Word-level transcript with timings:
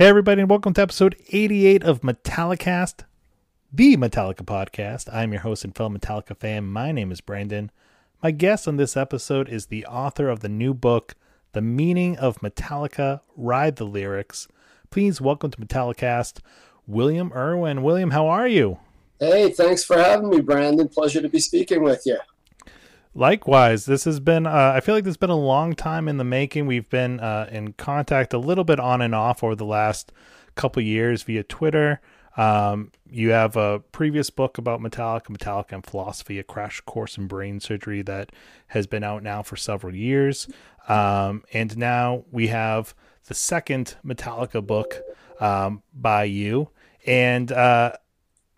Hey, 0.00 0.06
everybody, 0.06 0.40
and 0.40 0.48
welcome 0.48 0.72
to 0.72 0.80
episode 0.80 1.14
88 1.28 1.84
of 1.84 2.00
Metallicast, 2.00 3.04
the 3.70 3.98
Metallica 3.98 4.46
podcast. 4.46 5.14
I'm 5.14 5.30
your 5.30 5.42
host 5.42 5.62
and 5.62 5.76
fellow 5.76 5.90
Metallica 5.90 6.34
fan. 6.34 6.68
My 6.68 6.90
name 6.90 7.12
is 7.12 7.20
Brandon. 7.20 7.70
My 8.22 8.30
guest 8.30 8.66
on 8.66 8.78
this 8.78 8.96
episode 8.96 9.46
is 9.50 9.66
the 9.66 9.84
author 9.84 10.30
of 10.30 10.40
the 10.40 10.48
new 10.48 10.72
book, 10.72 11.16
The 11.52 11.60
Meaning 11.60 12.16
of 12.16 12.40
Metallica 12.40 13.20
Ride 13.36 13.76
the 13.76 13.84
Lyrics. 13.84 14.48
Please 14.88 15.20
welcome 15.20 15.50
to 15.50 15.58
Metallicast, 15.58 16.38
William 16.86 17.30
Irwin. 17.34 17.82
William, 17.82 18.12
how 18.12 18.26
are 18.26 18.48
you? 18.48 18.78
Hey, 19.18 19.50
thanks 19.50 19.84
for 19.84 19.98
having 19.98 20.30
me, 20.30 20.40
Brandon. 20.40 20.88
Pleasure 20.88 21.20
to 21.20 21.28
be 21.28 21.40
speaking 21.40 21.82
with 21.82 22.04
you. 22.06 22.16
Likewise, 23.14 23.86
this 23.86 24.04
has 24.04 24.20
been, 24.20 24.46
uh, 24.46 24.72
I 24.74 24.80
feel 24.80 24.94
like 24.94 25.04
this 25.04 25.10
has 25.12 25.16
been 25.16 25.30
a 25.30 25.36
long 25.36 25.74
time 25.74 26.08
in 26.08 26.16
the 26.16 26.24
making. 26.24 26.66
We've 26.66 26.88
been 26.88 27.18
uh, 27.18 27.48
in 27.50 27.72
contact 27.72 28.32
a 28.32 28.38
little 28.38 28.64
bit 28.64 28.78
on 28.78 29.02
and 29.02 29.14
off 29.14 29.42
over 29.42 29.56
the 29.56 29.64
last 29.64 30.12
couple 30.54 30.82
years 30.82 31.24
via 31.24 31.42
Twitter. 31.42 32.00
Um, 32.36 32.92
you 33.10 33.30
have 33.30 33.56
a 33.56 33.80
previous 33.80 34.30
book 34.30 34.58
about 34.58 34.80
Metallica, 34.80 35.36
Metallica 35.36 35.72
and 35.72 35.84
Philosophy, 35.84 36.38
a 36.38 36.44
crash 36.44 36.80
course 36.82 37.18
in 37.18 37.26
brain 37.26 37.58
surgery 37.58 38.02
that 38.02 38.30
has 38.68 38.86
been 38.86 39.02
out 39.02 39.24
now 39.24 39.42
for 39.42 39.56
several 39.56 39.94
years. 39.94 40.48
Um, 40.88 41.42
and 41.52 41.76
now 41.76 42.24
we 42.30 42.46
have 42.46 42.94
the 43.26 43.34
second 43.34 43.96
Metallica 44.04 44.64
book 44.64 45.00
um, 45.40 45.82
by 45.92 46.24
you. 46.24 46.70
And 47.06 47.50
uh, 47.50 47.92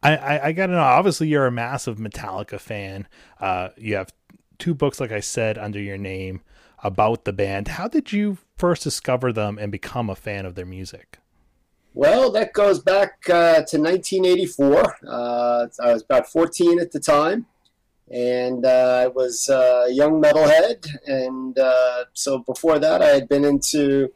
I, 0.03 0.17
I, 0.17 0.47
I 0.49 0.53
got 0.53 0.67
to 0.67 0.73
know, 0.73 0.81
obviously, 0.81 1.29
you're 1.29 1.47
a 1.47 1.53
massive 1.53 1.97
Metallica 1.97 2.61
fan. 2.61 3.09
Uh, 3.41 3.71
you 3.77 3.95
have 3.97 4.13
two 4.63 4.75
books, 4.75 5.01
like 5.01 5.11
I 5.11 5.19
said, 5.19 5.59
under 5.59 5.81
your 5.81 5.99
name 5.99 6.41
about 6.85 7.25
the 7.25 7.33
band. 7.33 7.67
How 7.67 7.89
did 7.89 8.13
you 8.13 8.39
first 8.57 8.85
discover 8.85 9.33
them 9.33 9.59
and 9.59 9.73
become 9.73 10.09
a 10.09 10.15
fan 10.15 10.47
of 10.47 10.55
their 10.55 10.65
music? 10.65 11.19
Well, 11.95 12.31
that 12.31 12.53
goes 12.53 12.79
back 12.79 13.29
uh, 13.29 13.65
to 13.65 13.79
1984. 13.81 14.99
Uh, 15.05 15.67
I 15.83 15.93
was 15.93 16.03
about 16.03 16.29
14 16.29 16.79
at 16.79 16.93
the 16.93 17.01
time, 17.01 17.47
and 18.09 18.65
uh, 18.65 19.03
I 19.03 19.09
was 19.09 19.49
a 19.49 19.89
young 19.91 20.23
metalhead. 20.23 20.87
And 21.09 21.59
uh, 21.59 22.05
so 22.13 22.39
before 22.39 22.79
that, 22.79 23.03
I 23.03 23.09
had 23.09 23.29
been 23.29 23.45
into, 23.45 24.13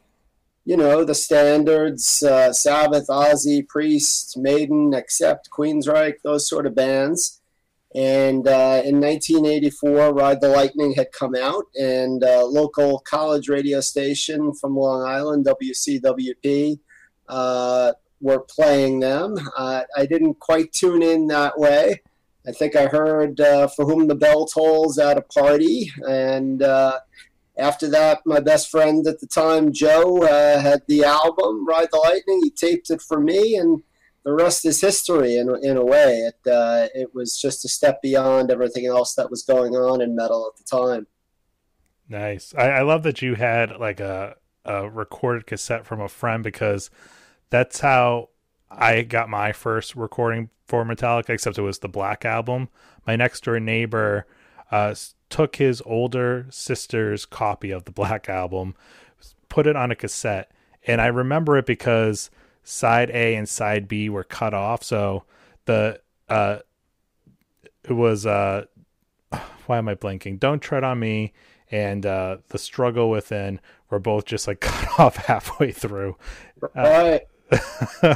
you 0.63 0.77
know, 0.77 1.03
the 1.03 1.13
standards 1.13 2.23
uh, 2.23 2.53
Sabbath, 2.53 3.07
Ozzy, 3.07 3.67
Priest, 3.67 4.37
Maiden, 4.37 4.93
Accept, 4.93 5.49
Queensryche, 5.49 6.21
those 6.23 6.47
sort 6.47 6.65
of 6.65 6.73
bands. 6.73 7.41
And 7.95 8.47
uh, 8.47 8.81
in 8.83 8.99
1984, 8.99 10.13
Ride 10.13 10.41
the 10.41 10.49
Lightning 10.49 10.93
had 10.93 11.11
come 11.11 11.35
out, 11.35 11.65
and 11.79 12.21
a 12.21 12.43
local 12.45 12.99
college 12.99 13.47
radio 13.47 13.79
station 13.79 14.53
from 14.53 14.75
Long 14.75 15.07
Island, 15.07 15.45
WCWP, 15.45 16.79
uh, 17.29 17.93
were 18.19 18.39
playing 18.41 18.99
them. 18.99 19.35
Uh, 19.55 19.83
I 19.95 20.05
didn't 20.05 20.39
quite 20.39 20.73
tune 20.73 21.01
in 21.01 21.27
that 21.27 21.57
way. 21.57 22.01
I 22.47 22.51
think 22.51 22.75
I 22.75 22.87
heard 22.87 23.41
uh, 23.41 23.67
For 23.67 23.85
Whom 23.85 24.07
the 24.07 24.15
Bell 24.15 24.45
Tolls 24.45 24.97
at 24.97 25.17
a 25.17 25.21
party. 25.21 25.91
And 26.07 26.63
uh, 26.63 26.99
after 27.57 27.89
that, 27.89 28.21
my 28.25 28.39
best 28.39 28.69
friend 28.69 29.05
at 29.05 29.19
the 29.19 29.27
time, 29.27 29.73
Joe, 29.73 30.23
uh, 30.23 30.59
had 30.59 30.83
the 30.87 31.03
album, 31.03 31.67
Ride 31.67 31.89
the 31.91 31.97
Lightning. 31.97 32.41
He 32.43 32.49
taped 32.49 32.89
it 32.89 33.01
for 33.01 33.19
me, 33.19 33.55
and 33.55 33.83
the 34.27 34.33
rest 34.33 34.65
is 34.65 34.81
history 34.81 35.37
in, 35.37 35.47
in 35.63 35.77
a 35.77 35.85
way. 35.85 36.17
It, 36.17 36.51
uh, 36.51 36.89
it 36.93 37.15
was 37.15 37.39
just 37.39 37.63
a 37.63 37.69
step 37.69 38.01
beyond 38.01 38.51
everything 38.51 38.85
else 38.85 39.15
that 39.15 39.31
was 39.31 39.43
going 39.43 39.73
on 39.73 40.01
in 40.01 40.17
metal 40.17 40.51
at 40.51 40.57
the 40.57 40.65
time. 40.65 41.07
Nice. 42.09 42.53
I, 42.53 42.71
I 42.71 42.81
love 42.81 43.03
that 43.03 43.21
you 43.21 43.35
had 43.35 43.77
like 43.79 44.01
a, 44.01 44.35
a 44.65 44.89
recorded 44.89 45.47
cassette 45.47 45.85
from 45.85 46.01
a 46.01 46.09
friend 46.09 46.43
because 46.43 46.89
that's 47.49 47.79
how 47.79 48.27
I 48.69 49.03
got 49.03 49.29
my 49.29 49.53
first 49.53 49.95
recording 49.95 50.49
for 50.65 50.83
Metallica, 50.83 51.29
except 51.29 51.57
it 51.57 51.61
was 51.61 51.79
the 51.79 51.87
Black 51.87 52.25
Album. 52.25 52.67
My 53.05 53.15
next 53.15 53.45
door 53.45 53.61
neighbor 53.61 54.27
uh, 54.71 54.93
took 55.29 55.55
his 55.55 55.81
older 55.85 56.47
sister's 56.49 57.25
copy 57.25 57.71
of 57.71 57.85
the 57.85 57.91
Black 57.91 58.27
Album, 58.27 58.75
put 59.47 59.67
it 59.67 59.77
on 59.77 59.89
a 59.89 59.95
cassette, 59.95 60.51
and 60.85 60.99
I 60.99 61.07
remember 61.07 61.55
it 61.55 61.65
because 61.65 62.29
side 62.67 63.09
A 63.11 63.35
and 63.35 63.47
side 63.47 63.87
B 63.87 64.09
were 64.09 64.25
cut 64.25 64.53
off. 64.53 64.83
So 64.83 65.23
the 65.65 66.01
uh, 66.27 66.59
it 67.83 67.93
was 67.93 68.25
uh, 68.25 68.65
why 69.65 69.77
am 69.77 69.87
I 69.87 69.95
blinking? 69.95 70.37
Don't 70.37 70.59
tread 70.59 70.83
on 70.83 70.99
me 70.99 71.33
and 71.71 72.05
uh, 72.05 72.37
the 72.49 72.57
struggle 72.57 73.09
within 73.09 73.59
were 73.89 73.99
both 73.99 74.25
just 74.25 74.47
like 74.47 74.59
cut 74.61 74.99
off 74.99 75.15
halfway 75.15 75.71
through. 75.71 76.17
Right. 76.75 77.21
I, 78.03 78.15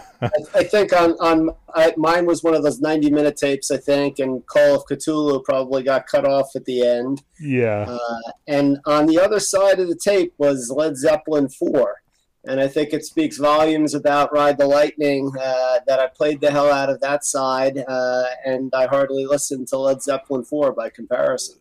I, 0.53 0.63
think 0.65 0.91
on 0.91 1.11
on 1.21 1.51
I, 1.73 1.93
mine 1.95 2.25
was 2.25 2.43
one 2.43 2.53
of 2.53 2.63
those 2.63 2.81
ninety 2.81 3.09
minute 3.09 3.37
tapes. 3.37 3.71
I 3.71 3.77
think, 3.77 4.19
and 4.19 4.45
Call 4.45 4.75
of 4.75 4.83
Cthulhu 4.85 5.41
probably 5.45 5.83
got 5.83 6.05
cut 6.05 6.27
off 6.27 6.53
at 6.57 6.65
the 6.65 6.85
end. 6.85 7.23
Yeah. 7.39 7.85
Uh, 7.87 8.31
and 8.47 8.79
on 8.85 9.05
the 9.05 9.17
other 9.17 9.39
side 9.39 9.79
of 9.79 9.87
the 9.87 9.95
tape 9.95 10.33
was 10.37 10.69
Led 10.69 10.97
Zeppelin 10.97 11.47
four, 11.47 12.00
and 12.45 12.59
I 12.59 12.67
think 12.67 12.93
it 12.93 13.05
speaks 13.05 13.37
volumes 13.37 13.93
about 13.93 14.33
Ride 14.33 14.57
the 14.57 14.67
Lightning 14.67 15.31
uh, 15.39 15.79
that 15.85 15.99
I 15.99 16.07
played 16.07 16.41
the 16.41 16.51
hell 16.51 16.71
out 16.71 16.89
of 16.89 16.99
that 17.01 17.23
side, 17.23 17.83
uh, 17.87 18.25
and 18.45 18.73
I 18.73 18.87
hardly 18.87 19.25
listened 19.25 19.67
to 19.69 19.77
Led 19.77 20.01
Zeppelin 20.01 20.43
4 20.43 20.73
by 20.73 20.89
comparison. 20.89 21.59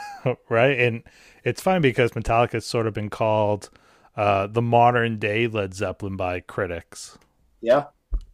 right, 0.48 0.78
and 0.78 1.02
it's 1.44 1.60
fine 1.60 1.82
because 1.82 2.12
Metallica 2.12 2.52
has 2.52 2.66
sort 2.66 2.86
of 2.86 2.94
been 2.94 3.10
called 3.10 3.68
uh, 4.16 4.46
the 4.46 4.62
modern 4.62 5.18
day 5.18 5.46
Led 5.46 5.74
Zeppelin 5.74 6.16
by 6.16 6.40
critics. 6.40 7.18
Yeah, 7.60 7.86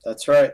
that's 0.05 0.29
right. 0.29 0.53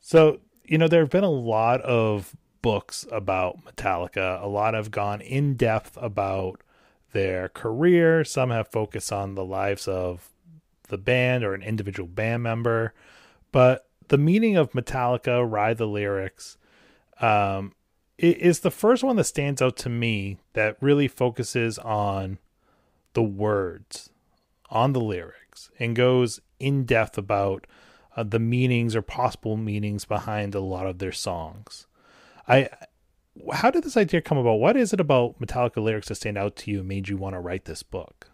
So, 0.00 0.40
you 0.64 0.76
know, 0.76 0.88
there 0.88 1.00
have 1.00 1.10
been 1.10 1.24
a 1.24 1.30
lot 1.30 1.80
of 1.82 2.36
books 2.60 3.06
about 3.10 3.64
Metallica. 3.64 4.42
A 4.42 4.46
lot 4.46 4.74
have 4.74 4.90
gone 4.90 5.20
in 5.22 5.54
depth 5.54 5.96
about 6.00 6.60
their 7.12 7.48
career. 7.48 8.24
Some 8.24 8.50
have 8.50 8.68
focused 8.68 9.12
on 9.12 9.34
the 9.34 9.44
lives 9.44 9.88
of 9.88 10.30
the 10.88 10.98
band 10.98 11.44
or 11.44 11.54
an 11.54 11.62
individual 11.62 12.08
band 12.08 12.42
member. 12.42 12.92
But 13.52 13.86
the 14.08 14.18
meaning 14.18 14.56
of 14.56 14.72
Metallica, 14.72 15.48
Ride 15.48 15.78
the 15.78 15.86
Lyrics, 15.86 16.56
um, 17.20 17.72
is 18.18 18.60
the 18.60 18.70
first 18.70 19.02
one 19.02 19.16
that 19.16 19.24
stands 19.24 19.60
out 19.60 19.76
to 19.78 19.88
me 19.88 20.38
that 20.52 20.76
really 20.80 21.08
focuses 21.08 21.78
on 21.78 22.38
the 23.14 23.22
words, 23.22 24.10
on 24.70 24.92
the 24.92 25.00
lyrics, 25.00 25.70
and 25.78 25.96
goes 25.96 26.40
in 26.60 26.84
depth 26.84 27.18
about 27.18 27.66
uh, 28.16 28.22
the 28.22 28.38
meanings 28.38 28.94
or 28.94 29.02
possible 29.02 29.56
meanings 29.56 30.04
behind 30.04 30.54
a 30.54 30.60
lot 30.60 30.86
of 30.86 30.98
their 30.98 31.12
songs. 31.12 31.86
I, 32.46 32.68
how 33.52 33.70
did 33.70 33.82
this 33.82 33.96
idea 33.96 34.20
come 34.20 34.38
about? 34.38 34.54
What 34.54 34.76
is 34.76 34.92
it 34.92 35.00
about 35.00 35.40
Metallica 35.40 35.82
lyrics 35.82 36.08
that 36.08 36.16
stand 36.16 36.38
out 36.38 36.56
to 36.56 36.70
you 36.70 36.80
and 36.80 36.88
made 36.88 37.08
you 37.08 37.16
want 37.16 37.34
to 37.34 37.40
write 37.40 37.64
this 37.64 37.82
book? 37.82 38.30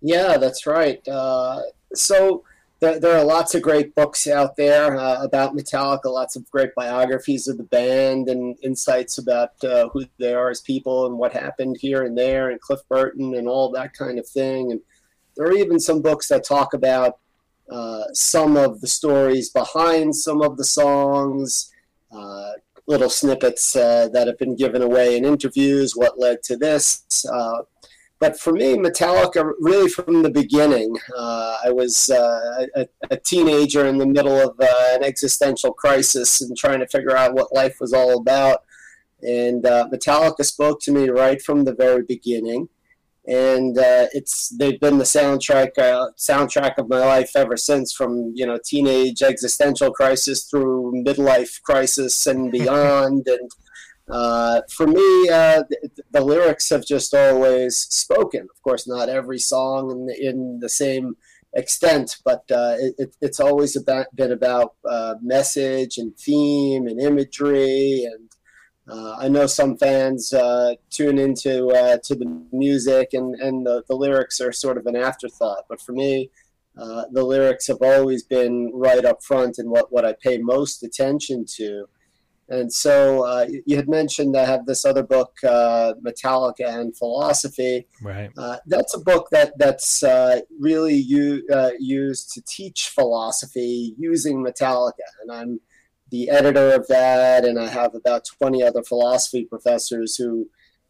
Yeah, 0.00 0.36
that's 0.38 0.66
right. 0.66 1.06
Uh, 1.08 1.62
so 1.98 2.44
there, 2.80 3.00
there, 3.00 3.16
are 3.16 3.24
lots 3.24 3.54
of 3.54 3.62
great 3.62 3.94
books 3.94 4.26
out 4.26 4.56
there 4.56 4.96
uh, 4.96 5.22
about 5.22 5.56
Metallica, 5.56 6.04
lots 6.06 6.36
of 6.36 6.50
great 6.50 6.74
biographies 6.74 7.48
of 7.48 7.56
the 7.56 7.64
band 7.64 8.28
and 8.28 8.56
insights 8.62 9.16
about 9.18 9.52
uh, 9.64 9.88
who 9.88 10.04
they 10.18 10.34
are 10.34 10.50
as 10.50 10.60
people 10.60 11.06
and 11.06 11.16
what 11.16 11.32
happened 11.32 11.76
here 11.80 12.02
and 12.02 12.16
there, 12.16 12.50
and 12.50 12.60
Cliff 12.60 12.80
Burton 12.88 13.34
and 13.34 13.48
all 13.48 13.70
that 13.72 13.94
kind 13.94 14.18
of 14.18 14.28
thing. 14.28 14.72
And 14.72 14.80
there 15.36 15.46
are 15.46 15.56
even 15.56 15.80
some 15.80 16.02
books 16.02 16.28
that 16.28 16.44
talk 16.44 16.74
about 16.74 17.18
uh, 17.70 18.04
some 18.12 18.56
of 18.56 18.80
the 18.80 18.86
stories 18.86 19.50
behind 19.50 20.14
some 20.14 20.42
of 20.42 20.58
the 20.58 20.64
songs, 20.64 21.72
uh, 22.12 22.52
little 22.86 23.10
snippets 23.10 23.74
uh, 23.74 24.08
that 24.12 24.26
have 24.26 24.38
been 24.38 24.54
given 24.54 24.82
away 24.82 25.16
in 25.16 25.24
interviews, 25.24 25.96
what 25.96 26.18
led 26.18 26.42
to 26.44 26.56
this 26.56 27.04
but 28.18 28.40
for 28.40 28.52
me, 28.52 28.76
Metallica, 28.76 29.52
really 29.60 29.90
from 29.90 30.22
the 30.22 30.30
beginning, 30.30 30.96
uh, 31.16 31.58
I 31.64 31.70
was 31.70 32.08
uh, 32.08 32.66
a, 32.74 32.88
a, 33.10 33.16
teenager 33.18 33.84
in 33.86 33.98
the 33.98 34.06
middle 34.06 34.36
of 34.40 34.58
uh, 34.58 34.66
an 34.94 35.04
existential 35.04 35.72
crisis 35.72 36.40
and 36.40 36.56
trying 36.56 36.80
to 36.80 36.86
figure 36.86 37.14
out 37.14 37.34
what 37.34 37.52
life 37.52 37.76
was 37.78 37.92
all 37.92 38.18
about. 38.18 38.64
And 39.22 39.66
uh, 39.66 39.88
Metallica 39.92 40.44
spoke 40.44 40.80
to 40.82 40.92
me 40.92 41.10
right 41.10 41.42
from 41.42 41.64
the 41.64 41.74
very 41.74 42.04
beginning, 42.04 42.70
and 43.26 43.76
uh, 43.76 44.06
it's 44.12 44.48
they've 44.50 44.80
been 44.80 44.98
the 44.98 45.04
soundtrack 45.04 45.76
uh, 45.78 46.10
soundtrack 46.16 46.78
of 46.78 46.88
my 46.88 47.00
life 47.00 47.32
ever 47.34 47.56
since. 47.56 47.92
From 47.92 48.32
you 48.34 48.46
know 48.46 48.58
teenage 48.64 49.22
existential 49.22 49.90
crisis 49.90 50.44
through 50.44 51.02
midlife 51.04 51.60
crisis 51.62 52.26
and 52.26 52.52
beyond, 52.58 53.26
and 53.26 53.50
uh, 54.08 54.60
for 54.70 54.86
me, 54.86 55.28
uh, 55.28 55.64
the, 55.68 55.90
the, 56.12 56.20
lyrics 56.20 56.70
have 56.70 56.86
just 56.86 57.12
always 57.12 57.76
spoken. 57.76 58.42
Of 58.42 58.62
course, 58.62 58.86
not 58.86 59.08
every 59.08 59.40
song 59.40 59.90
in 59.90 60.06
the, 60.06 60.28
in 60.28 60.60
the 60.60 60.68
same 60.68 61.16
extent, 61.54 62.18
but 62.24 62.44
uh, 62.50 62.76
it, 62.78 63.16
it's 63.20 63.40
always 63.40 63.74
about, 63.74 64.06
been 64.14 64.30
about 64.30 64.74
uh, 64.88 65.14
message 65.22 65.98
and 65.98 66.16
theme 66.16 66.86
and 66.86 67.00
imagery. 67.00 68.04
And 68.04 68.30
uh, 68.88 69.16
I 69.18 69.28
know 69.28 69.46
some 69.46 69.76
fans 69.76 70.32
uh, 70.32 70.74
tune 70.90 71.18
into 71.18 71.98
to 72.04 72.14
the 72.14 72.42
music, 72.52 73.08
and, 73.12 73.34
and 73.34 73.66
the, 73.66 73.82
the 73.88 73.96
lyrics 73.96 74.40
are 74.40 74.52
sort 74.52 74.78
of 74.78 74.86
an 74.86 74.94
afterthought. 74.94 75.64
But 75.68 75.80
for 75.80 75.92
me, 75.92 76.30
the 76.76 77.24
lyrics 77.24 77.66
have 77.66 77.82
always 77.82 78.22
been 78.22 78.70
right 78.72 79.04
up 79.04 79.24
front 79.24 79.58
and 79.58 79.68
what, 79.68 79.90
what 79.90 80.04
I 80.04 80.14
pay 80.22 80.38
most 80.38 80.84
attention 80.84 81.44
to. 81.56 81.88
And 82.48 82.72
so 82.72 83.24
uh, 83.24 83.46
you 83.66 83.76
had 83.76 83.88
mentioned 83.88 84.36
I 84.36 84.44
have 84.44 84.66
this 84.66 84.84
other 84.84 85.02
book, 85.02 85.36
uh, 85.42 85.94
Metallica 86.04 86.68
and 86.68 86.96
Philosophy. 86.96 87.86
Right. 88.00 88.30
Uh, 88.38 88.58
that's 88.66 88.94
a 88.94 89.00
book 89.00 89.28
that 89.32 89.58
that's 89.58 90.02
uh, 90.02 90.40
really 90.60 90.94
u- 90.94 91.46
uh, 91.52 91.70
used 91.78 92.32
to 92.34 92.42
teach 92.42 92.92
philosophy 92.94 93.94
using 93.98 94.44
Metallica, 94.44 94.92
and 95.22 95.32
I'm 95.32 95.60
the 96.10 96.30
editor 96.30 96.72
of 96.72 96.86
that, 96.86 97.44
and 97.44 97.58
I 97.58 97.68
have 97.68 97.94
about 97.94 98.24
20 98.38 98.62
other 98.62 98.82
philosophy 98.82 99.44
professors 99.44 100.14
who 100.14 100.48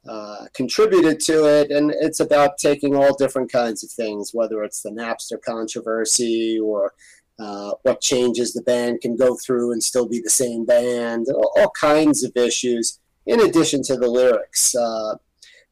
uh, 0.08 0.46
contributed 0.54 1.18
to 1.18 1.46
it. 1.46 1.70
And 1.70 1.92
it's 2.00 2.20
about 2.20 2.58
taking 2.58 2.94
all 2.94 3.16
different 3.16 3.50
kinds 3.50 3.82
of 3.82 3.90
things, 3.90 4.30
whether 4.32 4.62
it's 4.62 4.82
the 4.82 4.90
Napster 4.90 5.40
controversy 5.42 6.60
or 6.62 6.92
uh, 7.38 7.72
what 7.82 8.00
changes 8.00 8.54
the 8.54 8.62
band 8.62 9.00
can 9.00 9.16
go 9.16 9.36
through 9.36 9.72
and 9.72 9.82
still 9.82 10.08
be 10.08 10.20
the 10.20 10.30
same 10.30 10.64
band, 10.64 11.26
all, 11.28 11.52
all 11.56 11.70
kinds 11.78 12.24
of 12.24 12.32
issues, 12.34 12.98
in 13.26 13.40
addition 13.40 13.82
to 13.82 13.96
the 13.96 14.08
lyrics. 14.08 14.74
Uh, 14.74 15.16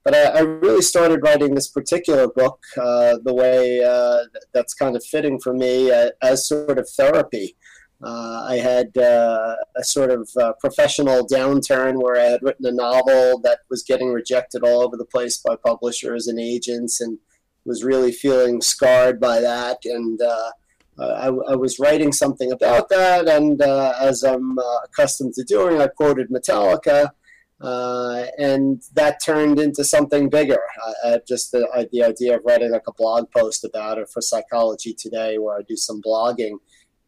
but 0.05 0.15
I, 0.15 0.25
I, 0.25 0.41
really 0.41 0.83
started 0.83 1.23
writing 1.23 1.55
this 1.55 1.69
particular 1.69 2.29
book 2.29 2.63
uh, 2.77 3.17
the 3.25 3.33
way 3.33 3.83
uh, 3.83 4.25
that's 4.53 4.75
kind 4.75 4.95
of 4.95 5.03
fitting 5.03 5.41
for 5.41 5.55
me 5.55 5.91
uh, 5.91 6.11
as 6.23 6.47
sort 6.47 6.79
of 6.79 6.87
therapy. 6.91 7.57
I 8.07 8.57
had 8.57 8.95
a 8.99 9.57
sort 9.81 10.11
of 10.11 10.29
professional 10.61 11.27
downturn 11.27 12.03
where 12.03 12.21
I 12.21 12.25
had 12.25 12.43
written 12.43 12.67
a 12.67 12.73
novel 12.73 13.41
that 13.41 13.61
was 13.71 13.83
getting 13.83 14.13
rejected 14.13 14.63
all 14.63 14.83
over 14.83 14.99
the 14.99 15.07
place 15.07 15.39
by 15.39 15.57
publishers 15.57 16.27
and 16.27 16.39
agents, 16.39 17.01
and 17.01 17.17
was 17.65 17.83
really 17.83 18.13
feeling 18.13 18.61
scarred 18.61 19.19
by 19.19 19.41
that. 19.41 19.79
And 19.87 20.21
I, 20.99 21.27
I, 21.27 21.57
was 21.57 21.79
writing 21.81 22.13
something 22.13 22.53
about 22.53 22.89
that, 22.89 23.29
and 23.29 23.61
uh, 23.61 23.95
as 24.01 24.23
I'm 24.23 24.59
uh, 24.59 24.79
accustomed 24.85 25.35
to 25.35 25.45
doing, 25.45 25.81
I 25.81 25.89
quoted 25.89 26.31
Metallica. 26.31 27.11
and 27.61 28.83
that 28.95 29.19
turned 29.25 29.59
into 29.59 29.83
something 29.83 30.29
bigger. 30.29 30.61
Just 31.27 31.53
the, 31.53 31.89
the 31.91 32.05
idea 32.05 32.37
of 32.37 32.45
writing 32.45 32.71
like 32.71 32.87
a 32.87 32.93
blog 32.93 33.31
post 33.33 33.65
about 33.65 33.99
it 33.99 34.09
for 34.09 34.21
Psychology 34.21 34.95
Today, 34.95 35.39
where 35.39 35.59
I 35.59 35.63
do 35.63 35.77
some 35.77 36.01
blogging, 36.01 36.59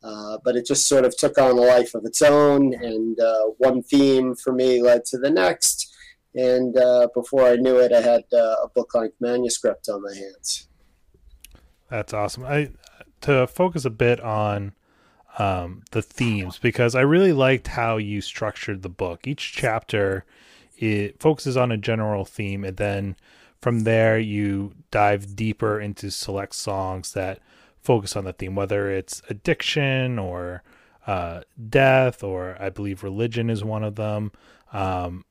uh, 0.02 0.38
but 0.44 0.56
it 0.56 0.66
just 0.66 0.86
sort 0.86 1.04
of 1.04 1.16
took 1.16 1.36
on 1.38 1.52
a 1.52 1.60
life 1.60 1.94
of 1.94 2.04
its 2.04 2.22
own, 2.22 2.74
and 2.74 3.18
uh, 3.18 3.46
one 3.58 3.82
theme 3.82 4.34
for 4.34 4.52
me 4.52 4.80
led 4.80 5.04
to 5.04 5.18
the 5.18 5.30
next. 5.30 5.92
And 6.34 6.76
uh, 6.76 7.08
before 7.14 7.44
I 7.44 7.56
knew 7.56 7.78
it, 7.78 7.92
I 7.92 8.00
had 8.00 8.24
uh, 8.32 8.56
a 8.64 8.68
book-length 8.74 9.16
manuscript 9.20 9.88
on 9.88 10.02
my 10.02 10.14
hands. 10.14 10.68
That's 11.88 12.12
awesome. 12.12 12.44
I 12.44 12.70
to 13.22 13.46
focus 13.46 13.84
a 13.84 13.90
bit 13.90 14.20
on 14.20 14.72
um, 15.38 15.82
the 15.90 16.02
themes 16.02 16.58
because 16.58 16.94
I 16.94 17.02
really 17.02 17.32
liked 17.32 17.68
how 17.68 17.96
you 17.96 18.20
structured 18.20 18.82
the 18.82 18.88
book. 18.88 19.26
Each 19.26 19.52
chapter 19.52 20.24
it 20.76 21.20
focuses 21.20 21.56
on 21.56 21.72
a 21.72 21.76
general 21.76 22.24
theme, 22.24 22.64
and 22.64 22.76
then 22.76 23.16
from 23.60 23.80
there 23.80 24.18
you 24.18 24.74
dive 24.90 25.34
deeper 25.34 25.80
into 25.80 26.10
select 26.10 26.54
songs 26.54 27.12
that 27.12 27.40
focus 27.82 28.16
on 28.16 28.24
the 28.24 28.32
theme, 28.32 28.54
whether 28.54 28.90
it's 28.90 29.22
addiction 29.30 30.18
or 30.18 30.62
uh, 31.06 31.40
death, 31.68 32.22
or 32.22 32.56
I 32.60 32.68
believe 32.68 33.02
religion 33.02 33.48
is 33.48 33.64
one 33.64 33.84
of 33.84 33.94
them. 33.94 34.32
Um, 34.72 35.24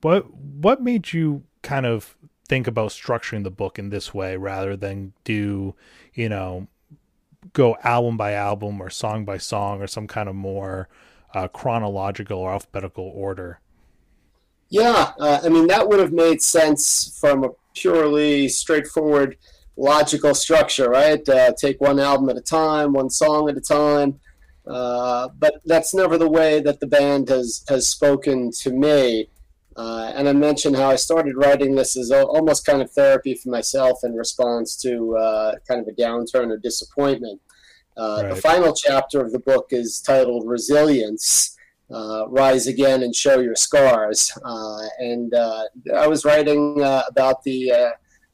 what 0.00 0.32
what 0.34 0.82
made 0.82 1.12
you 1.12 1.44
kind 1.62 1.86
of 1.86 2.16
think 2.48 2.66
about 2.66 2.90
structuring 2.90 3.44
the 3.44 3.50
book 3.50 3.78
in 3.78 3.90
this 3.90 4.12
way 4.12 4.36
rather 4.36 4.76
than 4.76 5.12
do 5.24 5.74
you 6.14 6.28
know 6.28 6.66
go 7.52 7.76
album 7.82 8.16
by 8.16 8.32
album 8.32 8.80
or 8.80 8.90
song 8.90 9.24
by 9.24 9.38
song 9.38 9.80
or 9.80 9.86
some 9.86 10.06
kind 10.06 10.28
of 10.28 10.34
more 10.34 10.88
uh, 11.34 11.48
chronological 11.48 12.38
or 12.38 12.52
alphabetical 12.52 13.10
order? 13.14 13.60
Yeah, 14.68 15.12
uh, 15.18 15.40
I 15.42 15.48
mean 15.48 15.66
that 15.68 15.88
would 15.88 16.00
have 16.00 16.12
made 16.12 16.42
sense 16.42 17.18
from 17.18 17.44
a 17.44 17.50
purely 17.74 18.48
straightforward 18.48 19.36
logical 19.76 20.34
structure, 20.34 20.90
right? 20.90 21.26
Uh, 21.28 21.52
take 21.58 21.80
one 21.80 21.98
album 21.98 22.28
at 22.28 22.36
a 22.36 22.42
time, 22.42 22.92
one 22.92 23.10
song 23.10 23.48
at 23.48 23.56
a 23.56 23.60
time. 23.60 24.20
Uh, 24.66 25.28
but 25.38 25.54
that's 25.64 25.94
never 25.94 26.18
the 26.18 26.28
way 26.28 26.60
that 26.60 26.78
the 26.80 26.86
band 26.86 27.28
has 27.28 27.64
has 27.68 27.88
spoken 27.88 28.50
to 28.52 28.70
me. 28.70 29.28
Uh, 29.80 30.12
and 30.14 30.28
I 30.28 30.34
mentioned 30.34 30.76
how 30.76 30.90
I 30.90 30.96
started 30.96 31.36
writing 31.36 31.74
this 31.74 31.96
as 31.96 32.10
almost 32.10 32.66
kind 32.66 32.82
of 32.82 32.90
therapy 32.90 33.34
for 33.34 33.48
myself 33.48 34.00
in 34.02 34.14
response 34.14 34.76
to 34.82 35.16
uh, 35.16 35.54
kind 35.66 35.80
of 35.80 35.88
a 35.88 35.92
downturn 35.92 36.50
or 36.50 36.58
disappointment. 36.58 37.40
Uh, 37.96 38.20
right. 38.22 38.34
The 38.34 38.40
final 38.42 38.74
chapter 38.74 39.24
of 39.24 39.32
the 39.32 39.38
book 39.38 39.68
is 39.70 40.02
titled 40.02 40.46
Resilience. 40.46 41.56
Uh, 41.90 42.26
rise 42.28 42.66
again 42.66 43.02
and 43.02 43.14
show 43.14 43.40
your 43.40 43.56
scars. 43.56 44.30
and 44.98 45.34
I 45.34 46.06
was 46.06 46.26
writing 46.26 46.82
about 47.08 47.42
the 47.44 47.72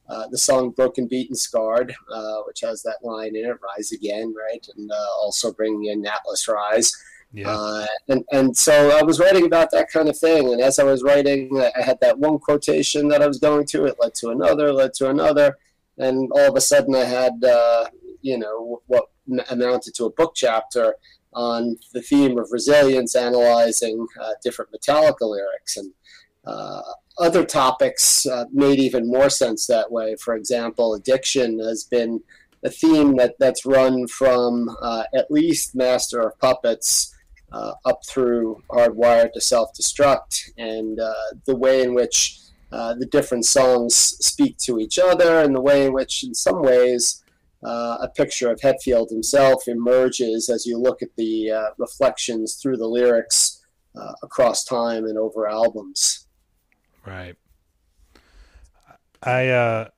uh, 0.09 0.27
the 0.29 0.37
song 0.37 0.71
Broken, 0.71 1.07
Beaten, 1.07 1.35
Scarred, 1.35 1.93
uh, 2.11 2.37
which 2.45 2.61
has 2.61 2.81
that 2.83 2.97
line 3.03 3.35
in 3.35 3.45
it, 3.45 3.57
Rise 3.61 3.91
Again, 3.91 4.33
right? 4.33 4.65
And 4.75 4.89
uh, 4.89 5.07
also 5.21 5.51
bringing 5.51 5.85
in 5.85 6.05
Atlas 6.05 6.47
Rise. 6.47 6.93
Yeah. 7.37 7.51
Uh, 7.51 7.85
and, 8.09 8.25
and 8.31 8.57
so 8.57 8.97
I 8.97 9.03
was 9.03 9.19
writing 9.19 9.45
about 9.45 9.69
that 9.69 9.91
kind 9.91 10.09
of 10.09 10.17
thing. 10.17 10.51
And 10.51 10.59
as 10.59 10.79
I 10.79 10.83
was 10.83 11.03
writing, 11.03 11.55
I 11.55 11.83
had 11.83 11.99
that 12.01 12.17
one 12.17 12.39
quotation 12.39 13.07
that 13.09 13.21
I 13.21 13.27
was 13.27 13.37
going 13.37 13.67
to, 13.67 13.85
it 13.85 13.97
led 13.99 14.15
to 14.15 14.29
another, 14.29 14.73
led 14.73 14.95
to 14.95 15.11
another. 15.11 15.55
And 15.99 16.31
all 16.31 16.49
of 16.49 16.55
a 16.55 16.61
sudden 16.61 16.95
I 16.95 17.03
had, 17.03 17.43
uh, 17.43 17.85
you 18.21 18.39
know, 18.39 18.81
what 18.87 19.05
amounted 19.51 19.93
to 19.95 20.05
a 20.05 20.09
book 20.09 20.31
chapter 20.33 20.95
on 21.33 21.77
the 21.93 22.01
theme 22.01 22.39
of 22.39 22.51
resilience, 22.51 23.15
analyzing 23.15 24.07
different 24.43 24.71
Metallica 24.71 25.21
lyrics. 25.21 25.77
And 25.77 25.93
other 27.19 27.45
topics 27.45 28.25
uh, 28.25 28.45
made 28.51 28.79
even 28.79 29.07
more 29.07 29.29
sense 29.29 29.67
that 29.67 29.91
way. 29.91 30.15
For 30.15 30.35
example, 30.35 30.95
addiction 30.95 31.59
has 31.59 31.83
been 31.83 32.23
a 32.63 32.71
theme 32.71 33.15
that, 33.17 33.35
that's 33.37 33.63
run 33.63 34.07
from 34.07 34.75
uh, 34.81 35.03
at 35.13 35.29
least 35.29 35.75
Master 35.75 36.21
of 36.21 36.39
Puppets 36.39 37.13
uh, 37.51 37.73
up 37.85 38.05
through 38.05 38.61
Hardwired 38.69 39.33
to 39.33 39.41
Self 39.41 39.73
Destruct, 39.73 40.51
and 40.57 40.99
uh, 40.99 41.13
the 41.45 41.55
way 41.55 41.81
in 41.83 41.93
which 41.93 42.39
uh, 42.71 42.93
the 42.95 43.05
different 43.05 43.45
songs 43.45 43.95
speak 43.95 44.57
to 44.59 44.79
each 44.79 44.99
other, 44.99 45.39
and 45.39 45.55
the 45.55 45.61
way 45.61 45.85
in 45.85 45.93
which, 45.93 46.23
in 46.23 46.33
some 46.33 46.61
ways, 46.61 47.23
uh, 47.63 47.97
a 48.01 48.09
picture 48.09 48.51
of 48.51 48.59
Hetfield 48.59 49.09
himself 49.09 49.67
emerges 49.67 50.49
as 50.49 50.65
you 50.65 50.77
look 50.77 51.01
at 51.01 51.15
the 51.17 51.51
reflections 51.77 52.55
through 52.55 52.77
the 52.77 52.87
lyrics 52.87 53.65
across 54.21 54.63
time 54.63 55.05
and 55.05 55.17
over 55.17 55.47
albums. 55.47 56.27
Right. 57.05 57.35
I 59.23 59.47
uh, 59.47 59.89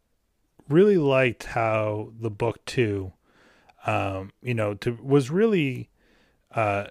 really 0.70 0.98
liked 0.98 1.44
how 1.44 2.14
the 2.20 2.30
book 2.30 2.64
too, 2.66 3.14
um, 3.86 4.32
you 4.42 4.54
know, 4.54 4.76
to 4.76 4.98
was 5.02 5.30
really 5.30 5.90
uh, 6.52 6.86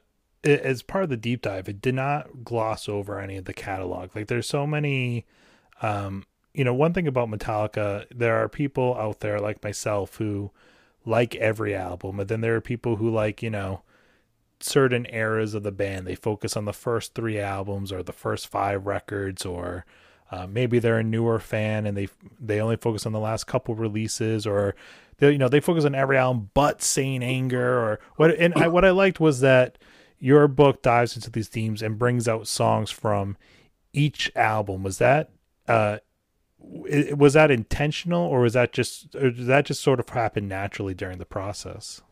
as 0.49 0.83
part 0.83 1.05
of 1.05 1.11
the 1.11 1.17
deep 1.17 1.43
dive. 1.43 1.69
It 1.69 1.81
did 1.81 1.95
not 1.95 2.45
gloss 2.45 2.88
over 2.88 3.21
any 3.21 3.37
of 3.37 3.45
the 3.45 3.52
catalog. 3.52 4.14
Like 4.14 4.26
there's 4.26 4.49
so 4.49 4.67
many. 4.67 5.26
Um, 5.83 6.25
you 6.55 6.64
know, 6.64 6.75
one 6.75 6.93
thing 6.93 7.07
about 7.07 7.28
Metallica, 7.28 8.07
there 8.11 8.37
are 8.37 8.49
people 8.49 8.97
out 8.99 9.21
there 9.21 9.38
like 9.38 9.62
myself 9.62 10.17
who 10.17 10.50
like 11.05 11.37
every 11.37 11.75
album, 11.75 12.17
but 12.17 12.28
then 12.28 12.40
there 12.40 12.57
are 12.57 12.61
people 12.61 12.97
who 12.97 13.11
like 13.11 13.43
you 13.43 13.50
know 13.50 13.83
certain 14.61 15.07
eras 15.11 15.55
of 15.55 15.62
the 15.62 15.73
band. 15.73 16.07
They 16.07 16.14
focus 16.14 16.57
on 16.57 16.64
the 16.64 16.73
first 16.73 17.14
three 17.14 17.38
albums 17.38 17.93
or 17.93 18.02
the 18.02 18.12
first 18.12 18.49
five 18.49 18.87
records 18.87 19.47
or 19.47 19.85
uh, 20.31 20.47
maybe 20.47 20.78
they're 20.78 20.99
a 20.99 21.05
newer 21.05 21.38
fan 21.38 21.87
and 21.87 21.97
they 21.97 22.09
they 22.38 22.61
only 22.61 22.76
focus 22.76 23.07
on 23.07 23.12
the 23.12 23.21
last 23.21 23.45
couple 23.45 23.75
releases, 23.75 24.47
or 24.47 24.75
they 25.19 25.33
you 25.33 25.38
know 25.38 25.49
they 25.49 25.61
focus 25.61 25.85
on 25.85 25.95
every 25.95 26.19
album 26.19 26.50
but 26.55 26.83
Saint 26.83 27.25
Anger 27.25 27.78
or 27.78 28.00
what. 28.17 28.35
And 28.38 28.55
I, 28.55 28.69
what 28.69 28.85
I 28.85 28.90
liked 28.90 29.21
was 29.21 29.40
that 29.40 29.78
your 30.19 30.49
book 30.49 30.83
dives 30.83 31.17
into 31.17 31.31
these 31.31 31.49
themes 31.49 31.83
and 31.83 31.99
brings 31.99 32.29
out 32.29 32.47
songs 32.47 32.91
from 32.91 33.37
each 33.93 34.31
album. 34.35 34.83
Was 34.83 34.99
that 34.99 35.31
uh, 35.67 35.99
was 36.61 37.35
that 37.35 37.51
intentional, 37.51 38.23
or 38.23 38.41
was 38.41 38.55
that 38.55 38.73
just 38.73 39.13
did 39.13 39.47
that 39.47 39.67
just 39.67 39.83
sort 39.83 40.01
of 40.01 40.09
happen 40.09 40.49
naturally 40.49 40.95
during 40.95 41.19
the 41.19 41.25
process? 41.25 42.03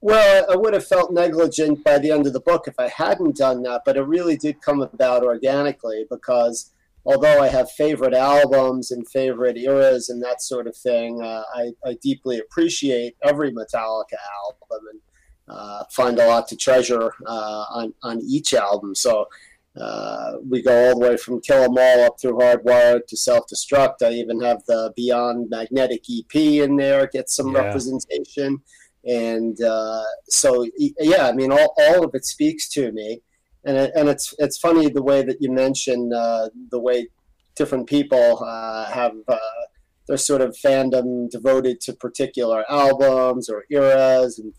Well, 0.00 0.46
I 0.50 0.56
would 0.56 0.74
have 0.74 0.86
felt 0.86 1.12
negligent 1.12 1.84
by 1.84 1.98
the 1.98 2.10
end 2.10 2.26
of 2.26 2.32
the 2.32 2.40
book 2.40 2.66
if 2.66 2.74
I 2.78 2.88
hadn't 2.88 3.36
done 3.36 3.62
that, 3.62 3.82
but 3.84 3.96
it 3.96 4.02
really 4.02 4.36
did 4.36 4.60
come 4.60 4.82
about 4.82 5.22
organically 5.22 6.06
because 6.10 6.72
although 7.04 7.40
I 7.40 7.48
have 7.48 7.70
favorite 7.70 8.14
albums 8.14 8.90
and 8.90 9.08
favorite 9.08 9.56
eras 9.56 10.08
and 10.08 10.20
that 10.22 10.42
sort 10.42 10.66
of 10.66 10.76
thing, 10.76 11.22
uh, 11.22 11.44
I, 11.54 11.70
I, 11.84 11.94
deeply 12.02 12.38
appreciate 12.38 13.16
every 13.22 13.52
Metallica 13.52 14.18
album 14.44 14.86
and 14.90 15.00
uh, 15.48 15.84
find 15.90 16.18
a 16.18 16.26
lot 16.26 16.48
to 16.48 16.56
treasure 16.56 17.12
uh, 17.26 17.64
on, 17.70 17.94
on 18.02 18.20
each 18.22 18.54
album. 18.54 18.94
So 18.94 19.28
uh, 19.80 20.34
we 20.48 20.62
go 20.62 20.88
all 20.88 20.98
the 20.98 21.06
way 21.06 21.16
from 21.16 21.40
Kill 21.40 21.62
'Em 21.62 21.78
All 21.78 22.04
up 22.04 22.20
through 22.20 22.38
Hardwired 22.38 23.06
to 23.08 23.16
Self 23.16 23.44
Destruct. 23.52 24.02
I 24.02 24.10
even 24.12 24.40
have 24.42 24.62
the 24.66 24.92
Beyond 24.96 25.48
Magnetic 25.50 26.04
EP 26.10 26.34
in 26.34 26.76
there, 26.76 27.06
get 27.06 27.30
some 27.30 27.52
yeah. 27.52 27.62
representation. 27.62 28.60
and 29.04 29.60
uh, 29.62 30.04
so 30.28 30.66
yeah, 30.78 31.26
I 31.26 31.32
mean, 31.32 31.50
all, 31.50 31.74
all 31.78 32.04
of 32.04 32.14
it 32.14 32.24
speaks 32.24 32.68
to 32.70 32.92
me, 32.92 33.20
and 33.64 33.76
it, 33.76 33.92
and 33.96 34.08
it's 34.08 34.34
it's 34.38 34.58
funny 34.58 34.90
the 34.90 35.02
way 35.02 35.22
that 35.22 35.40
you 35.40 35.50
mentioned 35.50 36.12
uh, 36.12 36.50
the 36.70 36.78
way 36.78 37.08
different 37.56 37.88
people 37.88 38.44
uh, 38.44 38.84
have 38.86 39.14
uh, 39.26 39.38
their 40.06 40.16
sort 40.16 40.40
of 40.40 40.56
fandom 40.56 41.30
devoted 41.30 41.80
to 41.80 41.92
particular 41.94 42.64
albums 42.70 43.48
or 43.48 43.64
eras, 43.70 44.38
and 44.38 44.52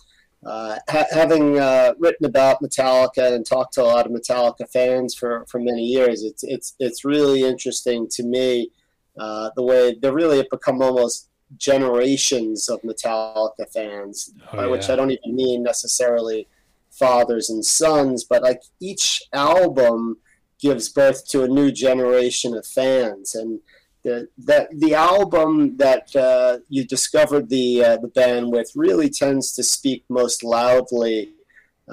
ha- 0.46 1.06
having 1.12 1.60
uh, 1.60 1.94
written 2.00 2.26
about 2.26 2.62
Metallica 2.62 3.34
and 3.34 3.46
talked 3.46 3.74
to 3.76 3.82
a 3.82 3.86
lot 3.86 4.06
of 4.06 4.12
Metallica 4.12 4.70
fans 4.72 5.16
for, 5.16 5.46
for 5.50 5.60
many 5.60 5.84
years, 5.84 6.24
it's 6.24 6.44
it's 6.44 6.76
it's 6.80 7.06
really 7.06 7.44
interesting 7.44 8.08
to 8.12 8.24
me 8.24 8.70
the 9.16 9.64
way 9.64 9.96
they 10.02 10.12
really 10.12 10.38
have 10.38 10.50
become 10.50 10.82
almost 10.82 11.30
generations 11.58 12.70
of 12.70 12.82
Metallica 12.82 13.72
fans, 13.74 14.34
oh, 14.52 14.58
by 14.58 14.64
yeah. 14.66 14.72
which 14.72 14.90
I 14.90 14.96
don't 14.96 15.12
even 15.12 15.36
mean 15.36 15.64
necessarily 15.64 16.48
fathers 16.92 17.50
and 17.50 17.66
sons, 17.66 18.24
but 18.24 18.44
like 18.44 18.62
each 18.80 19.24
album 19.34 20.18
gives 20.60 20.90
birth 20.90 21.28
to 21.28 21.44
a 21.44 21.48
new 21.48 21.72
generation 21.72 22.56
of 22.56 22.66
fans. 22.66 23.36
And 23.36 23.60
the 24.04 24.28
that 24.38 24.70
the 24.72 24.94
album 24.94 25.78
that 25.78 26.16
uh, 26.16 26.60
you 26.70 26.86
discovered 26.86 27.50
the 27.50 27.84
uh, 27.84 27.98
the 27.98 28.10
band 28.10 28.52
with 28.52 28.72
really 28.76 29.10
tends 29.10 29.54
to 29.54 29.64
speak 29.64 30.04
most 30.10 30.44
loudly 30.44 31.34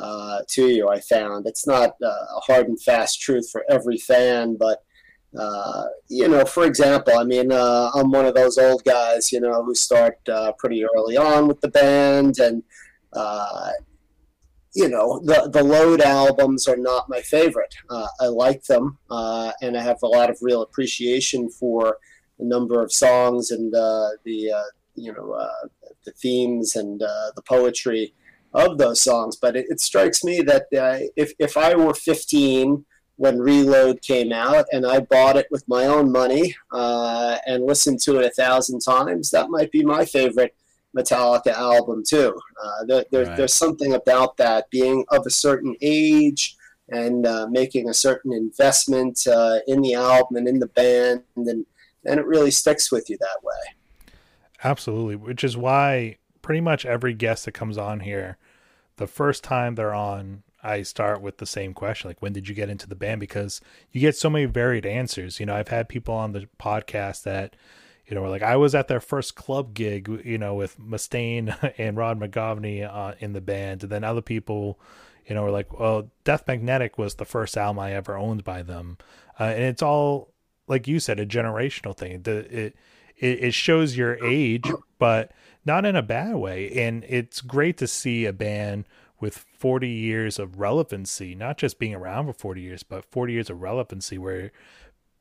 uh, 0.00 0.40
to 0.48 0.68
you. 0.68 0.88
I 0.88 1.00
found 1.00 1.46
it's 1.46 1.66
not 1.66 1.90
uh, 2.02 2.06
a 2.36 2.40
hard 2.46 2.68
and 2.68 2.80
fast 2.80 3.20
truth 3.20 3.48
for 3.50 3.64
every 3.68 3.98
fan, 3.98 4.56
but 4.56 4.82
uh, 5.38 5.84
you 6.08 6.28
know, 6.28 6.44
for 6.44 6.64
example, 6.64 7.16
I 7.16 7.24
mean, 7.24 7.52
uh, 7.52 7.90
I'm 7.94 8.10
one 8.10 8.26
of 8.26 8.34
those 8.34 8.58
old 8.58 8.82
guys, 8.84 9.30
you 9.30 9.40
know, 9.40 9.62
who 9.62 9.74
start 9.74 10.18
pretty 10.58 10.84
early 10.84 11.16
on 11.16 11.46
with 11.46 11.60
the 11.60 11.68
band, 11.68 12.38
and 12.38 12.62
you 14.74 14.88
know, 14.88 15.20
the 15.24 15.50
the 15.52 15.62
Load 15.62 16.00
albums 16.00 16.68
are 16.68 16.76
not 16.76 17.08
my 17.08 17.20
favorite. 17.20 17.74
Uh, 17.88 18.06
I 18.20 18.26
like 18.26 18.64
them, 18.64 18.98
uh, 19.10 19.52
and 19.62 19.76
I 19.76 19.82
have 19.82 20.02
a 20.02 20.06
lot 20.06 20.30
of 20.30 20.38
real 20.40 20.62
appreciation 20.62 21.50
for 21.50 21.98
a 22.38 22.44
number 22.44 22.82
of 22.82 22.92
songs 22.92 23.50
and 23.50 23.72
the 23.72 24.16
you 24.94 25.12
know 25.12 25.48
the 26.04 26.12
themes 26.12 26.76
and 26.76 27.00
the 27.00 27.42
poetry 27.46 28.14
of 28.54 28.78
those 28.78 29.00
songs. 29.00 29.36
But 29.36 29.56
it, 29.56 29.66
it 29.68 29.80
strikes 29.80 30.22
me 30.22 30.40
that 30.42 30.66
if 31.16 31.32
if 31.38 31.56
I 31.56 31.74
were 31.74 31.94
15 31.94 32.84
when 33.20 33.38
Reload 33.38 34.00
came 34.00 34.32
out, 34.32 34.64
and 34.72 34.86
I 34.86 35.00
bought 35.00 35.36
it 35.36 35.46
with 35.50 35.62
my 35.68 35.84
own 35.84 36.10
money 36.10 36.56
uh, 36.72 37.36
and 37.46 37.66
listened 37.66 38.00
to 38.04 38.18
it 38.18 38.24
a 38.24 38.30
thousand 38.30 38.80
times. 38.80 39.30
That 39.30 39.50
might 39.50 39.70
be 39.70 39.84
my 39.84 40.06
favorite 40.06 40.54
Metallica 40.97 41.52
album 41.52 42.02
too. 42.06 42.38
Uh, 42.62 42.85
there, 42.87 43.04
there, 43.11 43.25
right. 43.26 43.37
There's 43.37 43.54
something 43.54 43.94
about 43.94 44.37
that 44.38 44.70
being 44.70 45.04
of 45.09 45.26
a 45.26 45.30
certain 45.30 45.76
age 45.80 46.56
and 46.88 47.26
uh, 47.26 47.47
making 47.49 47.88
a 47.88 47.94
certain 47.94 48.32
investment 48.32 49.26
uh, 49.26 49.61
in 49.66 49.80
the 49.80 49.94
album 49.94 50.37
and 50.37 50.49
in 50.49 50.59
the 50.59 50.66
band, 50.66 51.23
and 51.37 51.66
and 52.04 52.18
it 52.18 52.26
really 52.26 52.50
sticks 52.50 52.90
with 52.90 53.09
you 53.09 53.16
that 53.20 53.38
way. 53.42 54.12
Absolutely, 54.64 55.16
which 55.16 55.44
is 55.44 55.56
why 55.56 56.16
pretty 56.42 56.61
much 56.61 56.85
every 56.85 57.14
guest 57.14 57.44
that 57.44 57.52
comes 57.52 57.78
on 57.78 58.00
here, 58.00 58.37
the 58.97 59.06
first 59.06 59.44
time 59.44 59.75
they're 59.75 59.94
on, 59.94 60.42
I 60.62 60.82
start 60.82 61.20
with 61.20 61.38
the 61.38 61.47
same 61.47 61.73
question 61.73 62.11
like 62.11 62.20
when 62.20 62.32
did 62.32 62.49
you 62.49 62.54
get 62.54 62.68
into 62.68 62.87
the 62.87 62.94
band 62.94 63.20
because 63.20 63.61
you 63.92 64.00
get 64.00 64.16
so 64.16 64.28
many 64.28 64.44
varied 64.44 64.85
answers 64.85 65.40
you 65.40 65.47
know 65.47 65.54
I've 65.54 65.68
had 65.68 65.88
people 65.88 66.14
on 66.14 66.32
the 66.32 66.49
podcast 66.59 67.23
that 67.23 67.56
you 68.10 68.16
know 68.16 68.28
like 68.28 68.42
I 68.42 68.56
was 68.56 68.74
at 68.74 68.88
their 68.88 69.00
first 69.00 69.36
club 69.36 69.72
gig 69.72 70.08
you 70.24 70.36
know 70.36 70.54
with 70.54 70.78
Mustaine 70.78 71.56
and 71.78 71.96
Ron 71.96 72.20
McGovney 72.20 72.84
uh, 72.84 73.14
in 73.20 73.32
the 73.32 73.40
band. 73.40 73.82
And 73.82 73.92
then 73.92 74.04
other 74.04 74.20
people 74.20 74.78
you 75.26 75.34
know 75.34 75.44
were 75.44 75.50
like 75.50 75.78
well 75.78 76.10
Death 76.24 76.46
Magnetic 76.46 76.98
was 76.98 77.14
the 77.14 77.24
first 77.24 77.56
album 77.56 77.78
I 77.78 77.92
ever 77.92 78.16
owned 78.16 78.44
by 78.44 78.62
them. 78.62 78.98
Uh, 79.38 79.44
and 79.44 79.62
it's 79.62 79.82
all 79.82 80.32
like 80.66 80.86
you 80.86 81.00
said 81.00 81.18
a 81.18 81.26
generational 81.26 81.96
thing. 81.96 82.22
The 82.22 82.38
it 82.64 82.76
it, 83.16 83.44
it 83.44 83.54
shows 83.54 83.96
your 83.96 84.22
age 84.24 84.70
but 84.98 85.32
not 85.64 85.84
in 85.84 85.96
a 85.96 86.02
bad 86.02 86.36
way. 86.36 86.70
And 86.72 87.04
it's 87.08 87.40
great 87.40 87.76
to 87.78 87.86
see 87.86 88.26
a 88.26 88.32
band 88.32 88.86
with 89.20 89.44
40 89.58 89.88
years 89.88 90.38
of 90.38 90.58
relevancy, 90.58 91.34
not 91.34 91.58
just 91.58 91.78
being 91.78 91.94
around 91.94 92.26
for 92.26 92.32
40 92.32 92.62
years, 92.62 92.82
but 92.82 93.04
40 93.04 93.34
years 93.34 93.50
of 93.50 93.60
relevancy 93.60 94.16
where 94.16 94.50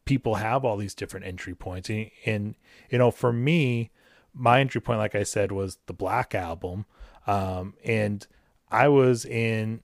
people 0.10 0.36
have 0.36 0.66
all 0.66 0.76
these 0.76 0.96
different 0.96 1.28
entry 1.28 1.54
points. 1.54 1.88
And, 1.88 2.10
and 2.26 2.56
you 2.90 2.98
know, 2.98 3.12
for 3.12 3.32
me, 3.32 3.92
my 4.34 4.60
entry 4.60 4.82
point, 4.82 4.98
like 4.98 5.14
I 5.14 5.22
said, 5.22 5.52
was 5.52 5.78
the 5.86 5.94
Black 5.94 6.34
Album. 6.34 6.86
Um, 7.28 7.76
and 7.84 8.26
I 8.72 8.88
was 8.88 9.24
in, 9.24 9.82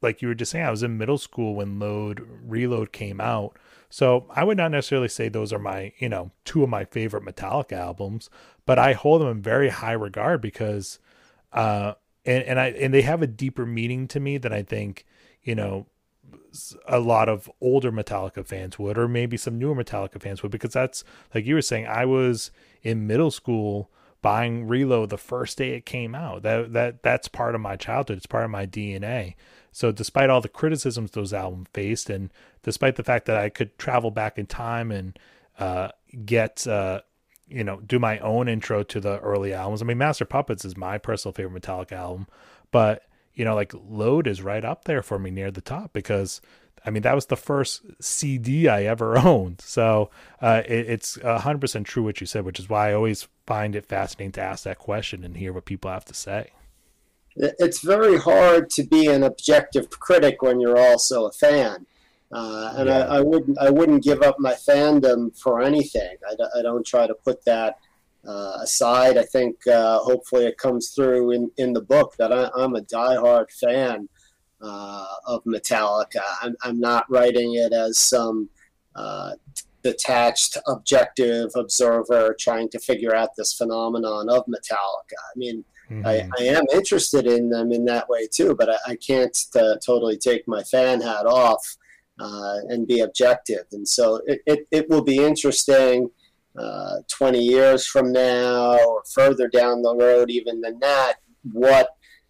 like 0.00 0.22
you 0.22 0.28
were 0.28 0.34
just 0.36 0.52
saying, 0.52 0.64
I 0.64 0.70
was 0.70 0.84
in 0.84 0.96
middle 0.96 1.18
school 1.18 1.56
when 1.56 1.80
Load 1.80 2.24
Reload 2.46 2.92
came 2.92 3.20
out. 3.20 3.58
So 3.90 4.26
I 4.30 4.44
would 4.44 4.56
not 4.56 4.70
necessarily 4.70 5.08
say 5.08 5.28
those 5.28 5.52
are 5.52 5.58
my, 5.58 5.92
you 5.98 6.08
know, 6.08 6.30
two 6.44 6.62
of 6.62 6.68
my 6.68 6.84
favorite 6.84 7.24
Metallica 7.24 7.72
albums, 7.72 8.30
but 8.66 8.78
I 8.78 8.92
hold 8.92 9.22
them 9.22 9.28
in 9.28 9.42
very 9.42 9.70
high 9.70 9.92
regard 9.92 10.40
because 10.40 11.00
uh, 11.52 11.94
and 12.24 12.44
and 12.44 12.60
I 12.60 12.68
and 12.68 12.94
they 12.94 13.02
have 13.02 13.22
a 13.22 13.26
deeper 13.26 13.66
meaning 13.66 14.06
to 14.08 14.20
me 14.20 14.38
than 14.38 14.52
I 14.52 14.62
think 14.62 15.04
you 15.42 15.54
know 15.54 15.86
a 16.86 17.00
lot 17.00 17.28
of 17.28 17.50
older 17.60 17.90
Metallica 17.90 18.46
fans 18.46 18.78
would, 18.78 18.96
or 18.96 19.08
maybe 19.08 19.36
some 19.36 19.58
newer 19.58 19.74
Metallica 19.74 20.20
fans 20.20 20.42
would, 20.42 20.52
because 20.52 20.72
that's 20.72 21.04
like 21.34 21.44
you 21.44 21.54
were 21.54 21.62
saying. 21.62 21.86
I 21.86 22.04
was 22.04 22.50
in 22.82 23.06
middle 23.06 23.30
school 23.30 23.90
buying 24.22 24.66
Reload 24.66 25.10
the 25.10 25.18
first 25.18 25.58
day 25.58 25.70
it 25.70 25.84
came 25.84 26.14
out. 26.14 26.42
That 26.42 26.72
that 26.72 27.02
that's 27.02 27.28
part 27.28 27.54
of 27.54 27.60
my 27.60 27.76
childhood. 27.76 28.18
It's 28.18 28.26
part 28.26 28.44
of 28.44 28.50
my 28.50 28.66
DNA. 28.66 29.34
So 29.72 29.90
despite 29.90 30.30
all 30.30 30.40
the 30.40 30.48
criticisms 30.48 31.10
those 31.10 31.32
albums 31.32 31.68
faced, 31.72 32.08
and 32.08 32.30
despite 32.62 32.96
the 32.96 33.04
fact 33.04 33.26
that 33.26 33.36
I 33.36 33.48
could 33.48 33.76
travel 33.78 34.10
back 34.10 34.38
in 34.38 34.46
time 34.46 34.90
and 34.90 35.18
uh, 35.58 35.88
get 36.24 36.66
uh, 36.66 37.00
you 37.48 37.64
know, 37.64 37.80
do 37.80 37.98
my 37.98 38.18
own 38.20 38.48
intro 38.48 38.82
to 38.82 39.00
the 39.00 39.18
early 39.20 39.52
albums. 39.52 39.82
I 39.82 39.84
mean, 39.84 39.98
Master 39.98 40.24
Puppets 40.24 40.64
is 40.64 40.76
my 40.76 40.98
personal 40.98 41.32
favorite 41.32 41.62
Metallica 41.62 41.92
album, 41.92 42.26
but 42.70 43.02
you 43.34 43.44
know, 43.44 43.54
like 43.54 43.72
Load 43.74 44.26
is 44.26 44.42
right 44.42 44.64
up 44.64 44.84
there 44.84 45.02
for 45.02 45.18
me 45.18 45.30
near 45.30 45.50
the 45.50 45.60
top 45.60 45.92
because 45.92 46.40
I 46.84 46.90
mean 46.90 47.02
that 47.02 47.14
was 47.14 47.26
the 47.26 47.36
first 47.36 47.82
CD 48.00 48.68
I 48.68 48.84
ever 48.84 49.18
owned. 49.26 49.60
So 49.60 50.10
uh, 50.40 50.62
it, 50.66 50.90
it's 50.90 51.20
hundred 51.20 51.60
percent 51.60 51.86
true 51.86 52.02
what 52.02 52.20
you 52.20 52.26
said, 52.26 52.44
which 52.44 52.60
is 52.60 52.68
why 52.68 52.90
I 52.90 52.94
always 52.94 53.28
find 53.46 53.74
it 53.74 53.86
fascinating 53.86 54.32
to 54.32 54.42
ask 54.42 54.64
that 54.64 54.78
question 54.78 55.24
and 55.24 55.36
hear 55.36 55.52
what 55.52 55.64
people 55.64 55.90
have 55.90 56.04
to 56.06 56.14
say. 56.14 56.50
It's 57.36 57.80
very 57.80 58.16
hard 58.16 58.70
to 58.70 58.84
be 58.84 59.08
an 59.08 59.24
objective 59.24 59.90
critic 59.90 60.40
when 60.40 60.60
you're 60.60 60.78
also 60.78 61.26
a 61.26 61.32
fan. 61.32 61.86
Uh, 62.30 62.74
and 62.76 62.88
yeah. 62.88 62.98
I, 62.98 63.16
I, 63.16 63.20
wouldn't 63.20 63.58
I 63.58 63.70
wouldn't 63.70 64.02
give 64.02 64.22
up 64.22 64.36
my 64.38 64.54
fandom 64.54 65.36
for 65.38 65.62
anything. 65.62 66.16
I, 66.28 66.58
I 66.58 66.62
don't 66.62 66.86
try 66.86 67.06
to 67.06 67.14
put 67.14 67.44
that 67.44 67.78
uh, 68.26 68.58
aside. 68.62 69.18
I 69.18 69.24
think 69.24 69.66
uh, 69.66 69.98
hopefully 69.98 70.46
it 70.46 70.58
comes 70.58 70.90
through 70.90 71.32
in, 71.32 71.50
in 71.56 71.72
the 71.72 71.80
book 71.80 72.14
that 72.18 72.32
I, 72.32 72.50
am 72.62 72.74
a 72.74 72.80
diehard 72.82 73.50
fan 73.52 74.08
uh, 74.60 75.06
of 75.26 75.44
Metallica. 75.44 76.22
I'm, 76.42 76.56
I'm, 76.62 76.80
not 76.80 77.04
writing 77.10 77.54
it 77.54 77.72
as 77.72 77.98
some 77.98 78.48
uh, 78.94 79.32
detached, 79.82 80.56
objective 80.66 81.50
observer 81.54 82.34
trying 82.38 82.68
to 82.70 82.78
figure 82.78 83.14
out 83.14 83.36
this 83.36 83.52
phenomenon 83.52 84.28
of 84.28 84.44
Metallica. 84.46 85.18
I 85.18 85.36
mean. 85.36 85.64
Mm-hmm. 85.90 86.06
I, 86.06 86.26
I, 86.38 86.44
am 86.44 86.64
interested 86.72 87.26
in 87.26 87.50
them 87.50 87.70
in 87.70 87.84
that 87.84 88.08
way 88.08 88.26
too, 88.26 88.56
but 88.58 88.70
I, 88.70 88.92
I 88.92 88.96
can't 88.96 89.36
uh, 89.54 89.76
totally 89.84 90.16
take 90.16 90.48
my 90.48 90.62
fan 90.62 91.02
hat 91.02 91.26
off 91.26 91.62
uh, 92.18 92.56
and 92.68 92.86
be 92.86 93.00
objective. 93.00 93.66
And 93.72 93.86
so 93.86 94.22
it, 94.26 94.40
it, 94.46 94.66
it 94.70 94.88
will 94.88 95.02
be 95.02 95.18
interesting 95.18 96.10
uh, 96.58 96.96
20 97.08 97.38
years 97.38 97.86
from 97.86 98.12
now 98.12 98.78
or 98.84 99.02
further 99.12 99.48
down 99.48 99.82
the 99.82 99.94
road, 99.94 100.30
even 100.30 100.60
than 100.60 100.78
that, 100.80 101.14
what 101.52 101.88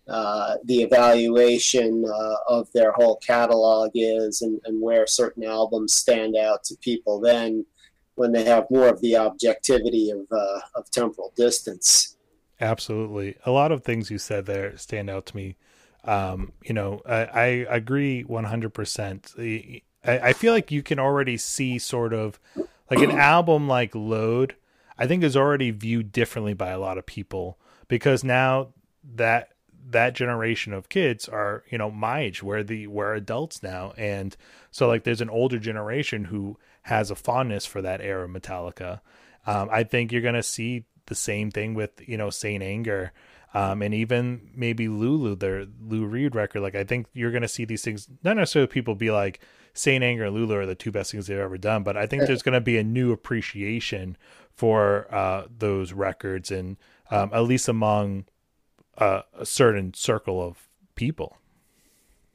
uh, 0.09 0.57
the 0.65 0.83
evaluation 0.83 2.05
uh, 2.07 2.37
of 2.49 2.71
their 2.73 2.93
whole 2.93 3.17
catalog 3.17 3.91
is 3.95 4.43
and, 4.43 4.61
and 4.65 4.81
where 4.81 5.07
certain 5.07 5.45
albums 5.45 5.95
stand 5.95 6.37
out 6.37 6.63
to 6.65 6.77
people 6.77 7.21
then 7.21 7.65
when 8.17 8.31
they 8.31 8.45
have 8.45 8.67
more 8.71 8.89
of 8.89 9.01
the 9.01 9.17
objectivity 9.17 10.11
of, 10.11 10.21
uh, 10.31 10.61
of 10.75 10.91
temporal 10.91 11.33
distance. 11.37 12.17
Absolutely. 12.61 13.37
A 13.45 13.51
lot 13.51 13.73
of 13.73 13.83
things 13.83 14.11
you 14.11 14.19
said 14.19 14.47
there 14.47 14.77
stand 14.77 15.11
out 15.11 15.27
to 15.27 15.37
me 15.37 15.57
um, 16.05 16.53
you 16.63 16.75
know, 16.75 17.01
I, 17.07 17.25
I 17.25 17.47
agree 17.69 18.25
100%. 18.25 19.83
I, 20.07 20.29
I 20.29 20.33
feel 20.35 20.53
like 20.53 20.71
you 20.71 20.83
can 20.83 20.99
already 20.99 21.37
see 21.37 21.79
sort 21.79 22.13
of 22.13 22.39
like 22.95 23.09
an 23.09 23.19
album 23.19 23.69
like 23.69 23.95
Load, 23.95 24.57
I 24.99 25.07
think 25.07 25.23
is 25.23 25.37
already 25.37 25.71
viewed 25.71 26.13
differently 26.13 26.55
by 26.55 26.71
a 26.71 26.79
lot 26.79 26.99
of 26.99 27.07
people 27.07 27.59
because 27.89 28.25
now 28.25 28.69
that 29.15 29.51
that 29.91 30.15
generation 30.15 30.73
of 30.73 30.89
kids 30.89 31.29
are 31.29 31.63
you 31.71 31.77
know 31.77 31.91
my 31.91 32.21
age 32.21 32.43
where 32.43 32.63
the 32.63 32.87
we're 32.87 33.15
adults 33.15 33.63
now 33.63 33.93
and 33.99 34.35
so 34.71 34.89
like 34.89 35.05
there's 35.05 35.21
an 35.21 35.29
older 35.29 35.59
generation 35.59 36.25
who 36.25 36.57
has 36.85 37.11
a 37.11 37.15
fondness 37.15 37.67
for 37.67 37.83
that 37.83 38.01
era 38.01 38.25
of 38.25 38.31
metallica 38.31 39.01
um, 39.47 39.69
i 39.71 39.83
think 39.85 40.11
you're 40.11 40.23
going 40.23 40.33
to 40.33 40.43
see 40.43 40.87
the 41.07 41.15
same 41.15 41.51
thing 41.51 41.75
with 41.75 41.91
you 42.07 42.17
know 42.17 42.31
Saint 42.31 42.63
Anger. 42.63 43.13
Um, 43.53 43.83
and 43.83 43.95
even 43.95 44.51
maybe 44.55 44.89
Lulu, 44.89 45.37
their 45.37 45.67
Lou 45.81 46.07
Reed 46.07 46.35
record. 46.35 46.61
Like 46.61 46.75
I 46.75 46.83
think 46.83 47.07
you're 47.13 47.31
gonna 47.31 47.49
see 47.49 47.65
these 47.65 47.83
things. 47.83 48.09
Not 48.25 48.37
necessarily 48.37 48.67
people 48.67 48.95
be 48.95 49.11
like 49.11 49.41
Saint 49.75 50.05
Anger 50.05 50.25
and 50.25 50.35
Lulu 50.35 50.55
are 50.55 50.67
the 50.67 50.75
two 50.75 50.93
best 50.93 51.11
things 51.11 51.27
they've 51.27 51.39
ever 51.39 51.59
done, 51.59 51.83
but 51.83 51.97
I 51.97 52.07
think 52.07 52.27
there's 52.27 52.43
gonna 52.43 52.61
be 52.61 52.79
a 52.79 52.85
new 52.85 53.13
appreciation 53.13 54.17
for 54.55 55.13
uh, 55.13 55.47
those 55.59 55.93
records, 55.93 56.51
and 56.51 56.77
um, 57.11 57.31
at 57.33 57.41
least 57.41 57.69
among 57.69 58.25
uh, 58.99 59.23
a 59.37 59.45
certain 59.45 59.93
circle 59.95 60.41
of 60.41 60.69
people. 60.95 61.37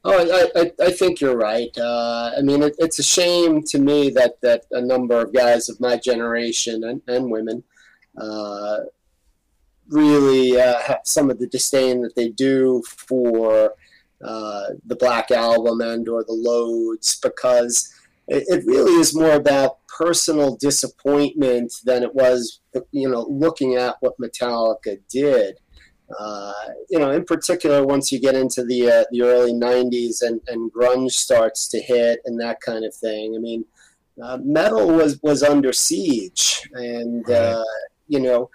Oh, 0.06 0.14
I, 0.56 0.62
I, 0.62 0.72
I 0.88 0.92
think 0.92 1.20
you're 1.20 1.36
right. 1.36 1.78
Uh, 1.78 2.32
I 2.38 2.42
mean, 2.42 2.64
it, 2.64 2.76
it's 2.80 3.00
a 3.00 3.04
shame 3.04 3.64
to 3.64 3.80
me 3.80 4.10
that, 4.12 4.40
that 4.42 4.64
a 4.72 4.82
number 4.82 5.20
of 5.20 5.34
guys 5.34 5.68
of 5.68 5.80
my 5.82 5.98
generation 5.98 6.84
and, 6.86 7.02
and 7.08 7.30
women 7.30 7.64
uh, 8.18 8.78
really 9.90 10.60
uh, 10.60 10.80
have 10.80 11.02
some 11.04 11.30
of 11.30 11.40
the 11.40 11.48
disdain 11.48 12.02
that 12.02 12.16
they 12.16 12.30
do 12.30 12.82
for 12.88 13.74
uh, 14.24 14.70
the 14.86 14.96
Black 14.96 15.32
Album 15.32 15.82
and 15.82 16.08
or 16.10 16.24
the 16.24 16.34
Loads 16.34 17.20
because 17.22 17.94
it, 18.28 18.44
it 18.48 18.66
really 18.66 18.94
is 18.94 19.16
more 19.16 19.34
about 19.34 19.78
personal 19.88 20.56
disappointment 20.58 21.74
than 21.84 22.04
it 22.04 22.14
was, 22.14 22.62
you 22.92 23.10
know, 23.10 23.26
looking 23.30 23.76
at 23.76 23.96
what 24.02 24.20
Metallica 24.20 25.00
did. 25.10 25.58
Uh, 26.20 26.54
you 26.90 26.98
know, 26.98 27.12
in 27.12 27.24
particular, 27.24 27.86
once 27.86 28.12
you 28.12 28.20
get 28.20 28.36
into 28.36 28.66
the 28.66 28.90
uh, 28.90 29.04
the 29.12 29.22
early 29.22 29.54
'90s 29.54 30.24
and, 30.24 30.42
and 30.48 30.72
grunge 30.74 31.12
starts 31.12 31.68
to 31.68 31.80
hit 31.80 32.20
and 32.26 32.40
that 32.42 32.60
kind 32.62 32.84
of 32.84 32.96
thing. 32.96 33.36
I 33.36 33.40
mean, 33.40 33.64
uh, 34.22 34.40
metal 34.44 34.88
was 34.88 35.20
was 35.22 35.44
under 35.44 35.72
siege, 35.72 36.68
and. 36.74 37.30
Uh, 37.30 37.64
you 38.10 38.20
know, 38.20 38.50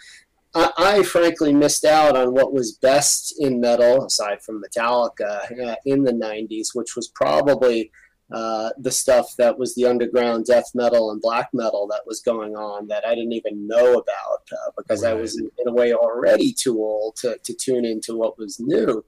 I, 0.55 0.73
I, 0.77 1.03
frankly 1.03 1.53
missed 1.53 1.85
out 1.85 2.17
on 2.17 2.33
what 2.33 2.53
was 2.53 2.73
best 2.73 3.35
in 3.39 3.61
metal, 3.61 4.07
aside 4.07 4.43
from 4.43 4.63
Metallica, 4.63 5.51
uh, 5.61 5.77
in 5.85 6.05
the 6.05 6.13
'90s, 6.13 6.69
which 6.75 6.95
was 6.95 7.09
probably 7.09 7.91
uh, 8.33 8.71
the 8.79 8.91
stuff 8.91 9.37
that 9.37 9.59
was 9.59 9.75
the 9.75 9.87
underground 9.87 10.47
death 10.47 10.71
metal 10.75 11.11
and 11.11 11.21
black 11.21 11.49
metal 11.53 11.87
that 11.87 12.03
was 12.07 12.21
going 12.21 12.57
on 12.57 12.89
that 12.89 13.07
I 13.07 13.15
didn't 13.15 13.33
even 13.33 13.67
know 13.67 13.93
about 13.93 14.49
uh, 14.51 14.71
because 14.77 15.05
right. 15.05 15.11
I 15.11 15.15
was 15.15 15.39
in, 15.39 15.51
in, 15.59 15.69
a 15.69 15.73
way 15.73 15.93
already 15.93 16.53
too 16.53 16.79
old 16.79 17.17
to, 17.17 17.39
to 17.45 17.55
tune 17.55 17.85
into 17.85 18.17
what 18.17 18.39
was 18.39 18.59
new. 18.59 19.05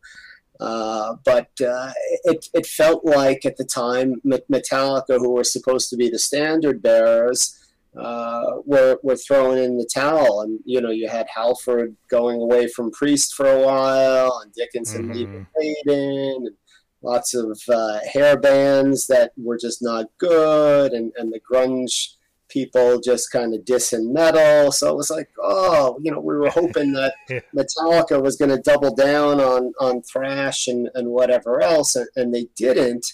Uh, 0.61 1.17
but 1.25 1.51
uh, 1.61 1.93
it, 2.25 2.49
it 2.55 2.67
felt 2.67 3.05
like 3.05 3.45
at 3.45 3.57
the 3.57 3.65
time 3.65 4.21
Metallica, 4.25 5.19
who 5.19 5.33
were 5.33 5.45
supposed 5.45 5.91
to 5.91 5.97
be 5.97 6.09
the 6.09 6.19
standard 6.19 6.83
bearers, 6.83 7.59
uh, 7.99 8.59
were 8.65 8.99
were 9.03 9.17
throwing 9.17 9.63
in 9.63 9.79
the 9.79 9.89
towel, 9.93 10.43
and 10.43 10.61
you 10.65 10.81
know 10.81 10.91
you 10.91 11.09
had 11.09 11.27
Halford 11.35 11.97
going 12.09 12.41
away 12.41 12.69
from 12.69 12.91
Priest 12.91 13.35
for 13.35 13.47
a 13.47 13.65
while, 13.65 14.41
and 14.43 14.53
Dickinson 14.53 15.05
mm-hmm. 15.05 15.13
leaving 15.13 15.47
Maiden, 15.57 16.47
and 16.47 16.57
lots 17.03 17.35
of 17.35 17.59
uh, 17.69 18.01
hair 18.13 18.39
bands 18.39 19.07
that 19.07 19.33
were 19.37 19.59
just 19.59 19.83
not 19.83 20.07
good, 20.19 20.93
and, 20.93 21.13
and 21.17 21.33
the 21.33 21.41
grunge 21.41 22.17
people 22.49 23.01
just 23.01 23.33
kind 23.33 23.55
of 23.55 23.63
dissing 23.63 24.13
metal. 24.13 24.71
So 24.71 24.91
it 24.91 24.97
was 24.97 25.11
like, 25.11 25.29
oh, 25.43 25.99
you 26.03 26.13
know, 26.13 26.21
we 26.21 26.37
were 26.37 26.51
hoping 26.51 26.93
that 26.93 27.15
Metallica 27.55 28.23
was 28.23 28.37
going 28.37 28.51
to 28.51 28.59
double 28.63 28.95
down 28.95 29.41
on 29.41 29.73
on 29.81 30.03
thrash 30.03 30.67
and, 30.69 30.89
and 30.95 31.09
whatever 31.09 31.61
else, 31.63 31.97
and, 31.97 32.09
and 32.17 32.35
they 32.35 32.49
didn't. 32.57 33.07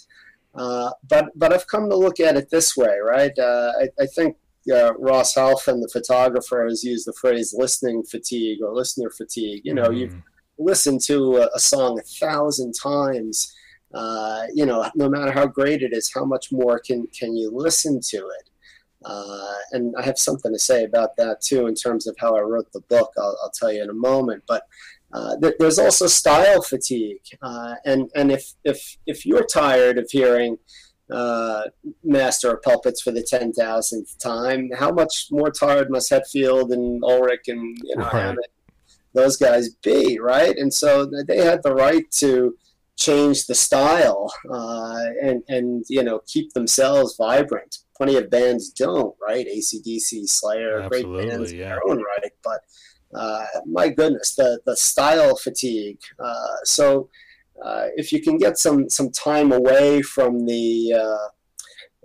Uh, 0.55 0.91
but 1.07 1.29
but 1.35 1.51
I've 1.51 1.67
come 1.67 1.89
to 1.89 1.95
look 1.95 2.19
at 2.19 2.37
it 2.37 2.49
this 2.51 2.77
way, 2.77 2.97
right? 3.03 3.37
Uh, 3.37 3.71
I, 3.81 4.03
I, 4.03 4.05
think 4.05 4.37
uh, 4.71 4.93
Ross 4.95 5.35
Halfin, 5.35 5.81
the 5.81 5.89
photographer, 5.91 6.65
has 6.67 6.83
used 6.83 7.07
the 7.07 7.13
phrase 7.13 7.53
listening 7.57 8.03
fatigue 8.03 8.59
or 8.61 8.73
listener 8.73 9.09
fatigue. 9.09 9.61
You 9.63 9.73
know, 9.73 9.89
mm. 9.89 9.99
you've 9.99 10.15
listened 10.57 11.01
to 11.05 11.37
a, 11.37 11.49
a, 11.55 11.59
song 11.59 11.99
a 11.99 12.03
thousand 12.03 12.73
times 12.73 13.53
uh, 13.93 14.43
you 14.53 14.65
know, 14.65 14.89
no 14.95 15.07
matter 15.07 15.31
how 15.31 15.45
great 15.45 15.83
it 15.83 15.93
is, 15.93 16.11
how 16.13 16.25
much 16.25 16.51
more 16.51 16.79
can 16.79 17.05
can 17.07 17.35
you 17.35 17.51
listen 17.53 17.99
to 18.01 18.17
it? 18.17 18.49
Uh, 19.05 19.53
and 19.73 19.93
I 19.97 20.03
have 20.03 20.17
something 20.17 20.51
to 20.51 20.59
say 20.59 20.83
about 20.83 21.15
that 21.17 21.41
too, 21.41 21.67
in 21.67 21.75
terms 21.75 22.07
of 22.07 22.15
how 22.17 22.35
I 22.35 22.41
wrote 22.41 22.71
the 22.71 22.81
book. 22.81 23.11
I'll, 23.17 23.37
I'll 23.43 23.51
tell 23.51 23.71
you 23.71 23.83
in 23.83 23.89
a 23.89 23.93
moment. 23.93 24.43
But 24.47 24.63
uh, 25.11 25.35
th- 25.41 25.55
there's 25.59 25.77
also 25.77 26.07
style 26.07 26.61
fatigue, 26.61 27.21
uh, 27.41 27.75
and 27.85 28.09
and 28.15 28.31
if 28.31 28.53
if 28.63 28.97
if 29.05 29.25
you're 29.25 29.45
tired 29.45 29.99
of 29.99 30.09
hearing 30.09 30.57
uh, 31.11 31.63
Master 32.03 32.51
of 32.51 32.61
Puppets 32.61 33.01
for 33.01 33.11
the 33.11 33.23
ten 33.23 33.53
thousandth 33.53 34.17
time, 34.19 34.69
how 34.77 34.91
much 34.91 35.27
more 35.31 35.51
tired 35.51 35.89
must 35.89 36.11
Hetfield 36.11 36.71
and 36.71 37.03
Ulrich 37.03 37.47
and 37.47 37.77
you 37.83 37.95
know 37.97 38.09
right. 38.09 38.37
those 39.13 39.37
guys 39.37 39.69
be, 39.83 40.19
right? 40.19 40.55
And 40.57 40.73
so 40.73 41.09
they 41.27 41.43
had 41.43 41.61
the 41.63 41.73
right 41.73 42.09
to 42.19 42.55
change 42.95 43.47
the 43.47 43.55
style 43.55 44.31
uh, 44.51 45.05
and 45.21 45.43
and 45.47 45.83
you 45.89 46.03
know 46.03 46.21
keep 46.27 46.53
themselves 46.53 47.15
vibrant. 47.17 47.77
Plenty 47.97 48.15
of 48.17 48.29
bands 48.29 48.69
don't, 48.71 49.15
right? 49.21 49.45
ACDC, 49.45 50.27
Slayer, 50.27 50.81
Absolutely, 50.81 51.13
great 51.13 51.29
bands 51.29 51.53
yeah. 51.53 51.57
in 51.57 51.69
their 51.69 51.87
own 51.87 51.97
right, 51.97 52.31
but 52.43 52.61
uh, 53.15 53.45
my 53.65 53.89
goodness, 53.89 54.35
the 54.35 54.59
the 54.65 54.75
style 54.75 55.35
fatigue. 55.35 55.99
Uh, 56.19 56.55
so 56.63 57.09
uh, 57.63 57.87
if 57.95 58.11
you 58.11 58.21
can 58.21 58.37
get 58.37 58.57
some 58.57 58.89
some 58.89 59.09
time 59.11 59.51
away 59.51 60.01
from 60.01 60.45
the 60.45 60.93
uh, 60.93 61.29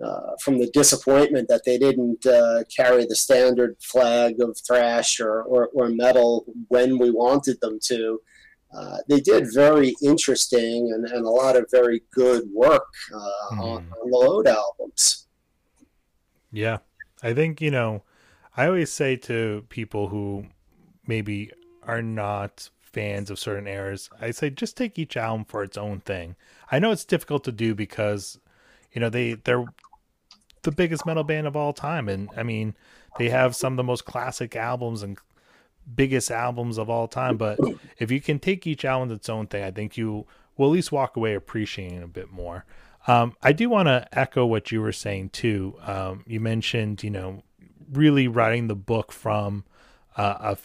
uh, 0.03 0.31
from 0.41 0.57
the 0.57 0.69
disappointment 0.71 1.49
that 1.49 1.65
they 1.65 1.77
didn't 1.77 2.25
uh, 2.25 2.63
carry 2.73 3.05
the 3.05 3.15
standard 3.15 3.75
flag 3.81 4.41
of 4.41 4.57
thrash 4.65 5.19
or, 5.19 5.41
or, 5.43 5.69
or, 5.73 5.89
metal 5.89 6.45
when 6.69 6.97
we 6.97 7.11
wanted 7.11 7.59
them 7.59 7.77
to, 7.83 8.17
uh, 8.73 8.97
they 9.09 9.19
did 9.19 9.45
very 9.53 9.93
interesting 10.01 10.89
and, 10.93 11.05
and 11.05 11.25
a 11.25 11.29
lot 11.29 11.57
of 11.57 11.65
very 11.69 12.01
good 12.13 12.43
work 12.53 12.87
uh, 13.13 13.55
mm. 13.55 13.59
on, 13.59 13.77
on, 13.77 13.89
the 13.89 14.05
Load 14.05 14.47
albums. 14.47 15.27
Yeah. 16.49 16.77
I 17.21 17.33
think, 17.33 17.59
you 17.59 17.71
know, 17.71 18.03
I 18.55 18.67
always 18.67 18.93
say 18.93 19.17
to 19.17 19.65
people 19.67 20.07
who 20.07 20.45
maybe 21.05 21.51
are 21.83 22.01
not 22.01 22.69
fans 22.99 23.29
of 23.29 23.39
certain 23.39 23.65
eras, 23.65 24.09
I 24.19 24.31
say 24.31 24.49
just 24.49 24.75
take 24.75 24.99
each 24.99 25.15
album 25.15 25.45
for 25.45 25.63
its 25.63 25.77
own 25.77 26.01
thing. 26.01 26.35
I 26.69 26.79
know 26.79 26.91
it's 26.91 27.05
difficult 27.05 27.45
to 27.45 27.51
do 27.53 27.73
because, 27.73 28.39
you 28.91 28.99
know, 28.99 29.09
they, 29.09 29.35
they're 29.35 29.63
the 30.63 30.71
biggest 30.71 31.05
metal 31.05 31.23
band 31.23 31.47
of 31.47 31.55
all 31.55 31.71
time. 31.71 32.09
And 32.09 32.29
I 32.35 32.43
mean, 32.43 32.75
they 33.17 33.29
have 33.29 33.55
some 33.55 33.73
of 33.73 33.77
the 33.77 33.83
most 33.83 34.03
classic 34.03 34.53
albums 34.57 35.01
and 35.01 35.17
biggest 35.95 36.29
albums 36.29 36.77
of 36.77 36.89
all 36.89 37.07
time. 37.07 37.37
But 37.37 37.57
if 37.97 38.11
you 38.11 38.19
can 38.19 38.37
take 38.37 38.67
each 38.67 38.83
album 38.83 39.15
its 39.15 39.29
own 39.29 39.47
thing, 39.47 39.63
I 39.63 39.71
think 39.71 39.95
you 39.95 40.25
will 40.57 40.67
at 40.67 40.73
least 40.73 40.91
walk 40.91 41.15
away 41.15 41.35
appreciating 41.35 42.03
a 42.03 42.07
bit 42.07 42.29
more. 42.31 42.65
Um, 43.07 43.33
I 43.41 43.53
do 43.53 43.69
want 43.69 43.87
to 43.87 44.07
echo 44.11 44.45
what 44.45 44.73
you 44.73 44.81
were 44.81 44.91
saying 44.91 45.29
too. 45.29 45.75
Um, 45.83 46.25
you 46.27 46.41
mentioned, 46.41 47.01
you 47.01 47.11
know, 47.11 47.43
really 47.93 48.27
writing 48.27 48.67
the 48.67 48.75
book 48.75 49.13
from 49.13 49.63
uh, 50.17 50.55
a, 50.55 50.57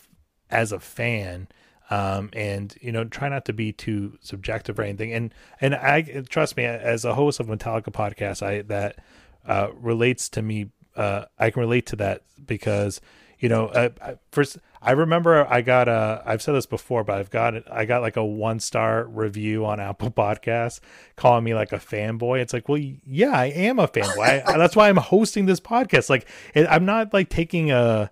as 0.50 0.72
a 0.72 0.80
fan, 0.80 1.46
um, 1.94 2.30
and 2.32 2.76
you 2.80 2.90
know, 2.90 3.04
try 3.04 3.28
not 3.28 3.44
to 3.44 3.52
be 3.52 3.72
too 3.72 4.18
subjective 4.20 4.78
or 4.78 4.82
anything. 4.82 5.12
And 5.12 5.32
and 5.60 5.76
I 5.76 6.02
trust 6.28 6.56
me, 6.56 6.64
as 6.64 7.04
a 7.04 7.14
host 7.14 7.38
of 7.38 7.46
Metallica 7.46 7.92
podcast, 7.92 8.42
I 8.42 8.62
that 8.62 8.98
uh, 9.46 9.68
relates 9.74 10.28
to 10.30 10.42
me. 10.42 10.70
Uh, 10.96 11.26
I 11.38 11.50
can 11.50 11.60
relate 11.60 11.86
to 11.86 11.96
that 11.96 12.22
because 12.44 13.00
you 13.38 13.48
know, 13.48 13.66
uh, 13.66 14.14
first 14.32 14.58
I 14.82 14.92
remember 14.92 15.46
I 15.48 15.60
got 15.60 15.86
a 15.86 16.20
I've 16.26 16.42
said 16.42 16.54
this 16.54 16.66
before, 16.66 17.04
but 17.04 17.18
I've 17.18 17.30
got 17.30 17.54
I 17.72 17.84
got 17.84 18.02
like 18.02 18.16
a 18.16 18.24
one 18.24 18.58
star 18.58 19.04
review 19.04 19.64
on 19.64 19.78
Apple 19.88 20.10
Podcasts 20.10 20.80
calling 21.14 21.44
me 21.44 21.54
like 21.54 21.72
a 21.72 21.78
fanboy. 21.78 22.40
It's 22.40 22.52
like, 22.52 22.68
well, 22.68 22.78
yeah, 22.78 23.38
I 23.38 23.46
am 23.46 23.78
a 23.78 23.86
fanboy. 23.86 24.48
I, 24.48 24.58
that's 24.58 24.74
why 24.74 24.88
I'm 24.88 24.96
hosting 24.96 25.46
this 25.46 25.60
podcast. 25.60 26.10
Like, 26.10 26.26
I'm 26.56 26.84
not 26.84 27.12
like 27.14 27.28
taking 27.28 27.70
a. 27.70 28.10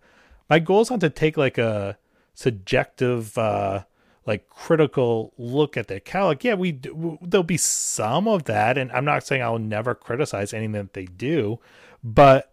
My 0.48 0.58
goal 0.58 0.82
is 0.82 0.90
not 0.90 1.00
to 1.00 1.10
take 1.10 1.36
like 1.36 1.56
a 1.58 1.96
subjective, 2.34 3.36
uh 3.38 3.84
like 4.26 4.48
critical 4.48 5.32
look 5.36 5.76
at 5.76 5.88
their 5.88 6.00
cal. 6.00 6.26
Like, 6.26 6.44
yeah, 6.44 6.54
we 6.54 6.72
do, 6.72 7.18
there'll 7.22 7.42
be 7.42 7.56
some 7.56 8.28
of 8.28 8.44
that, 8.44 8.78
and 8.78 8.92
I'm 8.92 9.04
not 9.04 9.26
saying 9.26 9.42
I'll 9.42 9.58
never 9.58 9.94
criticize 9.94 10.54
anything 10.54 10.72
that 10.72 10.92
they 10.92 11.06
do, 11.06 11.58
but 12.04 12.52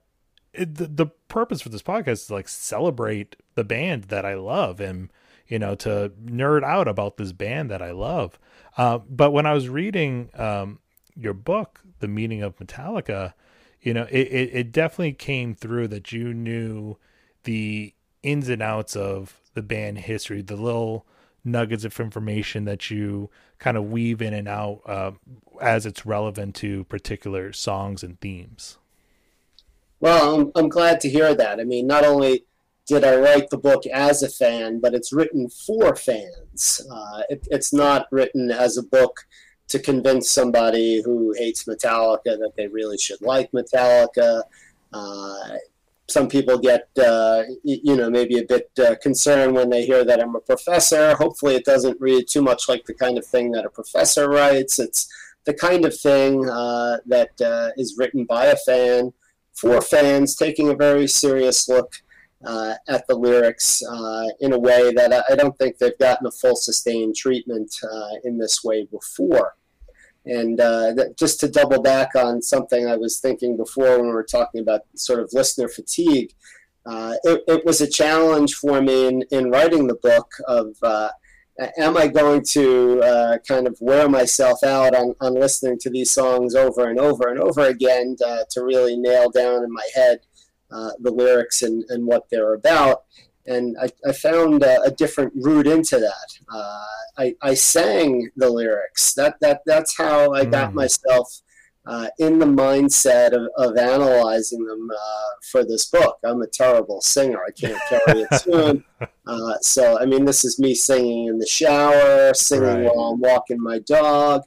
it, 0.53 0.75
the, 0.75 0.87
the 0.87 1.05
purpose 1.05 1.61
for 1.61 1.69
this 1.69 1.83
podcast 1.83 2.11
is 2.11 2.31
like 2.31 2.49
celebrate 2.49 3.35
the 3.55 3.63
band 3.63 4.05
that 4.05 4.25
I 4.25 4.33
love 4.33 4.79
and 4.79 5.11
you 5.47 5.59
know 5.59 5.75
to 5.75 6.11
nerd 6.23 6.63
out 6.63 6.87
about 6.87 7.17
this 7.17 7.31
band 7.31 7.69
that 7.69 7.81
I 7.81 7.91
love. 7.91 8.39
Uh, 8.77 8.99
but 9.09 9.31
when 9.31 9.45
I 9.45 9.53
was 9.53 9.69
reading 9.69 10.29
um, 10.35 10.79
your 11.15 11.33
book, 11.33 11.81
The 11.99 12.07
Meaning 12.07 12.41
of 12.41 12.57
Metallica, 12.57 13.33
you 13.81 13.93
know, 13.93 14.07
it, 14.09 14.27
it, 14.27 14.49
it 14.53 14.71
definitely 14.71 15.13
came 15.13 15.53
through 15.53 15.89
that 15.89 16.11
you 16.11 16.33
knew 16.33 16.97
the 17.43 17.93
ins 18.23 18.49
and 18.49 18.61
outs 18.61 18.95
of 18.95 19.39
the 19.59 19.63
band 19.63 19.97
history, 19.97 20.41
the 20.41 20.55
little 20.55 21.05
nuggets 21.43 21.83
of 21.83 21.99
information 21.99 22.63
that 22.63 22.89
you 22.89 23.29
kind 23.57 23.75
of 23.75 23.91
weave 23.91 24.21
in 24.21 24.33
and 24.33 24.47
out 24.47 24.79
uh, 24.85 25.11
as 25.61 25.85
it's 25.85 26.05
relevant 26.05 26.55
to 26.55 26.85
particular 26.85 27.51
songs 27.51 28.03
and 28.03 28.17
themes. 28.21 28.77
Well, 29.99 30.35
I'm, 30.35 30.51
I'm 30.55 30.69
glad 30.69 31.01
to 31.01 31.09
hear 31.09 31.35
that. 31.35 31.59
I 31.59 31.65
mean, 31.65 31.85
not 31.85 32.05
only 32.05 32.45
did 32.87 33.03
I 33.03 33.17
write 33.17 33.49
the 33.49 33.57
book 33.57 33.85
as 33.87 34.23
a 34.23 34.29
fan, 34.29 34.79
but 34.79 34.93
it's 34.93 35.11
written 35.11 35.49
for 35.49 35.93
fans. 35.93 36.79
Uh, 36.89 37.23
it, 37.27 37.45
it's 37.51 37.73
not 37.73 38.07
written 38.11 38.49
as 38.49 38.77
a 38.77 38.83
book 38.83 39.27
to 39.67 39.77
convince 39.77 40.31
somebody 40.31 41.01
who 41.03 41.35
hates 41.37 41.65
Metallica 41.65 42.37
that 42.39 42.53
they 42.55 42.67
really 42.67 42.97
should 42.97 43.21
like 43.21 43.51
Metallica. 43.51 44.43
Uh, 44.93 45.57
some 46.09 46.27
people 46.27 46.57
get, 46.57 46.89
uh, 47.01 47.43
you 47.63 47.95
know, 47.95 48.09
maybe 48.09 48.39
a 48.39 48.45
bit 48.45 48.69
uh, 48.79 48.95
concerned 49.01 49.53
when 49.55 49.69
they 49.69 49.85
hear 49.85 50.03
that 50.03 50.21
I'm 50.21 50.35
a 50.35 50.39
professor. 50.39 51.15
Hopefully, 51.15 51.55
it 51.55 51.65
doesn't 51.65 51.99
read 51.99 52.27
too 52.27 52.41
much 52.41 52.67
like 52.67 52.85
the 52.85 52.93
kind 52.93 53.17
of 53.17 53.25
thing 53.25 53.51
that 53.51 53.65
a 53.65 53.69
professor 53.69 54.29
writes. 54.29 54.79
It's 54.79 55.07
the 55.45 55.53
kind 55.53 55.85
of 55.85 55.97
thing 55.97 56.49
uh, 56.49 56.97
that 57.05 57.39
uh, 57.41 57.69
is 57.77 57.95
written 57.97 58.25
by 58.25 58.45
a 58.45 58.57
fan 58.57 59.13
for 59.53 59.81
fans, 59.81 60.35
taking 60.35 60.69
a 60.69 60.75
very 60.75 61.07
serious 61.07 61.67
look 61.67 61.91
uh, 62.45 62.75
at 62.87 63.05
the 63.07 63.15
lyrics 63.15 63.81
uh, 63.83 64.27
in 64.39 64.53
a 64.53 64.59
way 64.59 64.93
that 64.93 65.25
I 65.29 65.35
don't 65.35 65.57
think 65.57 65.77
they've 65.77 65.97
gotten 65.97 66.27
a 66.27 66.31
full 66.31 66.55
sustained 66.55 67.15
treatment 67.15 67.75
in 68.23 68.37
this 68.37 68.63
way 68.63 68.85
before. 68.85 69.55
And 70.25 70.59
uh, 70.59 70.93
just 71.17 71.39
to 71.39 71.49
double 71.49 71.81
back 71.81 72.15
on 72.15 72.41
something 72.41 72.87
I 72.87 72.97
was 72.97 73.19
thinking 73.19 73.57
before 73.57 73.97
when 73.97 74.07
we 74.07 74.13
were 74.13 74.23
talking 74.23 74.61
about 74.61 74.81
sort 74.95 75.19
of 75.19 75.29
listener 75.33 75.67
fatigue, 75.67 76.33
uh, 76.85 77.15
it, 77.23 77.43
it, 77.47 77.65
was 77.65 77.81
a 77.81 77.89
challenge 77.89 78.55
for 78.55 78.81
me 78.81 79.07
in, 79.07 79.23
in 79.31 79.51
writing 79.51 79.87
the 79.87 79.95
book 79.95 80.31
of 80.47 80.67
uh, 80.81 81.09
am 81.77 81.97
I 81.97 82.07
going 82.07 82.43
to 82.51 83.39
kind 83.47 83.67
of 83.67 83.77
wear 83.81 84.07
myself 84.09 84.63
out 84.63 84.95
on, 84.95 85.13
on 85.21 85.35
listening 85.35 85.77
to 85.79 85.89
these 85.89 86.11
songs 86.11 86.55
over 86.55 86.89
and 86.89 86.99
over 86.99 87.27
and 87.29 87.39
over 87.39 87.65
again 87.67 88.15
to 88.17 88.63
really 88.63 88.97
nail 88.97 89.29
down 89.29 89.63
in 89.63 89.71
my 89.71 89.87
head 89.93 90.19
uh, 90.71 90.91
the 90.99 91.11
lyrics 91.11 91.63
and, 91.63 91.83
and 91.89 92.05
what 92.05 92.29
they're 92.29 92.53
about. 92.53 93.03
And 93.47 93.75
I, 93.81 93.89
I 94.07 94.11
found 94.11 94.63
a, 94.63 94.81
a, 94.81 94.91
different 94.91 95.33
route 95.35 95.65
into 95.65 95.97
that. 95.97 96.39
Uh, 96.53 96.85
I, 97.17 97.35
I 97.41 97.53
sang 97.55 98.29
the 98.35 98.49
lyrics. 98.49 99.13
That, 99.15 99.39
that, 99.41 99.61
that's 99.65 99.97
how 99.97 100.33
I 100.33 100.45
got 100.45 100.71
mm. 100.71 100.75
myself 100.75 101.41
uh, 101.85 102.07
in 102.19 102.37
the 102.37 102.45
mindset 102.45 103.31
of, 103.31 103.49
of 103.57 103.77
analyzing 103.77 104.63
them 104.65 104.89
uh, 104.91 105.29
for 105.51 105.65
this 105.65 105.85
book. 105.85 106.17
I'm 106.23 106.41
a 106.41 106.47
terrible 106.47 107.01
singer. 107.01 107.39
I 107.43 107.51
can't 107.51 107.81
carry 107.89 108.27
a 108.29 108.39
tune. 108.43 108.83
Uh, 109.25 109.55
so, 109.61 109.99
I 109.99 110.05
mean, 110.05 110.25
this 110.25 110.45
is 110.45 110.59
me 110.59 110.75
singing 110.75 111.27
in 111.27 111.39
the 111.39 111.47
shower, 111.47 112.33
singing 112.35 112.85
right. 112.85 112.95
while 112.95 113.13
I'm 113.13 113.19
walking 113.19 113.61
my 113.61 113.79
dog. 113.79 114.43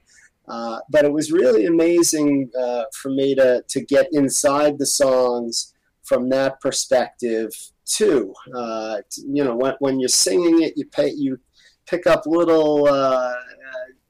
Uh, 0.47 0.81
but 0.91 1.05
it 1.05 1.13
was 1.13 1.33
really 1.33 1.67
amazing 1.67 2.51
uh, 2.59 2.85
for 2.93 3.11
me 3.11 3.35
to, 3.35 3.65
to 3.69 3.81
get 3.85 4.09
inside 4.13 4.79
the 4.79 4.87
songs 4.87 5.73
from 6.05 6.29
that 6.29 6.61
perspective 6.61 7.53
too. 7.85 8.35
Uh, 8.55 8.99
you 9.17 9.45
know, 9.45 9.57
when, 9.57 9.75
when 9.81 10.01
you're 10.01 10.09
singing 10.09 10.63
it, 10.63 10.75
you 10.77 10.87
pay, 10.87 11.11
you 11.11 11.39
pick 11.87 12.07
up 12.07 12.27
little 12.27 12.89
uh, 12.89 13.35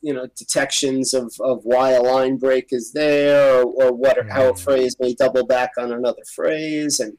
you 0.03 0.13
know 0.13 0.27
detections 0.37 1.15
of, 1.15 1.33
of 1.41 1.61
why 1.63 1.93
a 1.93 2.03
line 2.03 2.37
break 2.37 2.69
is 2.73 2.93
there 2.93 3.61
or, 3.61 3.65
or 3.65 3.93
what 3.93 4.19
mm. 4.19 4.31
how 4.31 4.49
a 4.49 4.53
mm-hmm. 4.53 4.63
phrase 4.63 4.97
may 5.01 5.15
double 5.15 5.47
back 5.47 5.71
on 5.79 5.93
another 5.93 6.23
phrase 6.35 7.01
and 7.01 7.17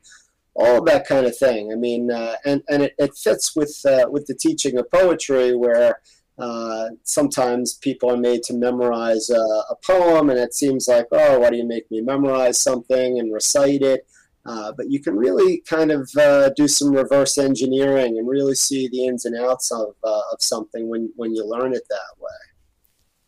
all 0.56 0.84
that 0.84 1.08
kind 1.08 1.26
of 1.26 1.36
thing. 1.36 1.72
I 1.72 1.76
mean, 1.76 2.12
uh, 2.12 2.36
and 2.46 2.62
and 2.70 2.84
it, 2.84 2.94
it 3.00 3.16
fits 3.16 3.56
with 3.56 3.76
uh, 3.86 4.06
with 4.10 4.28
the 4.28 4.36
teaching 4.36 4.78
of 4.78 4.92
poetry 4.92 5.56
where. 5.56 6.00
Uh, 6.40 6.90
sometimes 7.04 7.76
people 7.76 8.10
are 8.10 8.18
made 8.18 8.42
to 8.42 8.56
memorize 8.56 9.30
a, 9.30 9.40
a 9.70 9.76
poem, 9.86 10.32
and 10.32 10.40
it 10.40 10.52
seems 10.52 10.88
like, 10.88 11.06
oh, 11.12 11.38
why 11.38 11.52
do 11.52 11.58
you 11.58 11.64
make 11.64 11.90
me 11.92 12.02
memorize 12.02 12.60
something 12.60 13.20
and 13.20 13.32
recite 13.32 13.84
it? 13.84 14.08
Uh, 14.46 14.74
but 14.76 14.90
you 14.90 15.00
can 15.00 15.16
really 15.16 15.62
kind 15.62 15.92
of 15.92 16.10
uh, 16.20 16.50
do 16.50 16.68
some 16.68 16.92
reverse 16.92 17.38
engineering 17.38 18.18
and 18.18 18.28
really 18.28 18.56
see 18.56 18.90
the 18.90 19.06
ins 19.06 19.24
and 19.26 19.40
outs 19.40 19.72
of, 19.72 19.96
uh, 20.04 20.22
of 20.32 20.42
something 20.42 20.90
when, 20.90 21.10
when 21.16 21.34
you 21.34 21.46
learn 21.46 21.74
it 21.74 21.84
that 21.90 22.20
way. 22.20 22.30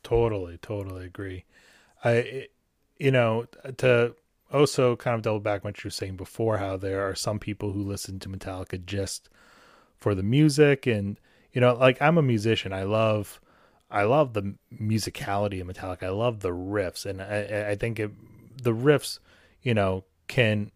Totally, 0.03 0.57
totally 0.57 1.05
agree. 1.05 1.45
I, 2.03 2.47
you 2.97 3.11
know, 3.11 3.45
to 3.77 4.15
also 4.51 4.95
kind 4.95 5.15
of 5.15 5.21
double 5.21 5.39
back 5.39 5.63
what 5.63 5.83
you 5.83 5.87
were 5.87 5.91
saying 5.91 6.17
before, 6.17 6.57
how 6.57 6.77
there 6.77 7.07
are 7.07 7.15
some 7.15 7.39
people 7.39 7.71
who 7.71 7.81
listen 7.81 8.19
to 8.19 8.29
Metallica 8.29 8.83
just 8.83 9.29
for 9.97 10.13
the 10.13 10.23
music, 10.23 10.85
and 10.85 11.19
you 11.53 11.61
know, 11.61 11.73
like 11.73 12.01
I'm 12.01 12.17
a 12.17 12.21
musician, 12.21 12.73
I 12.73 12.83
love, 12.83 13.41
I 13.89 14.03
love 14.03 14.33
the 14.33 14.55
musicality 14.71 15.61
of 15.61 15.67
Metallica. 15.67 16.03
I 16.03 16.09
love 16.09 16.41
the 16.41 16.49
riffs, 16.49 17.05
and 17.05 17.21
I, 17.21 17.71
I 17.71 17.75
think 17.75 17.99
it, 17.99 18.11
the 18.61 18.73
riffs, 18.73 19.19
you 19.61 19.73
know, 19.73 20.03
can 20.27 20.71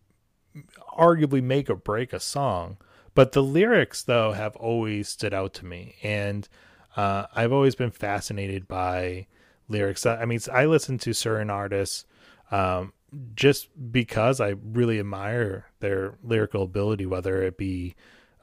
arguably 0.97 1.41
make 1.41 1.69
or 1.69 1.75
break 1.75 2.13
a 2.13 2.19
song. 2.19 2.77
But 3.15 3.31
the 3.31 3.43
lyrics, 3.43 4.03
though, 4.03 4.33
have 4.33 4.55
always 4.55 5.09
stood 5.09 5.33
out 5.33 5.53
to 5.55 5.65
me, 5.65 5.95
and 6.03 6.47
uh, 6.95 7.25
I've 7.35 7.51
always 7.51 7.75
been 7.75 7.91
fascinated 7.91 8.67
by 8.67 9.27
lyrics. 9.67 10.05
I 10.05 10.25
mean, 10.25 10.39
I 10.51 10.65
listen 10.65 10.97
to 10.99 11.13
certain 11.13 11.49
artists 11.49 12.05
um, 12.51 12.93
just 13.35 13.67
because 13.91 14.39
I 14.39 14.55
really 14.63 14.99
admire 14.99 15.67
their 15.79 16.15
lyrical 16.23 16.63
ability, 16.63 17.05
whether 17.05 17.41
it 17.43 17.57
be 17.57 17.95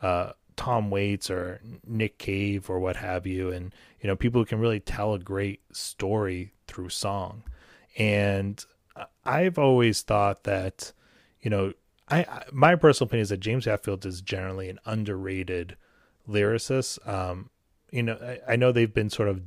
uh, 0.03 0.33
Tom 0.57 0.91
Waits 0.91 1.31
or 1.31 1.61
Nick 1.87 2.19
Cave 2.19 2.69
or 2.69 2.79
what 2.81 2.97
have 2.97 3.27
you, 3.27 3.51
and 3.51 3.75
you 4.01 4.09
know, 4.09 4.17
people 4.17 4.41
who 4.41 4.47
can 4.47 4.61
really 4.61 4.81
tell 4.81 5.15
a 5.15 5.19
great 5.19 5.61
story 5.73 6.53
through 6.67 6.91
song. 6.91 7.43
And 7.99 8.65
I've 9.25 9.59
always 9.59 10.03
thought 10.03 10.45
that, 10.45 10.93
you 11.41 11.51
know, 11.51 11.73
I, 12.09 12.45
my 12.53 12.77
personal 12.77 13.09
opinion 13.09 13.23
is 13.23 13.29
that 13.31 13.41
James 13.41 13.67
Hetfield 13.67 14.07
is 14.07 14.21
generally 14.21 14.69
an 14.69 14.79
underrated 14.85 15.77
lyricist. 16.29 17.07
Um, 17.09 17.51
you 17.91 18.03
know, 18.03 18.15
I, 18.15 18.53
I, 18.53 18.57
know 18.57 18.71
they've 18.71 18.93
been 18.93 19.11
sort 19.11 19.29
of 19.29 19.43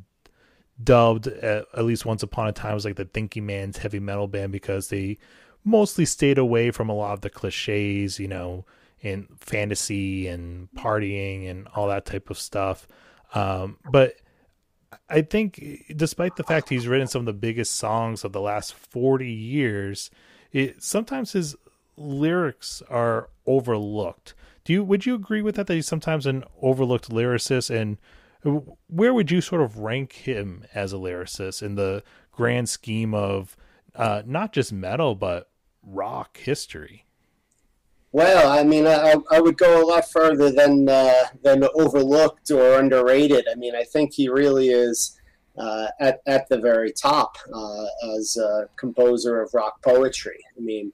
dubbed 0.82 1.28
at, 1.28 1.66
at, 1.74 1.86
least 1.86 2.06
once 2.06 2.24
upon 2.24 2.48
a 2.48 2.52
time 2.52 2.76
as 2.76 2.86
like 2.86 2.96
the 2.96 3.06
thinking 3.06 3.46
man's 3.46 3.78
heavy 3.78 4.00
metal 4.00 4.28
band 4.28 4.52
because 4.52 4.90
they 4.90 5.18
mostly 5.64 6.06
stayed 6.06 6.38
away 6.38 6.72
from 6.72 6.90
a 6.90 6.94
lot 6.94 7.14
of 7.14 7.22
the 7.22 7.30
cliches, 7.30 8.20
you 8.20 8.28
know, 8.28 8.66
in 9.02 9.28
fantasy 9.40 10.28
and 10.28 10.70
partying 10.76 11.50
and 11.50 11.68
all 11.76 11.88
that 11.88 12.06
type 12.06 12.30
of 12.30 12.38
stuff. 12.38 12.88
Um, 13.34 13.78
but 13.90 14.16
I 15.10 15.22
think, 15.22 15.86
despite 15.96 16.36
the 16.36 16.44
fact 16.44 16.70
he's 16.70 16.88
written 16.88 17.08
some 17.08 17.22
of 17.22 17.26
the 17.26 17.34
biggest 17.34 17.76
songs 17.76 18.24
of 18.24 18.32
the 18.32 18.42
last 18.42 18.74
forty 18.74 19.32
years, 19.32 20.10
it 20.52 20.82
sometimes 20.82 21.34
his 21.34 21.56
lyrics 22.00 22.82
are 22.90 23.30
overlooked. 23.46 24.34
Do 24.64 24.74
you 24.74 24.84
would 24.84 25.06
you 25.06 25.16
agree 25.16 25.42
with 25.42 25.56
that 25.56 25.68
that 25.68 25.74
he's 25.74 25.88
sometimes 25.88 26.26
an 26.26 26.44
overlooked 26.62 27.10
lyricist 27.10 27.70
and 27.70 27.98
where 28.88 29.14
would 29.14 29.32
you 29.32 29.42
sort 29.42 29.62
of 29.62 29.80
rank 29.80 30.14
him 30.14 30.66
as 30.74 30.94
a 30.94 30.98
lyricist 30.98 31.62
in 31.62 31.76
the 31.76 32.04
grand 32.32 32.70
scheme 32.70 33.14
of 33.14 33.58
uh, 33.96 34.22
not 34.26 34.54
just 34.54 34.72
metal 34.72 35.16
but 35.16 35.50
rock 35.84 36.38
history? 36.38 37.06
Well, 38.12 38.50
I 38.50 38.64
mean, 38.64 38.88
I, 38.88 39.16
I 39.30 39.40
would 39.40 39.58
go 39.58 39.84
a 39.84 39.86
lot 39.86 40.10
further 40.10 40.52
than 40.52 40.90
uh, 40.90 41.26
than 41.44 41.64
overlooked 41.76 42.50
or 42.50 42.80
underrated. 42.80 43.46
I 43.52 43.56
mean, 43.56 43.76
I 43.76 43.84
think 43.84 44.14
he 44.14 44.30
really 44.30 44.70
is 44.70 45.20
uh, 45.58 45.88
at 46.00 46.22
at 46.26 46.50
the 46.50 46.58
very 46.58 46.92
top 46.92 47.38
uh, 47.54 47.86
as 48.18 48.36
a 48.38 48.68
composer 48.78 49.42
of 49.42 49.54
rock 49.54 49.84
poetry. 49.84 50.40
I 50.58 50.62
mean, 50.62 50.92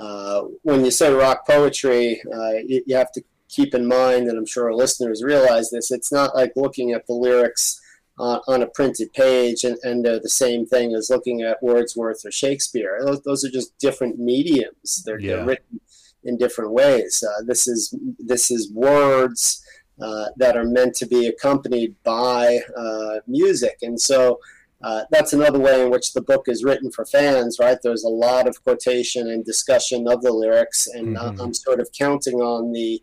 uh, 0.00 0.42
when 0.62 0.84
you 0.84 0.90
say 0.90 1.12
rock 1.12 1.46
poetry, 1.46 2.20
uh, 2.32 2.52
you, 2.66 2.82
you, 2.86 2.96
have 2.96 3.12
to 3.12 3.22
keep 3.48 3.74
in 3.74 3.86
mind, 3.86 4.28
and 4.28 4.38
I'm 4.38 4.46
sure 4.46 4.64
our 4.64 4.74
listeners 4.74 5.22
realize 5.22 5.70
this, 5.70 5.90
it's 5.90 6.12
not 6.12 6.34
like 6.34 6.52
looking 6.56 6.92
at 6.92 7.06
the 7.06 7.12
lyrics 7.12 7.80
uh, 8.18 8.38
on 8.48 8.62
a 8.62 8.66
printed 8.66 9.12
page 9.12 9.64
and, 9.64 9.78
and 9.82 10.04
they're 10.04 10.20
the 10.20 10.28
same 10.28 10.66
thing 10.66 10.94
as 10.94 11.10
looking 11.10 11.42
at 11.42 11.62
Wordsworth 11.62 12.24
or 12.24 12.30
Shakespeare. 12.30 13.00
Those, 13.04 13.22
those 13.22 13.44
are 13.44 13.50
just 13.50 13.76
different 13.78 14.18
mediums. 14.18 15.02
They're, 15.04 15.18
yeah. 15.18 15.36
they're 15.36 15.46
written 15.46 15.80
in 16.24 16.36
different 16.36 16.72
ways. 16.72 17.24
Uh, 17.26 17.42
this 17.44 17.66
is 17.66 17.94
this 18.18 18.50
is 18.50 18.72
words 18.72 19.64
uh, 20.02 20.26
that 20.36 20.56
are 20.56 20.64
meant 20.64 20.94
to 20.96 21.06
be 21.06 21.26
accompanied 21.26 21.94
by 22.04 22.60
uh, 22.76 23.20
music, 23.26 23.78
and 23.82 24.00
so 24.00 24.38
uh, 24.82 25.02
that's 25.10 25.32
another 25.32 25.58
way 25.58 25.82
in 25.82 25.90
which 25.90 26.12
the 26.12 26.22
book 26.22 26.44
is 26.48 26.64
written 26.64 26.90
for 26.90 27.04
fans, 27.04 27.58
right? 27.60 27.78
There's 27.82 28.04
a 28.04 28.08
lot 28.08 28.48
of 28.48 28.62
quotation 28.64 29.28
and 29.28 29.44
discussion 29.44 30.08
of 30.08 30.22
the 30.22 30.32
lyrics, 30.32 30.86
and 30.86 31.18
uh, 31.18 31.32
mm-hmm. 31.32 31.40
I'm 31.40 31.54
sort 31.54 31.80
of 31.80 31.90
counting 31.92 32.36
on 32.36 32.72
the 32.72 33.02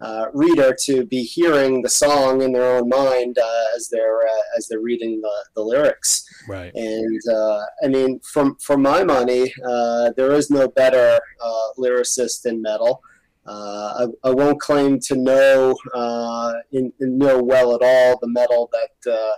uh, 0.00 0.26
reader 0.34 0.74
to 0.82 1.06
be 1.06 1.22
hearing 1.22 1.80
the 1.82 1.88
song 1.88 2.42
in 2.42 2.52
their 2.52 2.76
own 2.76 2.88
mind 2.88 3.38
uh, 3.38 3.64
as 3.76 3.88
they're 3.88 4.22
uh, 4.22 4.58
as 4.58 4.66
they're 4.66 4.80
reading 4.80 5.20
the, 5.20 5.44
the 5.54 5.62
lyrics. 5.62 6.24
Right. 6.48 6.74
And 6.74 7.20
uh, 7.32 7.60
I 7.82 7.88
mean, 7.88 8.20
for 8.20 8.52
for 8.60 8.76
my 8.76 9.04
money, 9.04 9.52
there 10.16 10.32
is 10.32 10.50
no 10.50 10.68
better 10.68 11.20
lyricist 11.78 12.44
in 12.44 12.60
metal. 12.60 13.02
I, 13.46 14.06
I, 14.24 14.30
won't 14.30 14.58
claim 14.58 14.98
to 15.00 15.16
know 15.16 15.76
in, 16.72 16.92
in, 16.98 17.18
know 17.18 17.42
well 17.42 17.74
at 17.74 17.82
all 17.82 18.18
the 18.18 18.28
metal 18.28 18.70
that 18.72 19.12
uh, 19.12 19.32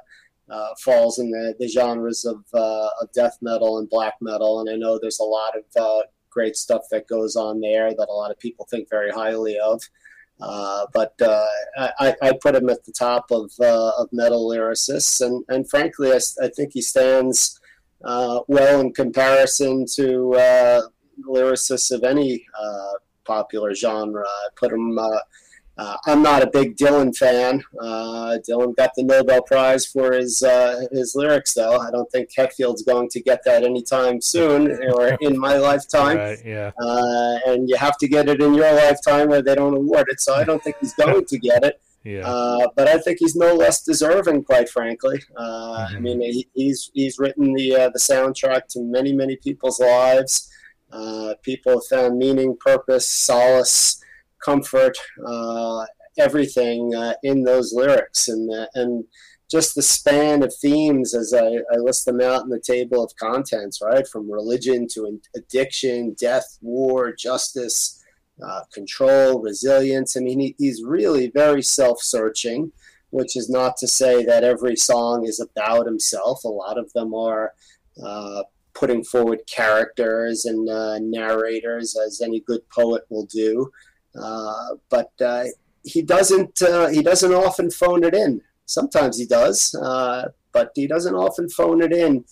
falls 0.82 1.18
in 1.18 1.30
the, 1.30 1.54
the 1.58 1.68
genres 1.68 2.24
of, 2.24 2.44
uh, 2.54 2.88
of 3.00 3.12
death 3.12 3.38
metal 3.40 3.78
and 3.78 3.90
black 3.90 4.14
metal. 4.20 4.60
And 4.60 4.70
I 4.70 4.76
know 4.76 4.98
there's 4.98 5.20
a 5.20 5.24
lot 5.24 5.54
of 5.56 5.64
uh, 5.80 6.02
great 6.30 6.56
stuff 6.56 6.82
that 6.90 7.08
goes 7.08 7.34
on 7.34 7.60
there 7.60 7.90
that 7.90 8.08
a 8.08 8.12
lot 8.12 8.30
of 8.30 8.38
people 8.38 8.66
think 8.70 8.88
very 8.90 9.10
highly 9.10 9.58
of. 9.58 9.82
Uh, 10.38 10.86
but 10.92 11.14
uh, 11.22 11.46
I, 11.98 12.14
I, 12.20 12.32
put 12.42 12.54
him 12.54 12.68
at 12.68 12.84
the 12.84 12.92
top 12.92 13.30
of, 13.30 13.50
uh, 13.58 13.92
of 13.98 14.10
metal 14.12 14.46
lyricists, 14.46 15.24
and, 15.24 15.42
and 15.48 15.66
frankly, 15.66 16.12
I, 16.12 16.18
I 16.42 16.48
think 16.48 16.74
he 16.74 16.82
stands 16.82 17.58
uh, 18.04 18.40
well 18.46 18.80
in 18.80 18.92
comparison 18.92 19.86
to 19.94 20.34
uh, 20.34 20.82
lyricists 21.26 21.90
of 21.90 22.04
any 22.04 22.44
popular 23.24 23.74
genre. 23.74 24.26
I 24.26 24.48
put 24.56 24.72
him 24.72 24.98
uh, 25.78 25.96
I'm 26.06 26.22
not 26.22 26.42
a 26.42 26.46
big 26.46 26.76
Dylan 26.76 27.14
fan. 27.14 27.62
Uh, 27.78 28.38
Dylan 28.48 28.74
got 28.76 28.92
the 28.96 29.02
Nobel 29.02 29.42
Prize 29.42 29.84
for 29.84 30.12
his 30.12 30.42
uh, 30.42 30.86
his 30.90 31.14
lyrics, 31.14 31.52
though. 31.52 31.78
I 31.78 31.90
don't 31.90 32.10
think 32.10 32.30
Hetfield's 32.34 32.82
going 32.82 33.10
to 33.10 33.20
get 33.20 33.42
that 33.44 33.62
anytime 33.62 34.22
soon 34.22 34.72
or 34.94 35.18
in 35.20 35.38
my 35.38 35.56
lifetime. 35.56 36.16
Right, 36.16 36.38
yeah. 36.44 36.70
Uh, 36.80 37.38
and 37.46 37.68
you 37.68 37.76
have 37.76 37.98
to 37.98 38.08
get 38.08 38.28
it 38.28 38.40
in 38.40 38.54
your 38.54 38.72
lifetime, 38.72 39.30
or 39.30 39.42
they 39.42 39.54
don't 39.54 39.76
award 39.76 40.06
it. 40.08 40.20
So 40.20 40.34
I 40.34 40.44
don't 40.44 40.62
think 40.62 40.76
he's 40.80 40.94
going 41.04 41.26
to 41.26 41.38
get 41.38 41.62
it. 41.62 41.80
Yeah. 42.04 42.26
Uh, 42.26 42.68
but 42.74 42.88
I 42.88 42.98
think 42.98 43.18
he's 43.20 43.36
no 43.36 43.52
less 43.54 43.82
deserving, 43.82 44.44
quite 44.44 44.70
frankly. 44.70 45.20
Uh, 45.36 45.88
mm-hmm. 45.88 45.96
I 45.96 46.00
mean, 46.00 46.20
he, 46.22 46.48
he's 46.54 46.90
he's 46.94 47.18
written 47.18 47.52
the 47.52 47.90
the 47.92 47.98
soundtrack 47.98 48.68
to 48.70 48.80
many 48.80 49.12
many 49.12 49.36
people's 49.36 49.78
lives. 49.78 50.50
people 51.42 51.72
have 51.72 51.86
found 51.90 52.16
meaning, 52.16 52.56
purpose, 52.58 53.10
solace 53.10 54.02
comfort, 54.44 54.96
uh, 55.26 55.84
everything 56.18 56.94
uh, 56.94 57.14
in 57.22 57.44
those 57.44 57.72
lyrics, 57.72 58.28
and 58.28 58.52
uh, 58.52 58.66
and 58.74 59.04
just 59.50 59.74
the 59.74 59.82
span 59.82 60.42
of 60.42 60.52
themes 60.60 61.14
as 61.14 61.32
I, 61.32 61.58
I, 61.72 61.76
list 61.76 62.04
them 62.04 62.20
out 62.20 62.42
in 62.42 62.48
the 62.48 62.60
table 62.60 63.04
of 63.04 63.14
contents, 63.14 63.80
right? 63.80 64.06
From 64.08 64.28
religion 64.28 64.88
to 64.94 65.20
addiction, 65.36 66.16
death, 66.18 66.58
war, 66.62 67.14
justice, 67.14 68.02
uh, 68.44 68.62
control, 68.74 69.40
resilience. 69.40 70.16
I 70.16 70.20
mean, 70.20 70.40
he, 70.40 70.56
he's 70.58 70.82
really 70.82 71.30
very 71.32 71.62
self 71.62 72.02
searching, 72.02 72.72
which 73.10 73.36
is 73.36 73.48
not 73.48 73.76
to 73.78 73.86
say 73.86 74.24
that 74.24 74.42
every 74.42 74.74
song 74.74 75.24
is 75.24 75.38
about 75.38 75.86
himself. 75.86 76.42
A 76.44 76.48
lot 76.48 76.78
of 76.78 76.92
them 76.92 77.14
are. 77.14 77.52
Uh, 78.02 78.42
putting 78.74 79.02
forward 79.02 79.40
characters 79.50 80.44
and 80.44 80.68
uh, 80.68 80.98
narrators 80.98 81.96
as 81.96 82.20
any 82.20 82.40
good 82.40 82.60
poet 82.68 83.02
will 83.08 83.24
do 83.24 83.72
but 84.90 85.10
uh, 85.20 85.44
he 85.84 86.02
doesn't 86.02 86.62
uh, 86.62 86.88
he 86.88 87.02
doesn't 87.02 87.32
often 87.32 87.70
phone 87.70 88.04
it 88.04 88.14
in. 88.14 88.40
Sometimes 88.66 89.18
he 89.18 89.26
does, 89.26 89.74
but 90.52 90.70
he 90.74 90.86
doesn't 90.86 91.14
often 91.14 91.48
phone 91.48 91.82
it 91.82 91.92
in 91.92 92.24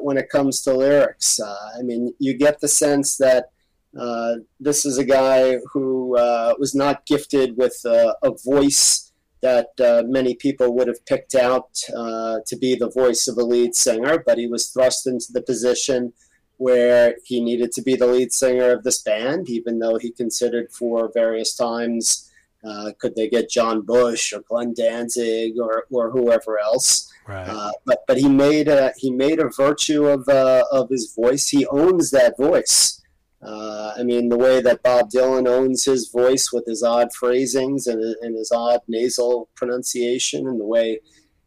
when 0.00 0.16
it 0.16 0.28
comes 0.28 0.62
to 0.62 0.74
lyrics. 0.74 1.40
I 1.40 1.82
mean, 1.82 2.14
you 2.18 2.36
get 2.36 2.60
the 2.60 2.68
sense 2.68 3.16
that 3.18 3.50
uh, 3.98 4.36
this 4.58 4.84
is 4.84 4.98
a 4.98 5.04
guy 5.04 5.58
who 5.72 6.16
uh, 6.16 6.54
was 6.58 6.74
not 6.74 7.06
gifted 7.06 7.56
with 7.56 7.80
uh, 7.84 8.14
a 8.22 8.32
voice 8.44 9.12
that 9.42 9.68
many 10.08 10.34
people 10.34 10.74
would 10.74 10.88
have 10.88 11.04
picked 11.04 11.34
out 11.34 11.74
to 11.74 12.56
be 12.58 12.74
the 12.74 12.90
voice 12.90 13.28
of 13.28 13.36
a 13.36 13.44
lead 13.44 13.74
singer, 13.74 14.22
but 14.24 14.38
he 14.38 14.46
was 14.46 14.70
thrust 14.70 15.06
into 15.06 15.26
the 15.32 15.42
position 15.42 16.14
where 16.56 17.16
he 17.24 17.40
needed 17.40 17.72
to 17.72 17.82
be 17.82 17.96
the 17.96 18.06
lead 18.06 18.32
singer 18.32 18.70
of 18.72 18.84
this 18.84 19.02
band, 19.02 19.48
even 19.48 19.78
though 19.78 19.98
he 19.98 20.10
considered 20.10 20.70
for 20.72 21.10
various 21.12 21.54
times 21.54 22.30
uh, 22.64 22.92
could 22.98 23.14
they 23.14 23.28
get 23.28 23.50
John 23.50 23.82
Bush 23.82 24.32
or 24.32 24.40
Glenn 24.48 24.72
Danzig 24.74 25.58
or, 25.60 25.84
or 25.90 26.10
whoever 26.10 26.58
else. 26.58 27.12
Right. 27.26 27.46
Uh, 27.46 27.72
but 27.86 28.04
but 28.06 28.18
he 28.18 28.28
made 28.28 28.68
a 28.68 28.92
he 28.96 29.10
made 29.10 29.38
a 29.38 29.48
virtue 29.48 30.06
of 30.06 30.28
uh, 30.28 30.64
of 30.70 30.90
his 30.90 31.14
voice. 31.14 31.48
He 31.48 31.66
owns 31.66 32.10
that 32.10 32.36
voice. 32.36 33.00
Uh, 33.42 33.92
I 33.98 34.02
mean, 34.02 34.30
the 34.30 34.38
way 34.38 34.62
that 34.62 34.82
Bob 34.82 35.10
Dylan 35.10 35.46
owns 35.46 35.84
his 35.84 36.08
voice 36.08 36.50
with 36.52 36.64
his 36.66 36.82
odd 36.82 37.12
phrasings 37.12 37.86
and, 37.86 38.02
and 38.22 38.36
his 38.36 38.50
odd 38.50 38.80
nasal 38.88 39.50
pronunciation, 39.54 40.46
and 40.46 40.60
the 40.60 40.66
way 40.66 41.00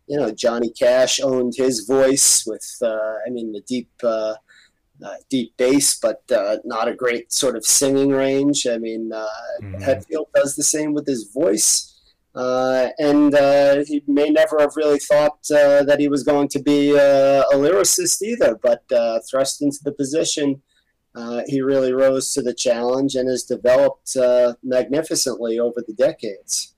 you 0.08 0.18
know 0.18 0.32
Johnny 0.32 0.72
Cash 0.72 1.20
owned 1.20 1.54
his 1.56 1.86
voice 1.86 2.44
with 2.46 2.68
uh, 2.82 3.16
I 3.26 3.30
mean 3.30 3.52
the 3.52 3.62
deep 3.62 3.90
uh, 5.04 5.16
deep 5.30 5.56
bass, 5.58 6.00
but 6.00 6.24
uh, 6.32 6.58
not 6.66 6.88
a 6.88 6.96
great 6.96 7.32
sort 7.32 7.56
of 7.56 7.66
singing 7.66 8.10
range. 8.10 8.66
I 8.66 8.78
mean, 8.78 9.12
uh, 9.14 9.28
mm-hmm. 9.62 9.84
Hetfield 9.84 10.28
does 10.34 10.56
the 10.56 10.64
same 10.64 10.94
with 10.94 11.06
his 11.06 11.32
voice. 11.34 11.94
Uh, 12.36 12.90
and 13.00 13.34
uh, 13.34 13.84
he 13.86 14.04
may 14.08 14.30
never 14.30 14.60
have 14.60 14.76
really 14.76 15.00
thought 15.00 15.40
uh, 15.50 15.84
that 15.84 16.00
he 16.00 16.08
was 16.08 16.24
going 16.24 16.48
to 16.48 16.60
be 16.60 16.92
a 16.92 17.44
lyricist 17.54 18.22
either, 18.22 18.56
but 18.62 18.84
thrust 19.28 19.62
into 19.62 19.80
the 19.84 19.92
position, 19.92 20.62
he 21.48 21.62
really 21.62 21.94
rose 21.94 22.34
to 22.34 22.44
the 22.44 22.54
challenge 22.54 23.16
and 23.16 23.28
has 23.28 23.44
developed 23.44 24.16
magnificently 24.64 25.58
over 25.58 25.84
the 25.88 25.94
decades. 25.94 26.76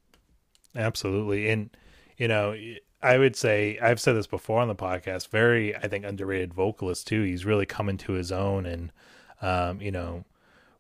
Absolutely. 0.75 1.49
And, 1.49 1.69
you 2.17 2.29
know, 2.29 2.55
I 3.01 3.17
would 3.17 3.35
say 3.35 3.77
I've 3.81 3.99
said 3.99 4.15
this 4.15 4.27
before 4.27 4.62
on 4.62 4.67
the 4.67 4.75
podcast. 4.75 5.29
Very, 5.29 5.75
I 5.75 5.88
think, 5.88 6.05
underrated 6.05 6.53
vocalist 6.53 7.07
too. 7.07 7.23
He's 7.23 7.45
really 7.45 7.65
coming 7.65 7.97
to 7.97 8.13
his 8.13 8.31
own, 8.31 8.65
and 8.65 8.91
um, 9.41 9.81
you 9.81 9.91
know, 9.91 10.25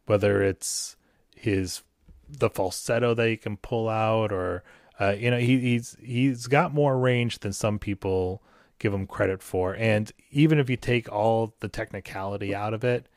whether 0.05 0.41
it's 0.41 0.95
his 1.35 1.81
the 2.27 2.49
falsetto 2.49 3.13
that 3.13 3.27
he 3.27 3.37
can 3.37 3.57
pull 3.57 3.87
out, 3.89 4.31
or 4.31 4.63
uh, 4.99 5.15
you 5.17 5.31
know, 5.31 5.39
he, 5.39 5.59
he's 5.59 5.95
he's 6.01 6.47
got 6.47 6.73
more 6.73 6.97
range 6.97 7.39
than 7.39 7.53
some 7.53 7.79
people 7.79 8.41
give 8.79 8.93
him 8.93 9.07
credit 9.07 9.41
for. 9.41 9.75
And 9.75 10.11
even 10.31 10.59
if 10.59 10.69
you 10.69 10.77
take 10.77 11.11
all 11.11 11.53
the 11.59 11.67
technicality 11.67 12.55
out 12.55 12.73
of 12.73 12.83
it, 12.83 13.07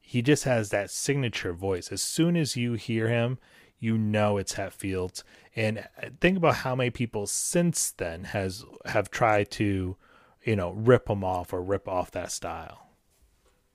he 0.00 0.22
just 0.22 0.44
has 0.44 0.70
that 0.70 0.90
signature 0.90 1.52
voice. 1.52 1.92
As 1.92 2.02
soon 2.02 2.36
as 2.36 2.56
you 2.56 2.72
hear 2.72 3.08
him, 3.08 3.38
you 3.78 3.96
know 3.96 4.36
it's 4.38 4.54
Hetfields. 4.54 5.22
And 5.56 5.86
think 6.20 6.36
about 6.36 6.56
how 6.56 6.76
many 6.76 6.90
people 6.90 7.26
since 7.26 7.90
then 7.90 8.24
has 8.24 8.64
have 8.86 9.10
tried 9.10 9.50
to, 9.52 9.96
you 10.44 10.56
know, 10.56 10.70
rip 10.70 11.06
them 11.06 11.24
off 11.24 11.52
or 11.52 11.62
rip 11.62 11.88
off 11.88 12.12
that 12.12 12.30
style. 12.30 12.90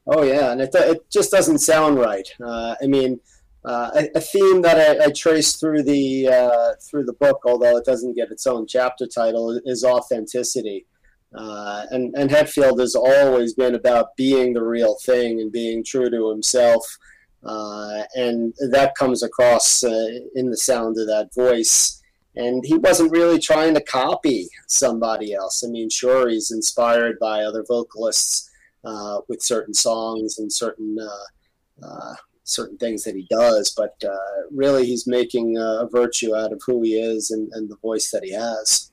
Oh 0.08 0.24
yeah, 0.24 0.52
and 0.52 0.62
it 0.62 0.74
it 0.74 1.10
just 1.10 1.32
doesn't 1.32 1.60
sound 1.60 1.98
right. 1.98 2.28
Uh, 2.42 2.76
I 2.82 2.88
mean, 2.88 3.20
uh, 3.66 3.90
a, 3.96 4.18
a, 4.18 4.22
theme 4.22 4.62
that 4.62 5.02
I, 5.02 5.06
I 5.06 5.10
trace 5.10 5.56
through 5.56 5.84
the 5.84 6.28
uh, 6.28 6.74
through 6.82 7.06
the 7.06 7.14
book, 7.14 7.42
although 7.46 7.78
it 7.78 7.86
doesn't 7.86 8.16
get 8.16 8.30
its 8.30 8.46
own 8.46 8.68
chapter 8.68 9.08
title, 9.08 9.60
is 9.66 9.84
authenticity. 9.84 10.86
Uh, 11.34 11.86
and 11.90 12.14
and 12.16 12.30
Hetfield 12.30 12.80
has 12.80 12.96
always 12.96 13.56
been 13.56 13.74
about 13.74 14.16
being 14.16 14.54
the 14.54 14.64
real 14.64 14.96
thing 15.04 15.42
and 15.42 15.52
being 15.52 15.84
true 15.84 16.10
to 16.12 16.30
himself. 16.30 16.98
Uh, 17.46 18.04
and 18.16 18.54
that 18.72 18.96
comes 18.96 19.22
across 19.22 19.84
uh, 19.84 20.08
in 20.34 20.50
the 20.50 20.58
sound 20.58 20.98
of 21.00 21.08
that 21.08 21.30
voice. 21.36 22.02
And 22.36 22.66
he 22.66 22.76
wasn't 22.76 23.12
really 23.12 23.40
trying 23.40 23.76
to 23.76 23.82
copy 23.82 24.50
somebody 24.68 25.34
else. 25.34 25.64
I 25.64 25.68
mean, 25.68 25.90
sure, 25.90 26.28
he's 26.28 26.52
inspired 26.52 27.18
by 27.20 27.44
other 27.44 27.64
vocalists 27.66 28.50
uh, 28.84 29.22
with 29.28 29.42
certain 29.42 29.74
songs 29.74 30.38
and 30.38 30.52
certain 30.52 30.98
uh, 31.00 31.86
uh, 31.86 32.16
certain 32.44 32.78
things 32.78 33.04
that 33.04 33.16
he 33.16 33.26
does, 33.30 33.74
but 33.76 33.96
uh, 34.08 34.44
really, 34.52 34.86
he's 34.86 35.08
making 35.08 35.58
a 35.58 35.88
virtue 35.92 36.36
out 36.36 36.54
of 36.54 36.62
who 36.66 36.84
he 36.84 36.94
is 36.94 37.32
and, 37.32 37.50
and 37.54 37.70
the 37.70 37.76
voice 37.78 38.12
that 38.12 38.24
he 38.24 38.32
has. 38.32 38.92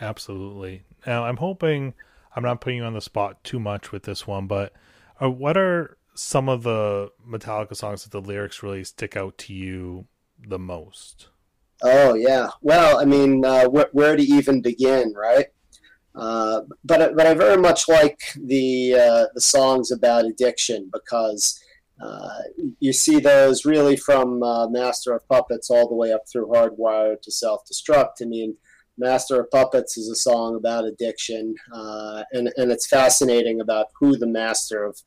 Absolutely. 0.00 0.82
Now, 1.06 1.24
I'm 1.24 1.38
hoping 1.38 1.94
I'm 2.36 2.42
not 2.42 2.60
putting 2.60 2.78
you 2.78 2.84
on 2.84 2.92
the 2.92 3.00
spot 3.00 3.42
too 3.42 3.58
much 3.58 3.92
with 3.92 4.02
this 4.02 4.26
one, 4.26 4.46
but 4.46 4.74
what 5.18 5.56
are 5.56 5.96
some 6.14 6.48
of 6.48 6.62
the 6.62 7.10
Metallica 7.26 7.76
songs 7.76 8.04
that 8.04 8.10
the 8.10 8.20
lyrics 8.20 8.62
really 8.62 8.84
stick 8.84 9.16
out 9.16 9.38
to 9.38 9.54
you 9.54 10.06
the 10.38 10.58
most? 10.58 11.28
Oh 11.82 12.14
yeah. 12.14 12.50
Well, 12.60 12.98
I 13.00 13.04
mean, 13.04 13.44
uh, 13.44 13.68
wh- 13.68 13.94
where 13.94 14.16
to 14.16 14.22
even 14.22 14.62
begin, 14.62 15.14
right? 15.16 15.46
Uh, 16.14 16.62
but 16.84 17.16
but 17.16 17.26
I 17.26 17.34
very 17.34 17.60
much 17.60 17.88
like 17.88 18.20
the 18.36 18.94
uh, 18.94 19.24
the 19.34 19.40
songs 19.40 19.90
about 19.90 20.26
addiction 20.26 20.90
because 20.92 21.58
uh, 22.02 22.38
you 22.80 22.92
see 22.92 23.18
those 23.18 23.64
really 23.64 23.96
from 23.96 24.42
uh, 24.42 24.68
Master 24.68 25.14
of 25.14 25.26
Puppets 25.28 25.70
all 25.70 25.88
the 25.88 25.94
way 25.94 26.12
up 26.12 26.22
through 26.30 26.48
Hardwired 26.48 27.22
to 27.22 27.30
Self 27.30 27.62
Destruct. 27.64 28.20
I 28.20 28.26
mean, 28.26 28.56
Master 28.98 29.40
of 29.40 29.50
Puppets 29.50 29.96
is 29.96 30.08
a 30.08 30.14
song 30.14 30.54
about 30.54 30.84
addiction, 30.84 31.54
uh, 31.72 32.24
and 32.32 32.52
and 32.56 32.70
it's 32.70 32.86
fascinating 32.86 33.60
about 33.60 33.86
who 33.98 34.16
the 34.18 34.26
master 34.26 34.84
of 34.84 35.00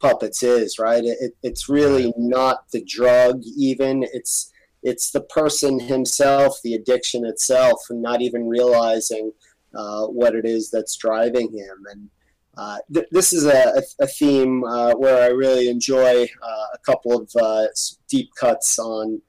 puppets 0.00 0.42
is, 0.42 0.78
right? 0.78 1.04
It, 1.04 1.32
it's 1.42 1.68
really 1.68 2.12
not 2.16 2.70
the 2.70 2.84
drug, 2.84 3.42
even 3.56 4.04
it's 4.12 4.52
it's 4.82 5.10
the 5.10 5.22
person 5.22 5.80
himself, 5.80 6.60
the 6.62 6.74
addiction 6.74 7.24
itself, 7.24 7.80
and 7.90 8.00
not 8.00 8.22
even 8.22 8.48
realizing 8.48 9.32
uh, 9.74 10.06
what 10.06 10.34
it 10.34 10.44
is 10.44 10.70
that's 10.70 10.96
driving 10.96 11.52
him. 11.52 11.84
And 11.90 12.10
uh, 12.56 12.78
th- 12.92 13.08
this 13.10 13.32
is 13.32 13.44
a, 13.44 13.82
a 14.00 14.06
theme 14.06 14.64
uh, 14.64 14.92
where 14.92 15.22
I 15.22 15.28
really 15.28 15.68
enjoy 15.68 16.24
uh, 16.24 16.66
a 16.74 16.78
couple 16.86 17.16
of 17.20 17.30
uh, 17.40 17.66
deep 18.08 18.30
cuts 18.38 18.78
on. 18.78 19.20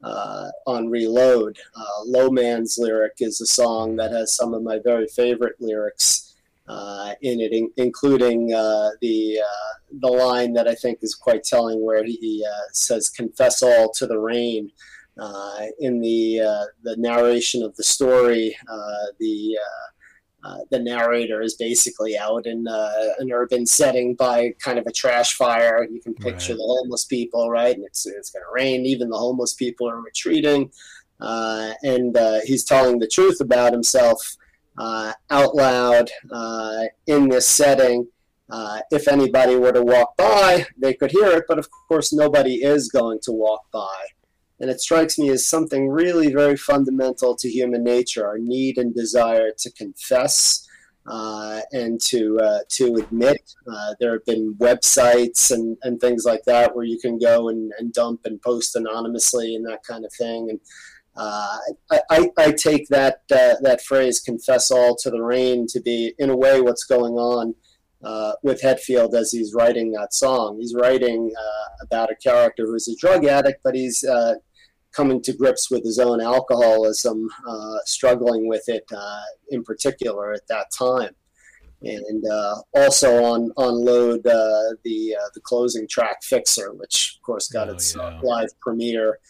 Uh, 0.00 0.48
on 0.64 0.88
Reload, 0.88 1.58
Low 2.06 2.30
Man's 2.30 2.78
lyric 2.78 3.14
is 3.18 3.40
a 3.40 3.46
song 3.46 3.96
that 3.96 4.12
has 4.12 4.32
some 4.32 4.54
of 4.54 4.62
my 4.62 4.78
very 4.78 5.08
favorite 5.08 5.56
lyrics 5.58 6.27
uh, 6.68 7.14
in 7.22 7.40
it, 7.40 7.52
in, 7.52 7.70
including 7.76 8.52
uh, 8.52 8.90
the 9.00 9.40
uh, 9.40 9.74
the 10.00 10.08
line 10.08 10.52
that 10.52 10.68
I 10.68 10.74
think 10.74 10.98
is 11.02 11.14
quite 11.14 11.44
telling, 11.44 11.84
where 11.84 12.04
he 12.04 12.44
uh, 12.48 12.68
says, 12.72 13.10
"Confess 13.10 13.62
all 13.62 13.92
to 13.94 14.06
the 14.06 14.18
rain." 14.18 14.70
uh, 15.18 15.66
in 15.80 16.00
the 16.00 16.40
uh, 16.40 16.64
the 16.82 16.96
narration 16.96 17.62
of 17.62 17.74
the 17.76 17.82
story, 17.82 18.56
uh, 18.68 19.06
the 19.18 19.58
uh, 20.44 20.58
the 20.70 20.78
narrator 20.78 21.42
is 21.42 21.56
basically 21.56 22.16
out 22.16 22.46
in 22.46 22.64
an 22.68 23.32
urban 23.32 23.66
setting 23.66 24.14
by 24.14 24.54
kind 24.62 24.78
of 24.78 24.86
a 24.86 24.92
trash 24.92 25.34
fire. 25.34 25.86
You 25.90 26.00
can 26.00 26.14
picture 26.14 26.52
right. 26.52 26.58
the 26.58 26.64
homeless 26.64 27.04
people, 27.04 27.50
right? 27.50 27.74
And 27.74 27.84
it's 27.84 28.06
it's 28.06 28.30
going 28.30 28.44
to 28.44 28.52
rain. 28.52 28.86
Even 28.86 29.10
the 29.10 29.18
homeless 29.18 29.54
people 29.54 29.88
are 29.88 30.00
retreating, 30.00 30.70
and 31.20 32.16
he's 32.44 32.64
telling 32.64 33.00
the 33.00 33.08
truth 33.08 33.40
about 33.40 33.72
himself 33.72 34.36
out 34.78 35.54
loud 35.54 36.10
in 37.06 37.28
this 37.28 37.48
setting. 37.48 38.08
Uh, 38.50 38.80
if 38.90 39.08
anybody 39.08 39.56
were 39.56 39.72
to 39.72 39.82
walk 39.82 40.16
by, 40.16 40.64
they 40.78 40.94
could 40.94 41.10
hear 41.10 41.28
it, 41.32 41.44
but 41.46 41.58
of 41.58 41.68
course, 41.86 42.12
nobody 42.12 42.62
is 42.64 42.88
going 42.88 43.18
to 43.22 43.30
walk 43.32 43.60
by. 43.72 44.06
And 44.60 44.70
it 44.70 44.80
strikes 44.80 45.18
me 45.18 45.28
as 45.28 45.46
something 45.46 45.88
really 45.88 46.32
very 46.32 46.56
fundamental 46.56 47.36
to 47.36 47.48
human 47.48 47.84
nature 47.84 48.26
our 48.26 48.38
need 48.38 48.78
and 48.78 48.94
desire 48.94 49.50
to 49.58 49.72
confess. 49.72 50.64
Uh, 51.10 51.62
and 51.72 51.98
to 52.02 52.38
uh, 52.38 52.58
to 52.68 52.96
admit. 52.96 53.40
Uh, 53.66 53.94
there 53.98 54.12
have 54.12 54.26
been 54.26 54.54
websites 54.58 55.50
and, 55.50 55.78
and 55.82 55.98
things 55.98 56.26
like 56.26 56.42
that 56.44 56.76
where 56.76 56.84
you 56.84 56.98
can 56.98 57.18
go 57.18 57.48
and, 57.48 57.72
and 57.78 57.94
dump 57.94 58.20
and 58.26 58.42
post 58.42 58.76
anonymously 58.76 59.54
and 59.54 59.64
that 59.64 59.82
kind 59.84 60.04
of 60.04 60.12
thing. 60.12 60.50
And 60.50 60.60
uh, 61.18 61.58
I, 61.90 62.00
I, 62.10 62.30
I, 62.38 62.52
take 62.52 62.88
that 62.88 63.22
uh, 63.30 63.56
that 63.62 63.80
phrase 63.82 64.20
"confess 64.20 64.70
all 64.70 64.96
to 64.96 65.10
the 65.10 65.22
rain" 65.22 65.66
to 65.70 65.80
be, 65.80 66.14
in 66.18 66.30
a 66.30 66.36
way, 66.36 66.60
what's 66.60 66.84
going 66.84 67.14
on 67.14 67.54
uh, 68.04 68.32
with 68.42 68.62
Hetfield 68.62 69.14
as 69.14 69.32
he's 69.32 69.52
writing 69.52 69.92
that 69.92 70.14
song. 70.14 70.58
He's 70.60 70.74
writing 70.74 71.32
about 71.82 72.10
a 72.10 72.16
character 72.16 72.66
who's 72.66 72.88
a 72.88 72.96
drug 72.96 73.24
addict, 73.24 73.60
but 73.64 73.74
he's 73.74 74.04
coming 74.92 75.22
to 75.22 75.32
grips 75.32 75.70
with 75.70 75.84
his 75.84 75.98
own 75.98 76.20
alcoholism, 76.20 77.28
uh, 77.46 77.78
struggling 77.84 78.48
with 78.48 78.64
it 78.68 78.84
uh, 78.94 79.20
in 79.50 79.62
particular 79.62 80.32
at 80.32 80.46
that 80.48 80.66
time. 80.76 81.14
And 81.80 82.24
uh, 82.28 82.56
also 82.74 83.22
on 83.22 83.52
on 83.56 83.84
load 83.84 84.26
uh, 84.26 84.74
the 84.82 85.16
uh, 85.16 85.28
the 85.34 85.40
closing 85.44 85.86
track 85.86 86.22
"Fixxxer," 86.24 86.76
which 86.76 87.14
of 87.16 87.22
course 87.22 87.46
got 87.48 87.68
oh, 87.68 87.74
its 87.74 87.94
yeah. 87.94 88.18
live 88.20 88.48
premiere 88.60 89.20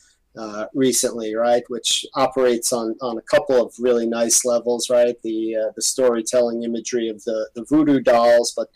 recently, 0.74 1.34
right? 1.34 1.62
Which 1.68 2.06
operates 2.14 2.72
on, 2.72 2.96
on 3.00 3.18
a 3.18 3.22
couple 3.22 3.64
of 3.64 3.74
really 3.78 4.06
nice 4.06 4.44
levels, 4.44 4.90
right? 4.90 5.16
The 5.22 5.72
the 5.74 5.82
storytelling 5.82 6.62
imagery 6.62 7.08
of 7.08 7.22
the 7.24 7.48
the 7.54 7.64
voodoo 7.68 8.00
dolls, 8.00 8.52
but 8.56 8.68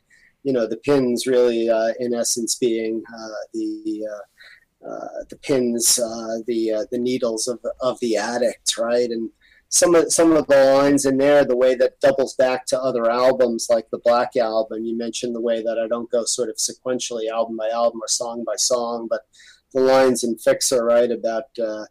you 0.42 0.53
know 0.53 0.66
the 0.66 0.79
pins 0.79 1.27
really 1.27 1.68
in 2.01 2.14
essence 2.14 2.57
being 2.57 3.03
the 3.53 4.07
uh, 4.87 5.25
the 5.31 5.37
pins, 5.37 5.98
uh, 5.98 6.38
the 6.46 6.72
uh, 6.72 6.85
the 6.90 6.98
needles 6.98 7.46
of 7.46 7.61
of 7.81 8.01
the 8.01 8.16
addict, 8.16 8.77
right? 8.77 9.11
And 9.11 9.31
some 9.68 9.94
of 9.94 10.12
some 10.12 10.33
of 10.33 10.46
the 10.48 10.75
lines 10.75 11.07
in 11.07 11.18
there, 11.18 11.44
the 11.44 11.57
way 11.57 11.77
that 11.77 12.01
doubles 12.01 12.35
back 12.35 12.66
to 12.66 12.81
other 12.81 13.09
albums 13.09 13.68
like 13.70 13.88
the 13.90 14.01
Black 14.05 14.37
Album. 14.37 14.85
You 14.85 14.96
mentioned 14.98 15.37
the 15.37 15.40
way 15.40 15.62
that 15.62 15.79
I 15.79 15.87
don't 15.87 16.11
go 16.11 16.25
sort 16.25 16.48
of 16.48 16.57
sequentially, 16.57 17.29
album 17.31 17.57
by 17.57 17.68
album 17.68 18.01
or 18.03 18.09
song 18.09 18.42
by 18.44 18.57
song, 18.57 19.07
but 19.09 19.22
the 19.72 19.80
lines 19.80 20.24
in 20.24 20.37
Fixxxer, 20.37 20.82
right, 20.82 21.11
about 21.11 21.44
uh, 21.61 21.85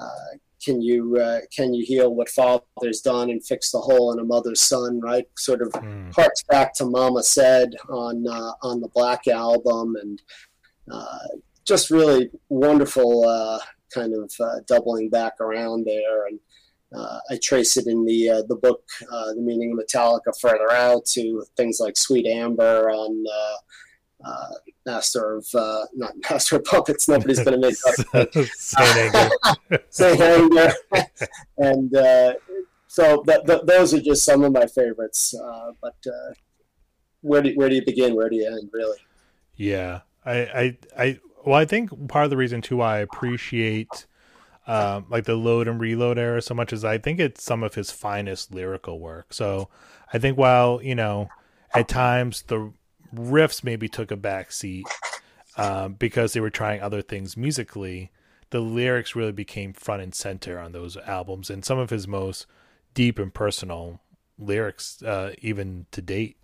uh, 0.00 0.36
can 0.64 0.80
you 0.80 1.16
uh, 1.16 1.40
can 1.54 1.74
you 1.74 1.84
heal 1.84 2.14
what 2.14 2.28
father's 2.28 3.00
done 3.02 3.30
and 3.30 3.44
fix 3.44 3.70
the 3.70 3.78
hole 3.78 4.12
in 4.12 4.18
a 4.18 4.24
mother's 4.24 4.60
son, 4.60 5.00
right? 5.00 5.26
Sort 5.36 5.62
of 5.62 5.68
mm. 5.68 6.14
harks 6.14 6.42
back 6.48 6.74
to 6.74 6.86
Mama 6.86 7.22
Said 7.22 7.74
on 7.90 8.26
on 8.62 8.80
the 8.80 8.88
Black 8.94 9.26
Album 9.28 9.96
and 10.00 10.20
just 11.64 11.90
really 11.90 12.30
wonderful 12.48 13.26
uh, 13.26 13.58
kind 13.92 14.14
of 14.14 14.30
uh, 14.40 14.60
doubling 14.66 15.08
back 15.08 15.40
around 15.40 15.86
there. 15.86 16.26
And 16.26 16.38
uh, 16.94 17.18
I 17.30 17.38
trace 17.42 17.76
it 17.76 17.86
in 17.86 18.04
the 18.04 18.30
uh, 18.30 18.42
the 18.48 18.56
book, 18.56 18.82
uh, 19.10 19.34
The 19.34 19.40
Meaning 19.40 19.72
of 19.72 19.84
Metallica, 19.84 20.38
further 20.40 20.70
out 20.70 21.04
to 21.06 21.44
things 21.56 21.78
like 21.80 21.96
Sweet 21.96 22.26
Amber 22.26 22.90
on 22.90 23.24
uh, 24.24 24.54
Master 24.86 25.36
of 25.36 25.46
not 25.94 26.12
Master 26.30 26.56
of 26.56 26.64
Puppets. 26.64 27.08
Nobody's 27.08 27.42
going 27.42 27.60
to 27.60 27.66
make 27.68 27.76
that. 28.12 29.80
Saint 29.90 30.20
Anger. 30.20 30.72
And 31.58 31.92
so 32.88 33.22
th- 33.24 33.44
th- 33.46 33.62
those 33.64 33.94
are 33.94 34.00
just 34.00 34.24
some 34.24 34.44
of 34.44 34.52
my 34.52 34.66
favorites. 34.66 35.34
but 35.80 35.94
where 37.24 37.42
do 37.42 37.52
where 37.54 37.68
do 37.68 37.74
you 37.74 37.84
begin? 37.84 38.14
Where 38.14 38.28
do 38.28 38.36
you 38.36 38.46
end? 38.46 38.70
Really? 38.72 38.98
Yeah, 39.56 40.00
I 40.24 40.36
I 40.36 40.78
I 40.96 41.18
well, 41.44 41.56
I 41.56 41.64
think 41.64 42.08
part 42.08 42.24
of 42.24 42.30
the 42.30 42.36
reason 42.36 42.60
too 42.60 42.76
why 42.76 42.96
I 42.96 42.98
appreciate 43.00 44.06
um, 44.66 45.06
like 45.10 45.24
the 45.24 45.34
load 45.34 45.68
and 45.68 45.80
reload 45.80 46.18
era 46.18 46.40
so 46.40 46.54
much 46.54 46.72
is 46.72 46.84
I 46.84 46.98
think 46.98 47.20
it's 47.20 47.42
some 47.42 47.62
of 47.62 47.74
his 47.74 47.90
finest 47.90 48.54
lyrical 48.54 48.98
work. 48.98 49.32
So 49.32 49.68
I 50.12 50.18
think 50.18 50.38
while 50.38 50.80
you 50.82 50.94
know 50.94 51.28
at 51.74 51.88
times 51.88 52.42
the 52.42 52.72
riffs 53.14 53.64
maybe 53.64 53.88
took 53.88 54.10
a 54.10 54.16
back 54.16 54.52
seat 54.52 54.86
um, 55.56 55.94
because 55.94 56.32
they 56.32 56.40
were 56.40 56.50
trying 56.50 56.80
other 56.80 57.02
things 57.02 57.36
musically, 57.36 58.10
the 58.50 58.60
lyrics 58.60 59.16
really 59.16 59.32
became 59.32 59.72
front 59.72 60.02
and 60.02 60.14
center 60.14 60.58
on 60.58 60.72
those 60.72 60.96
albums 60.96 61.50
and 61.50 61.64
some 61.64 61.78
of 61.78 61.90
his 61.90 62.06
most 62.06 62.46
deep 62.94 63.18
and 63.18 63.34
personal 63.34 64.00
lyrics 64.38 65.02
uh, 65.02 65.32
even 65.40 65.86
to 65.90 66.02
date. 66.02 66.36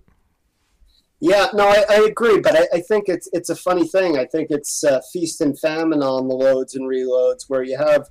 Yeah, 1.21 1.49
no, 1.53 1.69
I, 1.69 1.85
I 1.89 1.97
agree, 1.97 2.41
but 2.41 2.57
I, 2.57 2.67
I, 2.73 2.81
think 2.81 3.05
it's 3.09 3.29
it's 3.35 3.51
a 3.51 3.57
funny 3.57 3.87
thing. 3.87 4.17
I 4.17 4.25
think 4.25 4.49
it's 4.51 4.83
uh, 4.83 5.01
feast 5.13 5.43
and 5.43 5.59
famine 5.59 6.03
on 6.03 6.29
the 6.29 6.35
loads 6.35 6.75
and 6.75 6.89
reloads, 6.89 7.45
where 7.49 7.63
you 7.63 7.77
have 7.77 8.09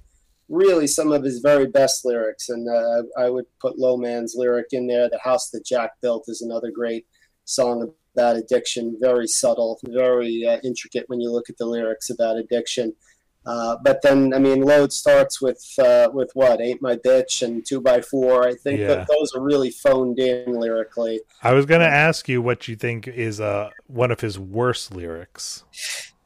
really 0.47 0.85
some 0.85 1.11
of 1.11 1.23
his 1.23 1.39
very 1.39 1.65
best 1.65 2.05
lyrics, 2.05 2.49
and 2.49 2.69
uh, 2.69 3.03
I 3.17 3.31
would 3.31 3.45
put 3.59 3.79
Low 3.79 3.97
Man's 3.97 4.35
lyric 4.37 4.67
in 4.73 4.85
there. 4.85 5.09
The 5.09 5.19
house 5.23 5.49
that 5.49 5.65
Jack 5.65 5.93
built 6.01 6.25
is 6.27 6.43
another 6.43 6.69
great 6.69 7.07
song 7.45 7.91
about 8.15 8.35
addiction. 8.35 8.97
Very 8.99 9.27
subtle, 9.27 9.79
very 9.85 10.45
uh, 10.47 10.59
intricate 10.63 11.05
when 11.07 11.21
you 11.21 11.31
look 11.31 11.49
at 11.49 11.57
the 11.57 11.65
lyrics 11.65 12.09
about 12.09 12.37
addiction. 12.37 12.93
Uh, 13.45 13.77
but 13.83 14.01
then, 14.01 14.33
I 14.33 14.39
mean, 14.39 14.61
load 14.61 14.91
starts 14.91 15.41
with 15.41 15.63
uh, 15.79 16.09
with 16.13 16.29
what 16.33 16.61
ain't 16.61 16.81
my 16.81 16.95
bitch 16.97 17.41
and 17.41 17.65
two 17.65 17.81
by 17.81 18.01
four. 18.01 18.47
I 18.47 18.53
think 18.53 18.79
yeah. 18.79 18.87
that 18.87 19.07
those 19.07 19.33
are 19.33 19.41
really 19.41 19.71
phoned 19.71 20.19
in 20.19 20.59
lyrically. 20.59 21.21
I 21.41 21.53
was 21.53 21.65
going 21.65 21.81
to 21.81 21.87
ask 21.87 22.27
you 22.27 22.41
what 22.41 22.67
you 22.67 22.75
think 22.75 23.07
is 23.07 23.39
uh, 23.39 23.69
one 23.87 24.11
of 24.11 24.19
his 24.19 24.37
worst 24.37 24.93
lyrics. 24.93 25.63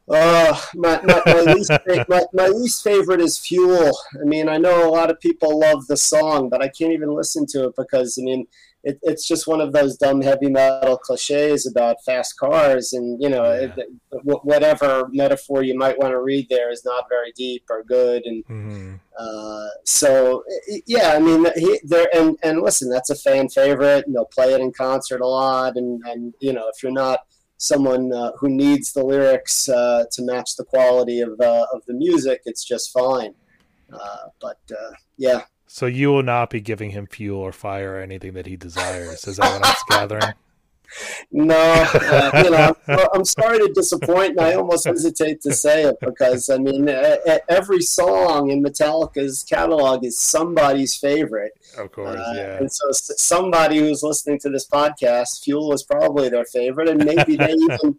Uh, 0.09 0.59
my, 0.75 0.99
my, 1.03 1.21
my, 1.25 1.53
least, 1.53 1.71
my, 2.09 2.25
my, 2.33 2.47
least 2.47 2.83
favorite 2.83 3.21
is 3.21 3.39
Fuel. 3.39 3.97
I 4.19 4.25
mean, 4.25 4.49
I 4.49 4.57
know 4.57 4.85
a 4.85 4.91
lot 4.91 5.09
of 5.09 5.17
people 5.21 5.59
love 5.59 5.87
the 5.87 5.95
song, 5.95 6.49
but 6.49 6.61
I 6.61 6.67
can't 6.67 6.91
even 6.91 7.15
listen 7.15 7.45
to 7.51 7.67
it 7.67 7.75
because, 7.77 8.17
I 8.19 8.23
mean, 8.23 8.45
it, 8.83 8.99
it's 9.01 9.25
just 9.25 9.47
one 9.47 9.61
of 9.61 9.71
those 9.71 9.95
dumb 9.95 10.21
heavy 10.21 10.49
metal 10.49 10.97
cliches 10.97 11.65
about 11.65 12.03
fast 12.05 12.37
cars, 12.37 12.91
and 12.91 13.21
you 13.21 13.29
know, 13.29 13.45
yeah. 13.45 13.73
it, 13.77 13.89
whatever 14.23 15.07
metaphor 15.11 15.63
you 15.63 15.77
might 15.77 15.97
want 15.97 16.11
to 16.11 16.21
read 16.21 16.47
there 16.49 16.69
is 16.69 16.83
not 16.83 17.07
very 17.07 17.31
deep 17.31 17.63
or 17.69 17.83
good, 17.83 18.23
and 18.25 18.45
mm-hmm. 18.45 18.95
uh, 19.17 19.67
so 19.85 20.43
yeah, 20.85 21.13
I 21.15 21.19
mean, 21.19 21.47
he, 21.55 21.79
there 21.83 22.07
and 22.13 22.37
and 22.43 22.61
listen, 22.61 22.89
that's 22.89 23.09
a 23.09 23.15
fan 23.15 23.47
favorite, 23.47 24.05
and 24.05 24.15
they'll 24.15 24.25
play 24.25 24.53
it 24.53 24.59
in 24.59 24.73
concert 24.73 25.21
a 25.21 25.27
lot, 25.27 25.77
and 25.77 26.01
and 26.05 26.33
you 26.41 26.51
know, 26.51 26.69
if 26.73 26.83
you're 26.83 26.91
not 26.91 27.19
someone 27.57 28.11
uh, 28.11 28.33
who 28.37 28.49
needs 28.49 28.91
the 28.91 29.03
lyrics 29.03 29.69
uh, 29.69 30.03
to 30.11 30.21
match 30.23 30.57
the 30.57 30.65
quality 30.65 31.21
of 31.21 31.39
uh, 31.39 31.65
of 31.73 31.81
the 31.87 31.93
music, 31.93 32.41
it's 32.45 32.65
just 32.65 32.91
fine. 32.91 33.33
Uh, 33.93 34.27
but 34.41 34.59
uh, 34.71 34.91
yeah, 35.17 35.43
so 35.73 35.87
you 35.87 36.09
will 36.09 36.21
not 36.21 36.51
be 36.51 36.61
giving 36.61 36.91
him 36.91 37.07
fuel 37.07 37.39
or 37.39 37.51
fire 37.51 37.95
or 37.95 37.99
anything 37.99 38.33
that 38.33 38.45
he 38.45 38.55
desires. 38.55 39.27
Is 39.27 39.37
that 39.37 39.59
what 39.59 39.65
I'm 39.65 40.07
gathering? 40.07 40.33
No, 41.31 41.55
uh, 41.55 42.31
you 42.43 42.51
know, 42.51 42.75
I'm, 42.87 43.07
I'm, 43.15 43.25
sorry 43.25 43.57
to 43.57 43.73
disappoint, 43.73 44.37
and 44.37 44.41
I 44.41 44.53
almost 44.53 44.85
hesitate 44.85 45.41
to 45.41 45.51
say 45.51 45.85
it 45.85 45.95
because 45.99 46.51
I 46.51 46.59
mean, 46.59 46.87
every 47.49 47.81
song 47.81 48.51
in 48.51 48.61
Metallica's 48.61 49.43
catalog 49.43 50.05
is 50.05 50.19
somebody's 50.19 50.95
favorite. 50.95 51.53
Of 51.79 51.91
course, 51.91 52.19
uh, 52.19 52.33
yeah. 52.35 52.57
And 52.57 52.71
so, 52.71 52.91
somebody 52.91 53.79
who's 53.79 54.03
listening 54.03 54.37
to 54.41 54.51
this 54.51 54.67
podcast, 54.67 55.43
Fuel 55.45 55.73
is 55.73 55.81
probably 55.81 56.29
their 56.29 56.45
favorite, 56.45 56.89
and 56.89 57.03
maybe 57.03 57.37
they 57.37 57.53
even 57.71 57.97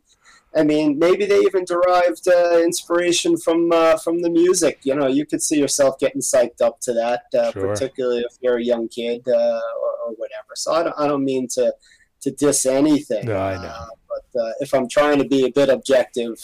I 0.56 0.62
mean, 0.62 0.98
maybe 0.98 1.26
they 1.26 1.38
even 1.40 1.64
derived 1.64 2.28
uh, 2.28 2.60
inspiration 2.62 3.36
from 3.36 3.72
uh, 3.72 3.96
from 3.98 4.20
the 4.22 4.30
music. 4.30 4.80
You 4.84 4.94
know, 4.94 5.08
you 5.08 5.26
could 5.26 5.42
see 5.42 5.58
yourself 5.58 5.98
getting 5.98 6.20
psyched 6.20 6.60
up 6.60 6.80
to 6.82 6.92
that, 6.92 7.22
uh, 7.36 7.50
sure. 7.52 7.68
particularly 7.68 8.20
if 8.20 8.36
you're 8.40 8.58
a 8.58 8.62
young 8.62 8.88
kid 8.88 9.22
uh, 9.26 9.32
or, 9.32 9.92
or, 10.06 10.12
whatever. 10.16 10.54
So 10.54 10.72
I 10.72 10.84
don't, 10.84 10.94
I 10.98 11.08
don't 11.08 11.24
mean 11.24 11.48
to 11.54 11.74
to 12.22 12.30
diss 12.30 12.66
anything. 12.66 13.26
No, 13.26 13.36
I 13.36 13.56
know. 13.56 13.68
Uh, 13.68 13.86
but 14.08 14.40
uh, 14.40 14.52
if 14.60 14.72
I'm 14.72 14.88
trying 14.88 15.18
to 15.18 15.24
be 15.24 15.44
a 15.44 15.50
bit 15.50 15.68
objective, 15.68 16.38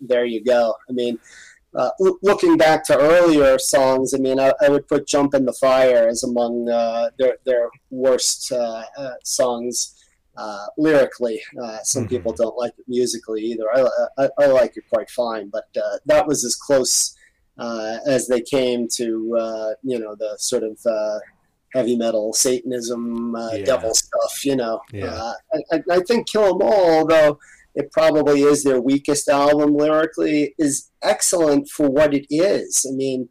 there 0.00 0.24
you 0.24 0.44
go. 0.44 0.74
I 0.88 0.92
mean. 0.92 1.18
looking 2.22 2.56
back 2.56 2.82
to 2.82 2.96
earlier 2.96 3.58
songs, 3.58 4.14
I 4.14 4.18
mean, 4.18 4.40
I, 4.40 4.52
I, 4.60 4.68
would 4.68 4.88
put 4.88 5.06
"Jump 5.06 5.34
in 5.34 5.44
the 5.44 5.52
Fire" 5.52 6.08
as 6.08 6.22
among 6.22 6.66
their 7.18 7.36
their 7.44 7.68
worst 7.90 8.52
songs 9.24 9.97
uh, 10.38 10.66
lyrically. 10.78 11.40
Uh, 11.60 11.78
some 11.82 12.04
mm-hmm. 12.04 12.10
people 12.10 12.32
don't 12.32 12.56
like 12.56 12.72
it 12.78 12.84
musically 12.86 13.42
either. 13.42 13.64
I, 13.74 13.88
I, 14.18 14.28
I, 14.38 14.46
like 14.46 14.76
it 14.76 14.84
quite 14.90 15.10
fine, 15.10 15.50
but 15.50 15.66
uh, 15.76 15.98
that 16.06 16.26
was 16.26 16.44
as 16.44 16.54
close 16.54 17.16
uh, 17.58 17.98
as 18.06 18.28
they 18.28 18.40
came 18.40 18.86
to 18.94 19.36
uh, 19.38 19.70
you 19.82 19.98
know 19.98 20.14
the 20.14 20.36
sort 20.38 20.62
of 20.62 20.78
uh, 20.86 21.18
heavy 21.74 21.96
metal 21.96 22.32
Satanism, 22.32 23.34
uh, 23.34 23.50
Yeah. 23.52 23.64
devil 23.64 23.94
stuff. 23.94 24.44
You 24.44 24.56
know, 24.56 24.80
Yeah. 24.92 25.12
uh, 25.12 25.34
I, 25.52 25.76
I- 25.76 25.96
I 25.96 26.00
think 26.00 26.28
Kill 26.28 26.44
'Em 26.44 26.62
All, 26.62 27.06
though 27.06 27.38
it 27.74 27.92
probably 27.92 28.42
is 28.42 28.64
their 28.64 28.80
weakest 28.80 29.28
album 29.28 29.74
lyrically, 29.74 30.54
is 30.58 30.90
excellent 31.02 31.68
for 31.68 31.88
what 31.88 32.14
it 32.14 32.26
is. 32.30 32.86
I 32.88 32.92
mean, 32.94 33.28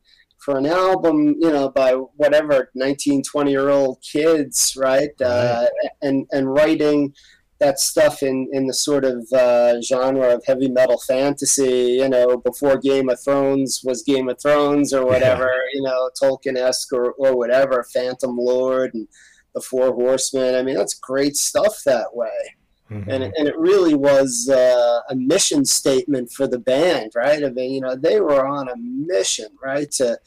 for 0.47 0.57
an 0.57 0.65
album, 0.65 1.35
you 1.41 1.51
know, 1.51 1.67
by 1.67 1.91
whatever 1.91 2.71
19, 2.73 3.21
20 3.21 3.51
year 3.51 3.67
old 3.67 4.01
kids, 4.01 4.77
right? 4.77 5.09
Uh, 5.21 5.65
and, 6.01 6.25
and 6.31 6.53
writing 6.53 7.13
that 7.59 7.81
stuff 7.81 8.23
in, 8.23 8.47
in 8.53 8.65
the 8.65 8.73
sort 8.73 9.03
of 9.03 9.27
uh, 9.33 9.81
genre 9.81 10.35
of 10.35 10.45
heavy 10.47 10.69
metal 10.69 11.01
fantasy, 11.05 11.97
you 11.99 12.07
know, 12.07 12.37
before 12.37 12.77
Game 12.77 13.09
of 13.09 13.21
Thrones 13.21 13.81
was 13.83 14.03
Game 14.03 14.29
of 14.29 14.41
Thrones 14.41 14.93
or 14.93 15.05
whatever, 15.05 15.53
you 15.73 15.81
know, 15.81 16.09
Tolkien 16.23 16.55
esque 16.55 16.93
or, 16.93 17.11
or 17.17 17.35
whatever, 17.35 17.85
Phantom 17.93 18.37
Lord 18.37 18.93
and 18.93 19.05
the 19.53 19.59
Four 19.59 19.93
Horsemen. 19.93 20.55
I 20.55 20.63
mean, 20.63 20.75
that's 20.75 20.93
great 20.93 21.35
stuff 21.35 21.81
that 21.85 22.15
way 22.15 22.55
Mhm. 22.89 23.07
and 23.07 23.23
it, 23.25 23.33
and 23.37 23.47
it 23.47 23.57
really 23.57 23.95
was 23.95 24.49
uh, 24.49 25.01
a 25.09 25.15
mission 25.15 25.65
statement 25.65 26.31
for 26.31 26.47
the 26.47 26.59
band, 26.59 27.11
right? 27.15 27.43
I 27.43 27.49
mean, 27.49 27.73
you 27.73 27.81
know, 27.81 27.95
they 27.95 28.21
were 28.21 28.45
on 28.47 28.69
a 28.69 28.75
mission, 28.77 29.49
right, 29.63 29.89
to 29.91 30.17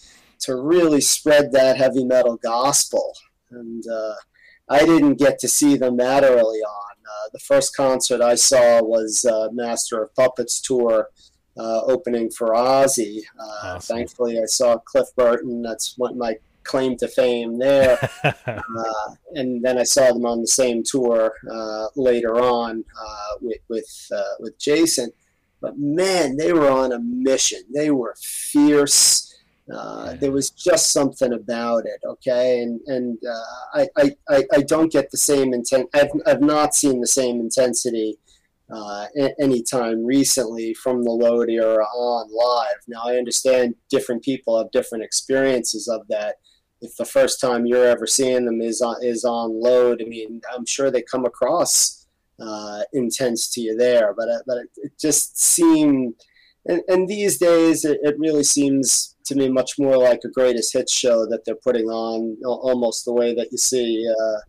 to 0.41 0.57
really 0.57 1.01
spread 1.01 1.53
that 1.53 1.77
heavy 1.77 2.05
metal 2.05 2.37
gospel. 2.37 3.15
And 3.51 3.85
uh, 3.87 4.15
I 4.69 4.81
didn't 4.87 5.15
get 5.19 5.39
to 5.41 5.49
see 5.49 5.77
them 5.77 5.97
that 5.99 6.23
early 6.25 6.61
on. 6.61 6.93
Uh, 7.05 7.29
the 7.33 7.39
first 7.41 7.77
concert 7.77 8.21
I 8.23 8.37
saw 8.37 8.83
was 8.83 9.25
uh, 9.25 9.49
Master 9.53 10.03
of 10.03 10.15
Puppets 10.15 10.61
tour. 10.61 11.09
Uh, 11.59 11.83
opening 11.83 12.31
for 12.31 12.51
Ozzy. 12.55 13.19
Uh, 13.39 13.75
Awesome. 13.75 13.97
Thankfully, 13.97 14.39
I 14.39 14.47
saw 14.47 14.79
Cliff 14.79 15.09
Burton. 15.17 15.61
That's 15.63 15.95
what 15.99 16.17
my 16.17 16.37
claim 16.65 16.97
to 16.97 17.09
fame 17.09 17.59
there 17.59 17.99
uh, 18.25 19.15
and 19.35 19.63
then 19.65 19.79
I 19.79 19.85
saw 19.85 20.13
them 20.13 20.27
on 20.27 20.41
the 20.41 20.47
same 20.47 20.83
tour 20.83 21.33
uh, 21.51 21.87
later 21.97 22.41
on 22.41 22.85
uh, 23.01 23.37
with 23.41 23.61
with 23.69 24.09
uh, 24.15 24.35
with 24.41 24.59
Jason. 24.59 25.11
But 25.61 25.79
man, 25.79 26.37
they 26.37 26.53
were 26.53 26.71
on 26.71 26.93
a 26.93 26.99
mission. 26.99 27.61
They 27.75 27.91
were 27.91 28.15
fierce. 28.19 29.27
Uh, 29.73 30.15
there 30.15 30.33
was 30.33 30.51
just 30.51 30.91
something 30.93 31.33
about 31.33 31.85
it, 31.87 32.01
okay, 32.05 32.61
and 32.61 32.81
and 32.87 33.19
uh, 33.25 33.87
I, 33.97 34.17
I, 34.29 34.45
I 34.53 34.63
don't 34.63 34.91
get 34.91 35.13
the 35.13 35.17
same 35.17 35.55
intent. 35.55 35.89
I've 35.95 36.11
I've 36.27 36.41
not 36.41 36.75
seen 36.75 37.01
the 37.01 37.07
same 37.07 37.39
intensity 37.39 38.19
uh, 38.73 39.07
a- 39.17 39.41
anytime 39.41 40.05
recently 40.05 40.75
from 40.75 41.05
the 41.05 41.11
load 41.11 41.51
era 41.51 41.85
on 41.85 42.29
live. 42.33 42.79
Now 42.89 43.03
I 43.05 43.17
understand 43.17 43.75
different 43.91 44.25
people 44.25 44.59
have 44.59 44.71
different 44.73 45.05
experiences 45.05 45.87
of 45.87 46.07
that 46.09 46.37
if 46.81 46.97
the 46.97 47.05
first 47.05 47.41
time 47.41 47.67
you're 47.67 47.87
ever 47.87 48.07
seeing 48.07 48.47
them 48.47 48.61
is 48.61 48.81
on 48.81 48.97
is 49.03 49.25
on 49.25 49.61
load, 49.61 50.03
I 50.03 50.07
mean, 50.07 50.41
I'm 50.55 50.67
sure 50.67 50.91
they 50.91 51.03
come 51.03 51.25
across 51.25 52.07
uh, 52.41 52.83
intense 52.93 53.49
to 53.51 53.61
you 53.61 53.77
there, 53.77 54.15
but 54.17 54.29
uh, 54.29 54.39
but 54.47 54.59
it, 54.59 54.71
it 54.77 54.93
just 54.99 55.41
seemed, 55.41 56.15
and, 56.67 56.83
and 56.89 57.09
these 57.09 57.39
days 57.39 57.85
it, 57.85 57.99
it 58.03 58.17
really 58.19 58.45
seems 58.45 59.17
to 59.27 59.35
me 59.35 59.49
much 59.49 59.79
more 59.79 59.97
like 59.97 60.21
a 60.25 60.29
greatest 60.29 60.73
hits 60.73 60.93
show 60.93 61.27
that 61.27 61.45
they're 61.45 61.55
putting 61.55 61.87
on, 61.87 62.37
almost 62.45 63.05
the 63.05 63.13
way 63.13 63.35
that 63.35 63.53
you 63.53 63.59
see, 63.59 64.09
uh, 64.09 64.41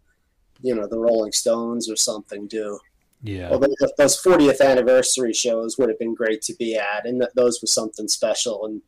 you 0.61 0.73
know, 0.73 0.87
the 0.87 0.99
Rolling 0.99 1.31
Stones 1.31 1.89
or 1.89 1.95
something 1.95 2.47
do. 2.47 2.79
yeah. 3.21 3.49
Th- 3.49 3.91
those 3.97 4.21
40th 4.23 4.61
anniversary 4.61 5.33
shows 5.33 5.77
would 5.77 5.89
have 5.89 5.99
been 5.99 6.15
great 6.15 6.41
to 6.43 6.55
be 6.55 6.75
at, 6.75 7.05
and 7.05 7.23
those 7.35 7.61
were 7.61 7.67
something 7.67 8.07
special 8.07 8.65
and 8.65 8.81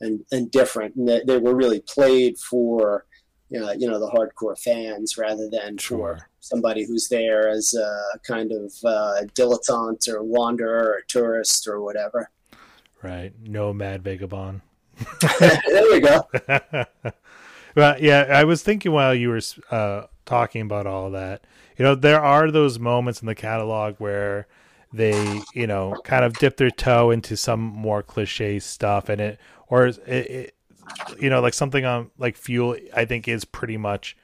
and, 0.00 0.24
and 0.32 0.50
different, 0.50 0.94
and 0.96 1.08
they, 1.08 1.22
they 1.26 1.38
were 1.38 1.54
really 1.54 1.80
played 1.80 2.38
for 2.38 3.06
uh, 3.52 3.72
you 3.72 3.88
know 3.88 3.98
the 3.98 4.10
hardcore 4.10 4.58
fans 4.58 5.18
rather 5.18 5.48
than 5.50 5.76
for 5.76 6.28
somebody 6.40 6.84
who's 6.84 7.08
there 7.08 7.48
as 7.48 7.74
a 7.74 8.18
kind 8.26 8.52
of 8.52 8.72
uh, 8.84 9.22
dilettante 9.34 10.08
or 10.08 10.22
wanderer 10.22 10.94
or 10.94 11.02
tourist 11.08 11.66
or 11.66 11.80
whatever. 11.80 12.30
Right. 13.02 13.32
No 13.42 13.72
mad 13.72 14.02
vagabond. 14.02 14.60
there 15.20 15.94
you 15.94 16.00
go. 16.00 16.28
well, 17.74 17.96
yeah, 17.98 18.26
I 18.30 18.44
was 18.44 18.62
thinking 18.62 18.92
while 18.92 19.14
you 19.14 19.30
were 19.30 19.40
uh, 19.70 20.06
talking 20.26 20.62
about 20.62 20.86
all 20.86 21.10
that, 21.12 21.44
you 21.78 21.84
know, 21.84 21.94
there 21.94 22.20
are 22.20 22.50
those 22.50 22.78
moments 22.78 23.20
in 23.20 23.26
the 23.26 23.34
catalog 23.34 23.94
where 23.96 24.46
they, 24.92 25.40
you 25.54 25.66
know, 25.66 25.96
kind 26.04 26.24
of 26.24 26.34
dip 26.34 26.56
their 26.56 26.70
toe 26.70 27.10
into 27.10 27.36
some 27.36 27.60
more 27.60 28.02
cliche 28.02 28.58
stuff, 28.58 29.08
and 29.08 29.20
it, 29.20 29.40
or 29.70 29.86
it, 29.86 29.98
it 30.06 30.54
you 31.18 31.30
know, 31.30 31.40
like 31.40 31.54
something 31.54 31.84
on 31.84 32.10
like 32.18 32.36
Fuel, 32.36 32.76
I 32.94 33.04
think 33.04 33.26
is 33.28 33.44
pretty 33.44 33.76
much 33.76 34.16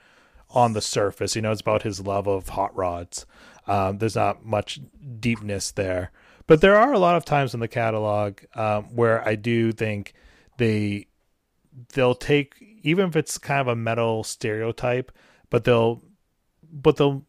on 0.50 0.72
the 0.72 0.80
surface. 0.80 1.34
You 1.34 1.42
know, 1.42 1.52
it's 1.52 1.60
about 1.60 1.82
his 1.82 2.00
love 2.00 2.26
of 2.26 2.50
hot 2.50 2.76
rods. 2.76 3.24
Um, 3.66 3.98
there's 3.98 4.16
not 4.16 4.44
much 4.44 4.80
deepness 5.18 5.70
there, 5.70 6.10
but 6.46 6.60
there 6.60 6.76
are 6.76 6.92
a 6.92 6.98
lot 6.98 7.16
of 7.16 7.24
times 7.24 7.54
in 7.54 7.60
the 7.60 7.68
catalog 7.68 8.40
um, 8.54 8.84
where 8.94 9.26
I 9.26 9.34
do 9.34 9.72
think 9.72 10.12
they 10.58 11.06
they'll 11.92 12.14
take 12.14 12.54
even 12.82 13.08
if 13.08 13.16
it's 13.16 13.38
kind 13.38 13.60
of 13.60 13.68
a 13.68 13.76
metal 13.76 14.24
stereotype, 14.24 15.12
but 15.50 15.64
they'll 15.64 16.02
but 16.72 16.96
they'll 16.96 17.24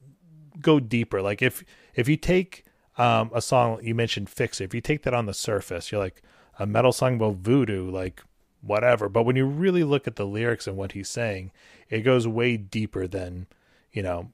go 0.62 0.80
deeper. 0.80 1.22
Like 1.22 1.42
if 1.42 1.64
if 1.96 2.08
you 2.08 2.18
take 2.18 2.66
um, 2.98 3.32
a 3.34 3.42
song 3.42 3.80
you 3.84 3.96
mentioned 3.96 4.30
Fix 4.30 4.62
It, 4.62 4.66
if 4.66 4.74
you 4.74 4.82
take 4.82 5.04
that 5.04 5.14
on 5.14 5.26
the 5.26 5.34
surface, 5.34 5.92
you're 5.92 6.02
like 6.02 6.22
a 6.60 6.66
metal 6.66 6.92
song 6.92 7.16
about 7.16 7.36
voodoo, 7.38 7.90
like 7.90 8.22
whatever. 8.62 9.10
But 9.10 9.24
when 9.24 9.36
you 9.36 9.46
really 9.46 9.84
look 9.84 10.08
at 10.08 10.16
the 10.16 10.26
lyrics 10.26 10.68
and 10.68 10.78
what 10.78 10.94
he's 10.94 11.10
saying, 11.10 11.52
it 11.90 12.02
goes 12.02 12.28
way 12.28 12.58
deeper 12.58 13.08
than 13.08 13.48
you 13.92 14.04
know 14.04 14.32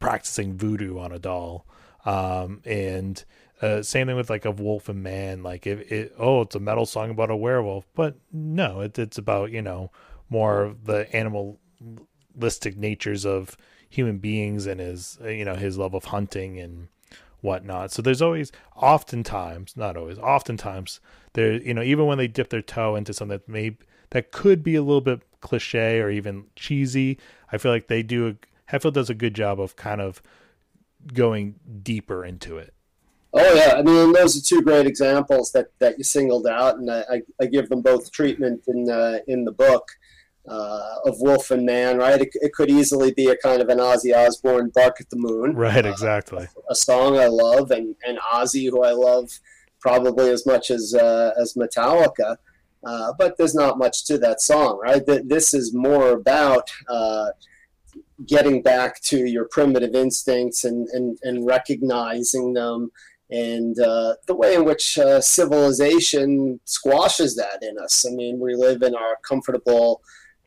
practicing 0.00 0.56
voodoo 0.56 0.98
on 0.98 1.12
a 1.12 1.18
doll. 1.18 1.66
Um, 2.04 2.62
and 2.64 3.24
uh, 3.62 3.82
same 3.82 4.06
thing 4.06 4.16
with 4.16 4.30
like 4.30 4.44
a 4.44 4.50
wolf 4.50 4.88
and 4.88 5.02
man. 5.02 5.42
Like 5.42 5.66
if 5.66 5.90
it, 5.90 6.14
oh, 6.18 6.42
it's 6.42 6.54
a 6.54 6.60
metal 6.60 6.86
song 6.86 7.10
about 7.10 7.30
a 7.30 7.36
werewolf, 7.36 7.86
but 7.94 8.16
no, 8.32 8.80
it, 8.80 8.98
it's 8.98 9.18
about 9.18 9.50
you 9.50 9.62
know 9.62 9.90
more 10.28 10.62
of 10.62 10.84
the 10.84 11.14
animalistic 11.14 12.76
natures 12.76 13.24
of 13.24 13.56
human 13.88 14.18
beings 14.18 14.66
and 14.66 14.80
his 14.80 15.18
you 15.24 15.44
know 15.44 15.54
his 15.54 15.78
love 15.78 15.94
of 15.94 16.06
hunting 16.06 16.58
and 16.58 16.88
whatnot. 17.46 17.92
So 17.92 18.02
there's 18.02 18.20
always, 18.20 18.52
oftentimes, 18.74 19.76
not 19.76 19.96
always, 19.96 20.18
oftentimes 20.18 21.00
there, 21.32 21.54
you 21.54 21.72
know, 21.72 21.82
even 21.82 22.06
when 22.06 22.18
they 22.18 22.28
dip 22.28 22.50
their 22.50 22.62
toe 22.62 22.96
into 22.96 23.14
something 23.14 23.38
that 23.38 23.48
may 23.48 23.76
that 24.10 24.32
could 24.32 24.62
be 24.62 24.74
a 24.74 24.82
little 24.82 25.00
bit 25.00 25.22
cliche 25.40 26.00
or 26.00 26.10
even 26.10 26.44
cheesy, 26.56 27.18
I 27.50 27.58
feel 27.58 27.72
like 27.72 27.88
they 27.88 28.02
do. 28.02 28.28
A, 28.28 28.36
Hetfield 28.72 28.94
does 28.94 29.10
a 29.10 29.14
good 29.14 29.34
job 29.34 29.60
of 29.60 29.76
kind 29.76 30.00
of 30.00 30.20
going 31.12 31.54
deeper 31.82 32.24
into 32.24 32.58
it. 32.58 32.74
Oh 33.32 33.54
yeah, 33.54 33.74
I 33.76 33.82
mean 33.82 34.12
those 34.12 34.36
are 34.36 34.40
two 34.40 34.62
great 34.62 34.86
examples 34.86 35.52
that, 35.52 35.68
that 35.78 35.98
you 35.98 36.04
singled 36.04 36.46
out, 36.46 36.78
and 36.78 36.90
I, 36.90 37.04
I, 37.10 37.22
I 37.40 37.46
give 37.46 37.68
them 37.68 37.82
both 37.82 38.10
treatment 38.10 38.64
in 38.66 38.90
uh, 38.90 39.18
in 39.28 39.44
the 39.44 39.52
book 39.52 39.88
uh, 40.48 40.96
of 41.04 41.16
Wolf 41.20 41.50
and 41.50 41.64
Man. 41.66 41.98
Right, 41.98 42.20
it, 42.20 42.28
it 42.34 42.52
could 42.52 42.70
easily 42.70 43.12
be 43.12 43.28
a 43.28 43.36
kind 43.36 43.60
of 43.62 43.68
an 43.68 43.78
Ozzy 43.78 44.14
Osbourne 44.14 44.70
"Bark 44.74 44.96
at 45.00 45.10
the 45.10 45.16
Moon," 45.16 45.54
Right, 45.54 45.84
uh, 45.84 45.88
exactly. 45.88 46.46
a 46.70 46.74
song 46.74 47.18
I 47.18 47.26
love, 47.26 47.70
and, 47.70 47.94
and 48.06 48.18
Ozzy, 48.32 48.68
who 48.70 48.82
I 48.82 48.92
love 48.92 49.30
probably 49.80 50.30
as 50.30 50.46
much 50.46 50.70
as 50.70 50.94
uh, 50.94 51.32
as 51.40 51.54
Metallica. 51.54 52.36
Uh, 52.84 53.12
but 53.18 53.36
there's 53.36 53.54
not 53.54 53.78
much 53.78 54.04
to 54.04 54.16
that 54.18 54.40
song, 54.40 54.78
right? 54.80 55.04
Th- 55.04 55.22
This 55.24 55.52
is 55.52 55.74
more 55.74 56.10
about 56.12 56.70
uh, 56.88 57.30
getting 58.24 58.62
back 58.62 59.00
to 59.02 59.26
your 59.26 59.48
primitive 59.50 59.94
instincts 59.94 60.62
and, 60.64 60.86
and, 60.92 61.18
and 61.22 61.46
recognizing 61.46 62.52
them, 62.52 62.92
and 63.30 63.78
uh, 63.80 64.14
the 64.28 64.34
way 64.36 64.54
in 64.54 64.64
which 64.64 64.98
uh, 64.98 65.20
civilization 65.20 66.60
squashes 66.64 67.34
that 67.34 67.58
in 67.62 67.76
us. 67.78 68.06
I 68.06 68.14
mean, 68.14 68.38
we 68.38 68.54
live 68.54 68.82
in 68.82 68.94
our 68.94 69.16
comfortable 69.28 70.00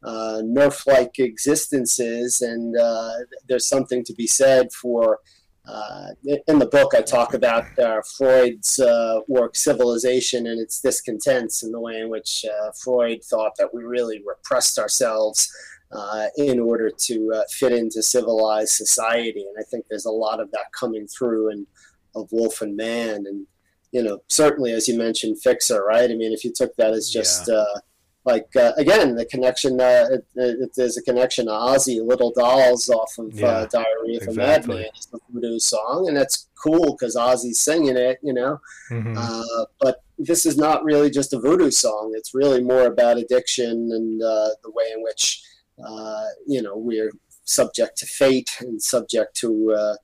uh, 0.03 0.41
nerf 0.43 0.87
like 0.87 1.19
existences, 1.19 2.41
and 2.41 2.77
uh, 2.77 3.11
there's 3.47 3.67
something 3.67 4.03
to 4.05 4.13
be 4.13 4.27
said 4.27 4.71
for. 4.71 5.19
Uh, 5.67 6.07
in 6.47 6.57
the 6.57 6.65
book, 6.65 6.93
I 6.95 7.01
talk 7.01 7.35
about 7.35 7.65
uh, 7.77 8.01
Freud's 8.17 8.79
uh, 8.79 9.19
work, 9.27 9.55
Civilization, 9.55 10.47
and 10.47 10.59
its 10.59 10.81
discontents, 10.81 11.61
and 11.61 11.73
the 11.73 11.79
way 11.79 11.99
in 11.99 12.09
which 12.09 12.43
uh, 12.45 12.71
Freud 12.83 13.23
thought 13.23 13.51
that 13.57 13.71
we 13.73 13.83
really 13.83 14.21
repressed 14.25 14.79
ourselves 14.79 15.51
uh, 15.91 16.27
in 16.37 16.59
order 16.59 16.89
to 16.89 17.31
uh, 17.35 17.43
fit 17.51 17.71
into 17.71 18.01
civilized 18.01 18.71
society. 18.71 19.41
And 19.41 19.55
I 19.59 19.63
think 19.63 19.85
there's 19.89 20.05
a 20.05 20.11
lot 20.11 20.39
of 20.39 20.49
that 20.51 20.71
coming 20.77 21.07
through 21.07 21.51
in 21.51 21.67
of 22.15 22.27
Wolf 22.31 22.61
and 22.61 22.75
Man, 22.75 23.25
and 23.27 23.45
you 23.91 24.03
know, 24.03 24.19
certainly 24.27 24.71
as 24.71 24.87
you 24.87 24.97
mentioned, 24.97 25.37
Fixxxer, 25.45 25.81
right? 25.81 26.09
I 26.09 26.15
mean, 26.15 26.31
if 26.31 26.43
you 26.43 26.51
took 26.51 26.75
that 26.77 26.93
as 26.93 27.09
just 27.09 27.49
uh, 27.49 27.79
like 28.25 28.53
uh, 28.55 28.73
again 28.77 29.15
the 29.15 29.25
connection 29.25 29.79
uh, 29.79 30.07
it, 30.11 30.25
it, 30.35 30.71
there's 30.75 30.97
a 30.97 31.01
connection 31.03 31.45
to 31.45 31.51
Ozzy 31.51 32.05
Little 32.05 32.31
Dolls 32.31 32.89
off 32.89 33.17
of 33.17 33.33
yeah, 33.33 33.47
uh, 33.47 33.65
Diary 33.67 34.17
of 34.17 34.23
exactly. 34.23 34.33
a 34.33 34.47
Madman 34.47 34.85
is 34.97 35.05
the 35.07 35.19
voodoo 35.29 35.59
song 35.59 36.07
and 36.07 36.17
that's 36.17 36.47
cool 36.61 36.97
because 36.97 37.15
Ozzy's 37.15 37.61
singing 37.61 37.97
it 37.97 38.19
you 38.21 38.33
know 38.33 38.59
mm-hmm. 38.91 39.15
uh, 39.17 39.65
but 39.79 40.03
this 40.17 40.45
is 40.45 40.57
not 40.57 40.83
really 40.83 41.09
just 41.09 41.33
a 41.33 41.39
voodoo 41.39 41.71
song 41.71 42.13
it's 42.15 42.35
really 42.35 42.61
more 42.61 42.85
about 42.87 43.17
addiction 43.17 43.89
and 43.91 44.21
uh, 44.21 44.49
the 44.63 44.71
way 44.71 44.91
in 44.93 45.01
which 45.01 45.41
uh, 45.85 46.25
you 46.45 46.61
know 46.61 46.75
we're 46.75 47.11
subject 47.45 47.97
to 47.97 48.05
fate 48.05 48.51
and 48.59 48.81
subject 48.81 49.35
to 49.37 49.71
uh, 49.71 49.95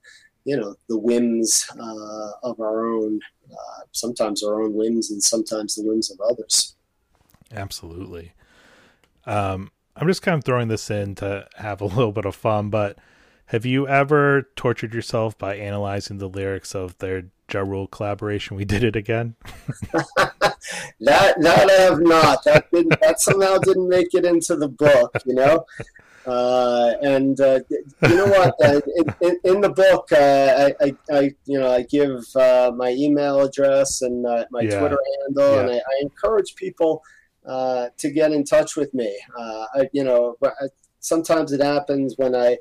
you 0.45 0.55
know 0.55 0.75
the 0.87 0.97
whims 0.97 1.67
of 2.43 2.59
our 2.59 2.85
own 2.85 3.19
sometimes 3.91 4.43
our 4.43 4.61
own 4.61 4.73
whims 4.73 5.11
and 5.11 5.21
sometimes 5.21 5.75
the 5.75 5.83
whims 5.83 6.09
of 6.09 6.19
others 6.21 6.74
Absolutely. 7.55 8.33
Um, 9.25 9.71
I'm 9.95 10.07
just 10.07 10.21
kind 10.21 10.37
of 10.37 10.43
throwing 10.43 10.67
this 10.67 10.89
in 10.89 11.15
to 11.15 11.47
have 11.55 11.81
a 11.81 11.85
little 11.97 12.11
bit 12.11 12.25
of 12.25 12.35
fun, 12.35 12.69
but 12.69 12.97
have 13.47 13.65
you 13.65 13.87
ever 13.87 14.49
tortured 14.55 14.93
yourself 14.93 15.37
by 15.37 15.55
analyzing 15.55 16.17
the 16.17 16.27
lyrics 16.27 16.73
of 16.73 16.97
their 16.97 17.25
Ja 17.51 17.61
Rule 17.61 17.87
collaboration? 17.87 18.57
We 18.57 18.65
did 18.65 18.83
it 18.83 18.95
again. 18.95 19.35
that 20.15 21.35
that 21.39 21.69
I 21.69 21.81
have 21.83 22.01
not. 22.01 22.43
That 22.43 22.65
didn't. 22.71 22.99
That 23.01 23.19
somehow 23.19 23.57
didn't 23.59 23.87
make 23.87 24.13
it 24.13 24.25
into 24.25 24.55
the 24.55 24.67
book. 24.67 25.15
You 25.25 25.35
know. 25.35 25.65
Uh, 26.25 26.95
and 27.03 27.39
uh, 27.39 27.59
you 27.69 28.15
know 28.15 28.25
what? 28.25 28.55
Uh, 28.63 28.81
in, 29.21 29.39
in, 29.43 29.61
the 29.61 29.69
book, 29.69 30.11
uh, 30.11 30.71
I, 30.81 30.85
I, 30.85 30.95
I, 31.15 31.21
you 31.45 31.59
know, 31.59 31.71
I 31.71 31.83
give 31.83 32.23
uh, 32.35 32.71
my 32.75 32.89
email 32.97 33.41
address 33.41 34.01
and 34.01 34.25
uh, 34.25 34.45
my 34.49 34.61
yeah. 34.61 34.79
Twitter 34.79 34.97
handle, 35.21 35.53
yeah. 35.53 35.61
and 35.61 35.69
I, 35.69 35.75
I 35.75 36.01
encourage 36.01 36.55
people 36.55 37.03
uh, 37.47 37.87
to 37.97 38.09
get 38.09 38.31
in 38.31 38.43
touch 38.43 38.75
with 38.75 38.93
me. 38.93 39.17
Uh, 39.37 39.65
I, 39.75 39.89
you 39.93 40.03
know, 40.03 40.35
sometimes 40.99 41.51
it 41.51 41.61
happens 41.61 42.15
when 42.17 42.35
I, 42.35 42.57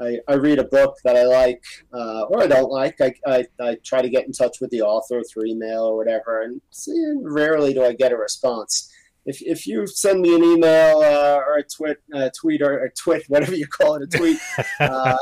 I, 0.00 0.18
I 0.28 0.34
read 0.34 0.58
a 0.58 0.64
book 0.64 0.96
that 1.04 1.16
I 1.16 1.24
like 1.24 1.62
uh, 1.92 2.22
or 2.24 2.42
I 2.42 2.46
don't 2.46 2.70
like. 2.70 3.00
I, 3.00 3.14
I, 3.26 3.46
I, 3.60 3.76
try 3.82 4.02
to 4.02 4.10
get 4.10 4.26
in 4.26 4.32
touch 4.32 4.60
with 4.60 4.70
the 4.70 4.82
author 4.82 5.22
through 5.22 5.46
email 5.46 5.84
or 5.84 5.96
whatever, 5.96 6.42
and 6.42 6.60
see, 6.70 7.14
rarely 7.22 7.72
do 7.72 7.82
I 7.82 7.94
get 7.94 8.12
a 8.12 8.16
response. 8.16 8.92
If, 9.24 9.40
if 9.40 9.66
you 9.66 9.86
send 9.86 10.20
me 10.20 10.36
an 10.36 10.44
email 10.44 10.98
uh, 10.98 11.40
or 11.46 11.56
a 11.56 11.64
tweet, 11.64 11.96
tweet 12.38 12.62
or 12.62 12.84
a 12.84 12.90
twit, 12.90 13.24
whatever 13.28 13.54
you 13.54 13.66
call 13.66 13.94
it, 13.94 14.02
a 14.02 14.18
tweet, 14.18 14.38
uh, 14.80 15.16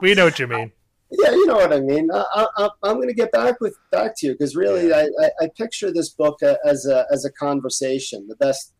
we 0.00 0.14
know 0.14 0.24
what 0.24 0.38
you 0.38 0.46
mean 0.46 0.72
yeah, 1.12 1.30
you 1.30 1.46
know 1.46 1.56
what 1.56 1.72
I 1.72 1.80
mean. 1.80 2.08
I, 2.12 2.46
am 2.84 2.96
going 2.96 3.08
to 3.08 3.14
get 3.14 3.32
back 3.32 3.60
with 3.60 3.76
back 3.90 4.14
to 4.18 4.26
you 4.26 4.32
because 4.32 4.56
really, 4.56 4.88
yeah. 4.88 5.06
I, 5.20 5.24
I, 5.24 5.30
I, 5.42 5.48
picture 5.56 5.92
this 5.92 6.10
book 6.10 6.40
as 6.64 6.86
a 6.86 7.06
as 7.12 7.24
a 7.24 7.32
conversation. 7.32 8.26
The 8.28 8.36
best 8.36 8.72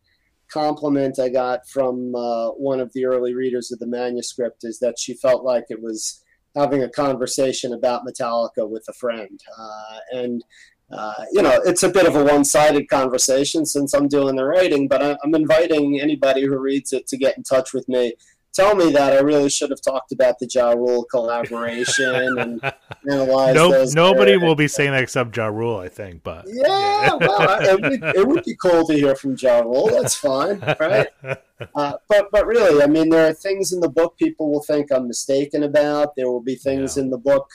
compliment 0.51 1.19
I 1.19 1.29
got 1.29 1.67
from 1.67 2.15
uh, 2.15 2.49
one 2.49 2.79
of 2.79 2.91
the 2.93 3.05
early 3.05 3.33
readers 3.33 3.71
of 3.71 3.79
the 3.79 3.87
manuscript 3.87 4.63
is 4.63 4.79
that 4.79 4.97
she 4.97 5.13
felt 5.13 5.43
like 5.43 5.65
it 5.69 5.81
was 5.81 6.23
having 6.55 6.83
a 6.83 6.89
conversation 6.89 7.73
about 7.73 8.05
Metallica 8.05 8.67
with 8.67 8.85
a 8.89 8.93
friend, 8.93 9.39
uh, 9.57 9.99
and. 10.11 10.43
Uh, 10.91 11.25
you 11.31 11.41
know, 11.41 11.59
it's 11.65 11.81
a 11.81 11.89
bit 11.89 12.05
of 12.05 12.15
a 12.15 12.23
one-sided 12.23 12.87
conversation 12.87 13.65
since 13.65 13.95
I'm 13.95 14.07
doing 14.07 14.35
the 14.35 14.45
writing, 14.45 14.87
but 14.87 15.01
I'm 15.01 15.33
inviting 15.33 15.99
anybody 15.99 16.45
who 16.45 16.59
reads 16.59 16.93
it 16.93 17.07
to 17.07 17.17
get 17.17 17.35
in 17.35 17.41
touch 17.41 17.73
with 17.73 17.89
me 17.89 18.13
tell 18.53 18.75
me 18.75 18.91
that 18.91 19.13
I 19.13 19.19
really 19.19 19.49
should 19.49 19.71
have 19.71 19.81
talked 19.81 20.11
about 20.11 20.39
the 20.39 20.47
Ja 20.47 20.71
Rule 20.71 21.03
collaboration 21.05 22.39
and 22.39 22.73
analyzed 23.09 23.55
nope, 23.55 23.71
those. 23.71 23.95
Nobody 23.95 24.37
will 24.37 24.55
be 24.55 24.67
saying 24.67 24.91
that 24.91 25.03
except 25.03 25.35
Ja 25.35 25.47
Rule, 25.47 25.77
I 25.77 25.89
think. 25.89 26.23
But 26.23 26.45
yeah, 26.47 26.67
yeah. 26.67 27.13
well, 27.15 27.61
it 27.61 27.81
would, 27.81 28.15
it 28.15 28.27
would, 28.27 28.43
be 28.43 28.55
cool 28.55 28.85
to 28.87 28.93
hear 28.93 29.15
from 29.15 29.35
Ja 29.37 29.59
Rule. 29.59 29.89
That's 29.89 30.15
fine, 30.15 30.59
right? 30.79 31.07
Uh, 31.75 31.93
but 32.09 32.29
but 32.29 32.45
really, 32.45 32.83
I 32.83 32.87
mean, 32.87 33.07
there 33.07 33.29
are 33.29 33.33
things 33.33 33.71
in 33.71 33.79
the 33.79 33.87
book 33.87 34.17
people 34.17 34.51
will 34.51 34.63
think 34.63 34.91
I'm 34.91 35.07
mistaken 35.07 35.63
about. 35.63 36.13
There 36.17 36.29
will 36.29 36.41
be 36.41 36.55
things 36.55 36.97
yeah. 36.97 37.03
in 37.03 37.09
the 37.09 37.17
book. 37.17 37.47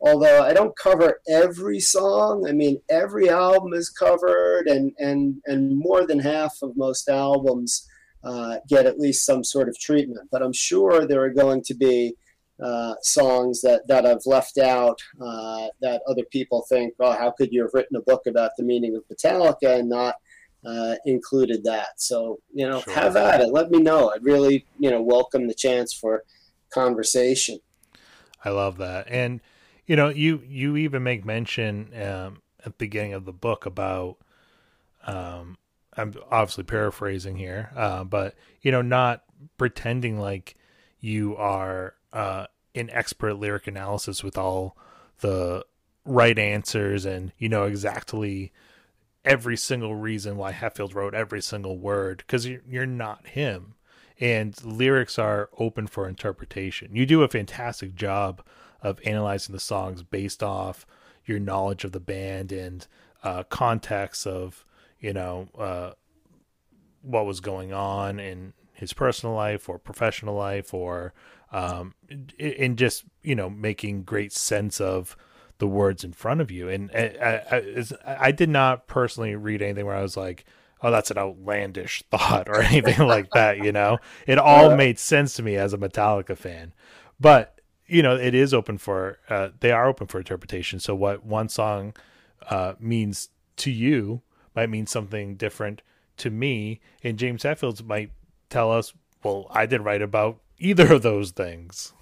Although 0.00 0.42
I 0.42 0.54
don't 0.54 0.74
cover 0.78 1.20
every 1.28 1.78
song, 1.78 2.46
I 2.48 2.52
mean 2.52 2.80
every 2.88 3.28
album 3.28 3.74
is 3.74 3.90
covered, 3.90 4.66
and 4.66 4.92
and 4.98 5.42
and 5.44 5.76
more 5.76 6.06
than 6.06 6.20
half 6.20 6.56
of 6.62 6.74
most 6.74 7.10
albums 7.10 7.86
uh, 8.22 8.56
get 8.68 8.86
at 8.86 8.98
least 8.98 9.24
some 9.24 9.42
sort 9.42 9.68
of 9.68 9.78
treatment. 9.78 10.28
But 10.30 10.42
I'm 10.42 10.52
sure 10.52 11.06
there 11.06 11.22
are 11.22 11.30
going 11.32 11.62
to 11.62 11.74
be 11.74 12.14
uh, 12.62 12.94
songs 13.02 13.62
that, 13.62 13.86
that 13.88 14.04
I've 14.04 14.26
left 14.26 14.58
out 14.58 15.00
uh, 15.20 15.68
that 15.80 16.02
other 16.06 16.24
people 16.30 16.64
think, 16.68 16.94
oh, 17.00 17.12
how 17.12 17.30
could 17.30 17.52
you 17.52 17.62
have 17.62 17.70
written 17.72 17.96
a 17.96 18.02
book 18.02 18.22
about 18.26 18.50
the 18.58 18.64
meaning 18.64 18.96
of 18.96 19.04
Metallica 19.08 19.78
and 19.78 19.88
not 19.88 20.16
uh, 20.66 20.96
included 21.06 21.64
that? 21.64 21.98
So, 21.98 22.38
you 22.52 22.68
know, 22.68 22.80
sure. 22.80 22.92
have 22.92 23.16
at 23.16 23.40
it. 23.40 23.52
Let 23.52 23.70
me 23.70 23.78
know. 23.78 24.10
I'd 24.10 24.24
really, 24.24 24.66
you 24.78 24.90
know, 24.90 25.00
welcome 25.00 25.48
the 25.48 25.54
chance 25.54 25.94
for 25.94 26.22
conversation. 26.70 27.60
I 28.44 28.50
love 28.50 28.76
that. 28.78 29.06
And, 29.08 29.40
you 29.86 29.96
know, 29.96 30.08
you, 30.08 30.42
you 30.46 30.76
even 30.76 31.02
make 31.02 31.24
mention 31.24 31.90
um, 31.94 32.42
at 32.58 32.64
the 32.64 32.70
beginning 32.78 33.14
of 33.14 33.24
the 33.24 33.32
book 33.32 33.64
about 33.64 34.18
um, 35.06 35.56
I'm 35.96 36.14
obviously 36.30 36.64
paraphrasing 36.64 37.36
here, 37.36 37.70
uh, 37.76 38.04
but 38.04 38.34
you 38.62 38.70
know, 38.70 38.82
not 38.82 39.24
pretending 39.58 40.18
like 40.18 40.56
you 41.00 41.36
are 41.36 41.94
uh, 42.12 42.46
an 42.74 42.90
expert 42.90 43.34
lyric 43.34 43.66
analysis 43.66 44.22
with 44.22 44.38
all 44.38 44.76
the 45.20 45.64
right 46.04 46.38
answers 46.38 47.04
and 47.04 47.32
you 47.38 47.48
know 47.48 47.64
exactly 47.64 48.52
every 49.24 49.56
single 49.56 49.94
reason 49.94 50.36
why 50.36 50.52
Hetfield 50.52 50.94
wrote 50.94 51.14
every 51.14 51.42
single 51.42 51.78
word 51.78 52.18
because 52.18 52.46
you're, 52.46 52.62
you're 52.68 52.86
not 52.86 53.28
him. 53.28 53.74
And 54.18 54.62
lyrics 54.62 55.18
are 55.18 55.48
open 55.58 55.86
for 55.86 56.06
interpretation. 56.06 56.94
You 56.94 57.06
do 57.06 57.22
a 57.22 57.28
fantastic 57.28 57.94
job 57.94 58.42
of 58.82 59.00
analyzing 59.04 59.54
the 59.54 59.60
songs 59.60 60.02
based 60.02 60.42
off 60.42 60.86
your 61.24 61.38
knowledge 61.38 61.84
of 61.84 61.92
the 61.92 62.00
band 62.00 62.52
and 62.52 62.86
uh, 63.22 63.44
context 63.44 64.26
of 64.26 64.64
you 65.00 65.12
know, 65.12 65.48
uh, 65.58 65.92
what 67.02 67.26
was 67.26 67.40
going 67.40 67.72
on 67.72 68.20
in 68.20 68.52
his 68.74 68.92
personal 68.92 69.34
life 69.34 69.68
or 69.68 69.78
professional 69.78 70.34
life 70.34 70.72
or 70.72 71.12
um, 71.52 71.94
in 72.38 72.76
just, 72.76 73.04
you 73.22 73.34
know, 73.34 73.50
making 73.50 74.02
great 74.04 74.32
sense 74.32 74.80
of 74.80 75.16
the 75.58 75.66
words 75.66 76.04
in 76.04 76.12
front 76.12 76.40
of 76.40 76.50
you. 76.50 76.68
And 76.68 76.90
I, 76.94 77.42
I, 77.50 77.84
I 78.06 78.30
did 78.32 78.48
not 78.48 78.86
personally 78.86 79.34
read 79.34 79.62
anything 79.62 79.86
where 79.86 79.96
I 79.96 80.02
was 80.02 80.16
like, 80.16 80.44
oh, 80.82 80.90
that's 80.90 81.10
an 81.10 81.18
outlandish 81.18 82.02
thought 82.10 82.48
or 82.48 82.62
anything 82.62 83.06
like 83.06 83.30
that, 83.32 83.58
you 83.58 83.72
know? 83.72 83.98
It 84.26 84.38
all 84.38 84.74
made 84.76 84.98
sense 84.98 85.34
to 85.34 85.42
me 85.42 85.56
as 85.56 85.72
a 85.72 85.78
Metallica 85.78 86.36
fan. 86.36 86.72
But, 87.18 87.60
you 87.86 88.02
know, 88.02 88.16
it 88.16 88.34
is 88.34 88.54
open 88.54 88.78
for, 88.78 89.18
uh, 89.28 89.50
they 89.60 89.72
are 89.72 89.88
open 89.88 90.06
for 90.06 90.18
interpretation. 90.18 90.80
So 90.80 90.94
what 90.94 91.24
one 91.24 91.48
song 91.48 91.94
uh, 92.48 92.74
means 92.78 93.28
to 93.56 93.70
you 93.70 94.22
might 94.54 94.70
mean 94.70 94.86
something 94.86 95.36
different 95.36 95.82
to 96.18 96.30
me, 96.30 96.80
and 97.02 97.18
James 97.18 97.42
Hetfields 97.42 97.84
might 97.84 98.10
tell 98.48 98.70
us, 98.70 98.92
well, 99.22 99.46
I 99.50 99.66
didn't 99.66 99.84
write 99.84 100.02
about 100.02 100.40
either 100.58 100.92
of 100.94 101.02
those 101.02 101.30
things. 101.30 101.92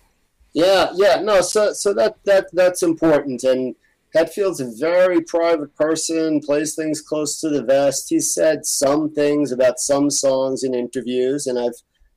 Yeah, 0.53 0.90
yeah, 0.94 1.20
no, 1.20 1.40
so 1.40 1.72
so 1.72 1.92
that 1.94 2.16
that 2.24 2.46
that's 2.53 2.82
important, 2.82 3.44
and 3.44 3.74
Hetfield's 4.14 4.61
a 4.61 4.72
very 4.78 5.20
private 5.20 5.74
person, 5.76 6.40
plays 6.40 6.74
things 6.74 7.01
close 7.01 7.40
to 7.40 7.51
the 7.51 7.62
vest. 7.62 8.07
He 8.09 8.20
said 8.20 8.64
some 8.64 9.12
things 9.12 9.53
about 9.53 9.78
some 9.78 10.11
songs 10.11 10.64
in 10.64 10.74
interviews, 10.74 11.46
and 11.46 11.59
I've 11.59 11.74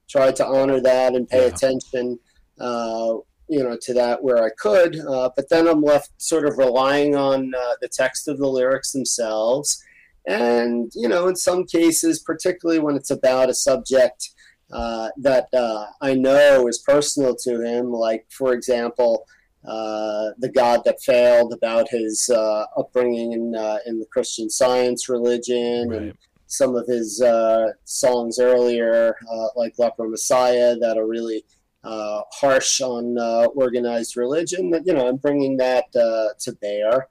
tried 0.09 0.35
to 0.37 0.45
honor 0.45 0.79
that 0.81 1.15
and 1.15 1.27
pay 1.27 1.41
yeah. 1.41 1.53
attention, 1.53 2.19
uh, 2.59 3.15
you 3.47 3.63
know, 3.63 3.77
to 3.81 3.93
that 3.93 4.23
where 4.23 4.43
I 4.43 4.49
could. 4.57 4.99
Uh, 4.99 5.29
but 5.35 5.49
then 5.49 5.67
I'm 5.67 5.81
left 5.81 6.09
sort 6.17 6.47
of 6.47 6.57
relying 6.57 7.15
on 7.15 7.53
uh, 7.53 7.73
the 7.81 7.89
text 7.89 8.27
of 8.27 8.37
the 8.37 8.47
lyrics 8.47 8.91
themselves 8.91 9.83
and, 10.27 10.91
you 10.95 11.07
know, 11.07 11.27
in 11.27 11.35
some 11.35 11.65
cases, 11.65 12.19
particularly 12.19 12.79
when 12.79 12.95
it's 12.95 13.11
about 13.11 13.49
a 13.49 13.53
subject 13.53 14.29
uh, 14.71 15.09
that 15.17 15.47
uh, 15.53 15.85
I 16.01 16.13
know 16.13 16.67
is 16.67 16.79
personal 16.79 17.35
to 17.37 17.61
him, 17.61 17.91
like, 17.91 18.25
for 18.29 18.53
example, 18.53 19.25
uh, 19.65 20.31
The 20.39 20.51
God 20.53 20.81
That 20.85 21.01
Failed, 21.01 21.53
about 21.53 21.89
his 21.89 22.29
uh, 22.29 22.65
upbringing 22.77 23.33
in, 23.33 23.55
uh, 23.55 23.79
in 23.85 23.99
the 23.99 24.05
Christian 24.05 24.49
science 24.49 25.09
religion, 25.09 25.89
right. 25.89 26.01
and 26.01 26.17
some 26.47 26.75
of 26.75 26.87
his 26.87 27.21
uh, 27.21 27.67
songs 27.85 28.39
earlier, 28.39 29.15
like 29.55 29.73
Leper 29.77 30.07
Messiah, 30.07 30.75
that 30.77 30.97
are 30.97 31.07
really. 31.07 31.43
harsh 31.83 32.79
on 32.81 33.17
organized 33.55 34.15
religion, 34.15 34.71
you 34.85 34.93
know, 34.93 35.07
I'm 35.07 35.17
bringing 35.17 35.57
that 35.57 35.91
to 35.93 36.51
bear. 36.61 37.07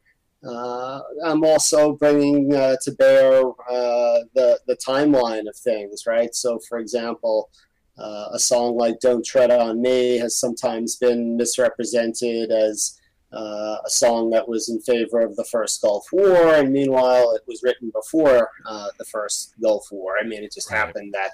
Uh, 0.47 1.01
I'm 1.25 1.45
also 1.45 1.93
bringing 1.93 2.55
uh, 2.55 2.77
to 2.83 2.93
bear 2.93 3.43
uh, 3.43 4.21
the 4.35 4.59
the 4.67 4.77
timeline 4.87 5.49
of 5.49 5.57
things, 5.57 6.05
right? 6.07 6.35
So, 6.35 6.59
for 6.69 6.79
example, 6.79 7.51
uh, 7.99 8.29
a 8.33 8.39
song 8.39 8.77
like 8.77 9.01
"Don't 9.01 9.25
Tread 9.25 9.51
on 9.51 9.83
Me" 9.83 10.17
has 10.17 10.39
sometimes 10.39 10.97
been 10.97 11.37
misrepresented 11.37 12.51
as 12.51 12.99
uh, 13.33 13.77
a 13.85 13.91
song 13.91 14.31
that 14.31 14.49
was 14.49 14.69
in 14.69 14.81
favor 14.81 15.21
of 15.21 15.37
the 15.37 15.45
first 15.45 15.83
Gulf 15.83 16.07
War, 16.11 16.55
and 16.55 16.73
meanwhile 16.73 17.33
it 17.35 17.43
was 17.47 17.63
written 17.63 17.93
before 17.95 18.49
uh, 18.67 18.89
the 18.99 19.05
first 19.05 19.55
Gulf 19.63 19.87
War. 19.93 20.15
I 20.19 20.27
mean, 20.27 20.43
it 20.43 20.53
just 20.53 20.71
right. 20.71 20.79
happened 20.79 21.15
that 21.15 21.33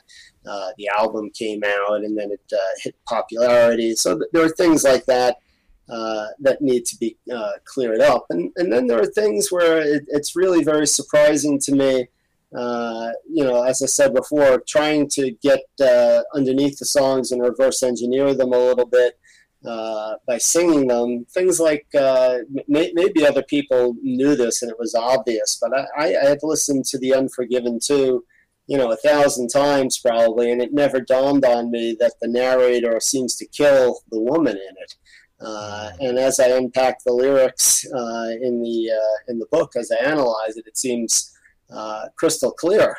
uh, 0.50 0.70
the 0.76 0.88
album 0.88 1.30
came 1.30 1.62
out 1.64 2.04
and 2.04 2.18
then 2.18 2.32
it 2.32 2.52
uh, 2.52 2.74
hit 2.82 2.96
popularity. 3.08 3.94
So 3.94 4.18
th- 4.18 4.30
there 4.32 4.44
are 4.44 4.50
things 4.50 4.84
like 4.84 5.06
that 5.06 5.38
uh, 5.88 6.26
that 6.40 6.60
need 6.60 6.84
to 6.86 6.96
be 6.96 7.16
uh, 7.32 7.52
cleared 7.64 8.00
up, 8.00 8.26
and 8.30 8.52
and 8.56 8.72
then 8.72 8.86
there 8.86 9.00
are 9.00 9.06
things 9.06 9.50
where 9.50 9.78
it, 9.78 10.04
it's 10.08 10.36
really 10.36 10.64
very 10.64 10.86
surprising 10.86 11.58
to 11.60 11.72
me. 11.72 12.08
you 13.28 13.44
know, 13.44 13.62
as 13.62 13.82
I 13.82 13.86
said 13.86 14.14
before, 14.14 14.62
trying 14.66 15.08
to 15.10 15.32
get 15.42 15.60
underneath 16.34 16.78
the 16.78 16.86
songs 16.86 17.32
and 17.32 17.42
reverse 17.42 17.82
engineer 17.82 18.34
them 18.34 18.52
a 18.52 18.58
little 18.58 18.86
bit 18.86 19.18
uh, 19.66 20.14
by 20.26 20.38
singing 20.38 20.86
them. 20.86 21.24
Things 21.30 21.58
like 21.58 21.86
uh, 21.98 22.38
may, 22.68 22.92
maybe 22.94 23.26
other 23.26 23.42
people 23.42 23.96
knew 24.02 24.36
this 24.36 24.62
and 24.62 24.70
it 24.70 24.78
was 24.78 24.94
obvious, 24.94 25.58
but 25.60 25.72
I, 25.76 26.14
I 26.14 26.28
had 26.28 26.38
listened 26.42 26.84
to 26.86 26.98
The 26.98 27.14
Unforgiven 27.14 27.80
II, 27.90 28.20
you 28.68 28.78
know, 28.78 28.92
a 28.92 28.96
thousand 28.96 29.48
times 29.48 29.98
probably, 29.98 30.52
and 30.52 30.62
it 30.62 30.72
never 30.72 31.00
dawned 31.00 31.44
on 31.44 31.70
me 31.70 31.96
that 31.98 32.14
the 32.20 32.28
narrator 32.28 33.00
seems 33.00 33.34
to 33.36 33.46
kill 33.46 34.00
the 34.10 34.20
woman 34.20 34.56
in 34.56 34.74
it. 34.82 34.94
Uh, 35.40 35.90
and 36.00 36.18
as 36.18 36.40
I 36.40 36.48
unpack 36.48 37.04
the 37.04 37.12
lyrics 37.12 37.84
uh, 37.92 38.28
in 38.40 38.62
the 38.62 38.90
uh, 38.90 39.32
in 39.32 39.38
the 39.38 39.46
book, 39.50 39.72
as 39.76 39.90
I 39.92 40.04
analyze 40.04 40.56
it, 40.56 40.66
it 40.66 40.78
seems 40.78 41.34
uh, 41.70 42.06
crystal 42.16 42.52
clear. 42.52 42.96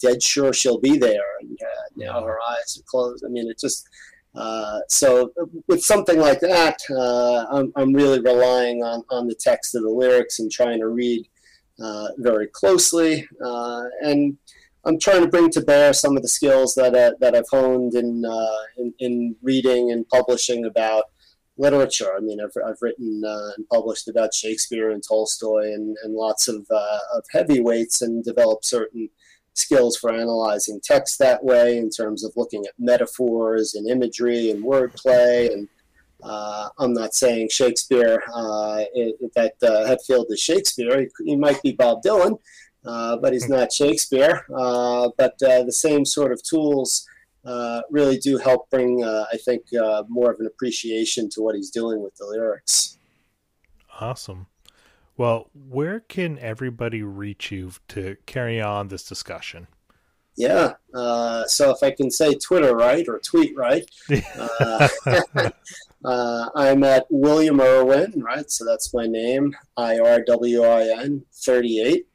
dead 0.00 0.22
sure 0.22 0.52
she'll 0.52 0.80
be 0.80 0.96
there, 0.96 1.26
and 1.40 1.58
now 1.96 2.24
her 2.24 2.38
eyes 2.50 2.78
are 2.78 2.86
closed. 2.86 3.24
I 3.26 3.28
mean, 3.28 3.50
it 3.50 3.58
just 3.58 3.86
uh, 4.34 4.80
so 4.88 5.32
with 5.66 5.82
something 5.82 6.18
like 6.18 6.40
that, 6.40 6.78
uh, 6.90 7.46
I'm, 7.50 7.72
I'm 7.76 7.92
really 7.92 8.20
relying 8.20 8.82
on, 8.82 9.02
on 9.10 9.26
the 9.26 9.34
text 9.34 9.74
of 9.74 9.82
the 9.82 9.90
lyrics 9.90 10.38
and 10.38 10.50
trying 10.50 10.78
to 10.80 10.88
read 10.88 11.26
uh, 11.82 12.08
very 12.18 12.46
closely. 12.46 13.26
Uh, 13.44 13.84
and 14.02 14.36
I'm 14.84 15.00
trying 15.00 15.22
to 15.22 15.28
bring 15.28 15.50
to 15.50 15.60
bear 15.60 15.92
some 15.92 16.16
of 16.16 16.22
the 16.22 16.28
skills 16.28 16.74
that, 16.76 16.94
uh, 16.94 17.12
that 17.20 17.34
I've 17.34 17.48
honed 17.50 17.94
in, 17.94 18.24
in, 18.78 18.94
in, 19.00 19.36
reading 19.42 19.90
and 19.90 20.08
publishing 20.08 20.64
about 20.64 21.04
literature. 21.60 22.12
I 22.16 22.20
mean, 22.20 22.40
I've, 22.40 22.56
I've 22.66 22.80
written 22.80 23.22
and 23.24 23.68
published 23.68 24.08
about 24.08 24.34
Shakespeare 24.34 24.90
and 24.90 25.02
Tolstoy 25.06 25.72
and, 25.72 25.96
and 26.02 26.14
lots 26.14 26.48
of, 26.48 26.66
of 26.70 27.24
heavyweights 27.30 28.02
and 28.02 28.24
developed 28.24 28.66
certain 28.66 29.08
skills 29.54 29.96
for 29.96 30.12
analyzing 30.12 30.80
text 30.82 31.18
that 31.18 31.44
way 31.44 31.76
in 31.76 31.90
terms 31.90 32.24
of 32.24 32.32
looking 32.36 32.64
at 32.66 32.72
metaphors 32.78 33.74
and 33.74 33.88
imagery 33.88 34.50
and 34.50 34.64
wordplay. 34.64 35.52
And 35.52 35.68
uh, 36.22 36.68
I'm 36.78 36.92
not 36.92 37.14
saying 37.14 37.48
Shakespeare, 37.50 38.22
uh, 38.34 38.84
it, 38.94 39.16
that 39.34 39.54
uh, 39.62 39.88
Hetfield 39.88 40.26
is 40.30 40.40
Shakespeare. 40.40 41.00
He, 41.00 41.08
he, 41.24 41.36
might 41.36 41.62
be 41.62 41.72
Bob 41.72 42.02
Dylan, 42.02 42.38
uh, 42.84 43.16
but 43.16 43.32
he's 43.32 43.48
not 43.48 43.72
Shakespeare. 43.72 44.44
Uh, 44.54 45.10
but 45.16 45.34
uh, 45.42 45.62
the 45.62 45.72
same 45.72 46.04
sort 46.04 46.32
of 46.32 46.42
tools 46.42 47.06
really 47.90 48.18
do 48.18 48.38
help 48.38 48.70
bring, 48.70 49.04
uh, 49.04 49.26
I 49.32 49.36
think, 49.36 49.62
uh, 49.74 50.04
more 50.08 50.30
of 50.30 50.40
an 50.40 50.46
appreciation 50.46 51.28
to 51.30 51.42
what 51.42 51.54
he's 51.54 51.70
doing 51.70 52.02
with 52.02 52.14
the 52.16 52.26
lyrics. 52.26 52.98
Awesome. 54.00 54.46
Well, 55.16 55.50
where 55.52 56.00
can 56.00 56.38
everybody 56.38 57.02
reach 57.02 57.52
you 57.52 57.72
to 57.88 58.16
carry 58.24 58.60
on 58.60 58.88
this 58.88 59.04
discussion? 59.04 59.66
Yeah. 60.36 60.74
Uh, 60.94 61.44
so 61.46 61.70
if 61.70 61.82
I 61.82 61.90
can 61.90 62.10
say 62.10 62.34
Twitter 62.34 62.74
right 62.74 63.06
or 63.06 63.18
tweet 63.18 63.54
right, 63.56 63.84
uh, 64.38 64.88
uh, 66.04 66.48
I'm 66.54 66.82
at 66.84 67.06
William 67.10 67.60
Irwin, 67.60 68.22
right? 68.22 68.50
So 68.50 68.64
that's 68.64 68.94
my 68.94 69.06
name, 69.06 69.54
I 69.76 69.98
R 69.98 70.22
W 70.22 70.62
I 70.62 71.02
N 71.02 71.26
38. 71.34 72.06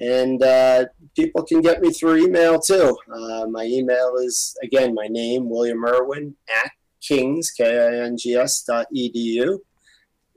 And 0.00 0.42
uh, 0.42 0.86
people 1.14 1.44
can 1.44 1.60
get 1.60 1.82
me 1.82 1.92
through 1.92 2.24
email 2.24 2.58
too. 2.58 2.96
Uh, 3.12 3.46
my 3.46 3.64
email 3.64 4.14
is, 4.16 4.56
again, 4.62 4.94
my 4.94 5.06
name, 5.08 5.48
William 5.48 5.84
Irwin, 5.84 6.34
at 6.62 6.72
kings, 7.00 7.50
K 7.50 7.64
I 7.64 8.04
N 8.06 8.16
G 8.16 8.34
S 8.34 8.62
dot 8.62 8.86
edu 8.96 9.58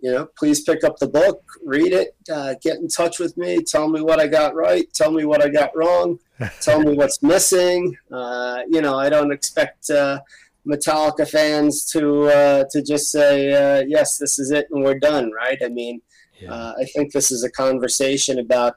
you 0.04 0.12
know, 0.12 0.28
please 0.38 0.62
pick 0.62 0.84
up 0.84 0.98
the 1.00 1.08
book, 1.08 1.42
read 1.64 1.94
it, 1.94 2.14
uh, 2.30 2.56
get 2.62 2.78
in 2.80 2.90
touch 2.90 3.20
with 3.20 3.38
me, 3.38 3.64
tell 3.64 3.88
me 3.88 4.02
what 4.02 4.20
I 4.20 4.28
got 4.28 4.54
right, 4.54 4.86
tell 4.94 5.12
me 5.12 5.24
what 5.24 5.42
I 5.42 5.48
got 5.48 5.72
wrong, 5.78 6.20
tell 6.62 6.82
me 6.82 6.94
what's 6.94 7.24
missing. 7.24 7.98
Uh, 8.12 8.64
you 8.68 8.82
know, 8.82 9.00
I 9.00 9.08
don't 9.08 9.32
expect 9.32 9.90
uh, 9.90 10.20
Metallica 10.68 11.26
fans 11.26 11.86
to 11.92 12.24
uh, 12.24 12.66
to 12.72 12.82
just 12.82 13.12
say 13.12 13.54
uh, 13.54 13.86
yes, 13.88 14.18
this 14.18 14.40
is 14.40 14.52
it 14.52 14.68
and 14.72 14.84
we're 14.84 15.00
done, 15.00 15.32
right? 15.32 15.58
I 15.64 15.70
mean. 15.70 16.02
Yeah. 16.44 16.54
Uh, 16.54 16.74
I 16.80 16.86
think 16.86 17.12
this 17.12 17.32
is 17.32 17.44
a 17.44 17.52
conversation 17.52 18.40
about 18.40 18.76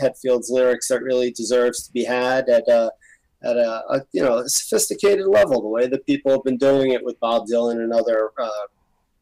Hetfield's 0.00 0.50
lyrics 0.50 0.88
that 0.88 1.02
really 1.02 1.30
deserves 1.30 1.86
to 1.86 1.92
be 1.92 2.04
had 2.04 2.48
at 2.48 2.66
a, 2.68 2.90
at 3.42 3.56
a, 3.56 3.82
a, 3.90 4.02
you 4.12 4.22
know 4.22 4.38
a 4.38 4.48
sophisticated 4.48 5.26
level, 5.26 5.62
the 5.62 5.68
way 5.68 5.86
that 5.86 6.06
people 6.06 6.32
have 6.32 6.44
been 6.44 6.58
doing 6.58 6.92
it 6.92 7.04
with 7.04 7.18
Bob 7.20 7.46
Dylan 7.46 7.82
and 7.82 7.92
other 7.92 8.32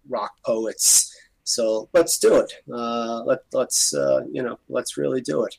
rock 0.09 0.33
poets. 0.45 1.13
So 1.45 1.89
let's 1.93 2.19
do 2.19 2.37
it. 2.37 2.53
Uh, 2.73 3.23
let 3.25 3.39
let's 3.53 3.95
uh, 3.95 4.23
you 4.31 4.43
know 4.43 4.59
let's 4.69 4.97
really 4.97 5.21
do 5.21 5.45
it. 5.45 5.57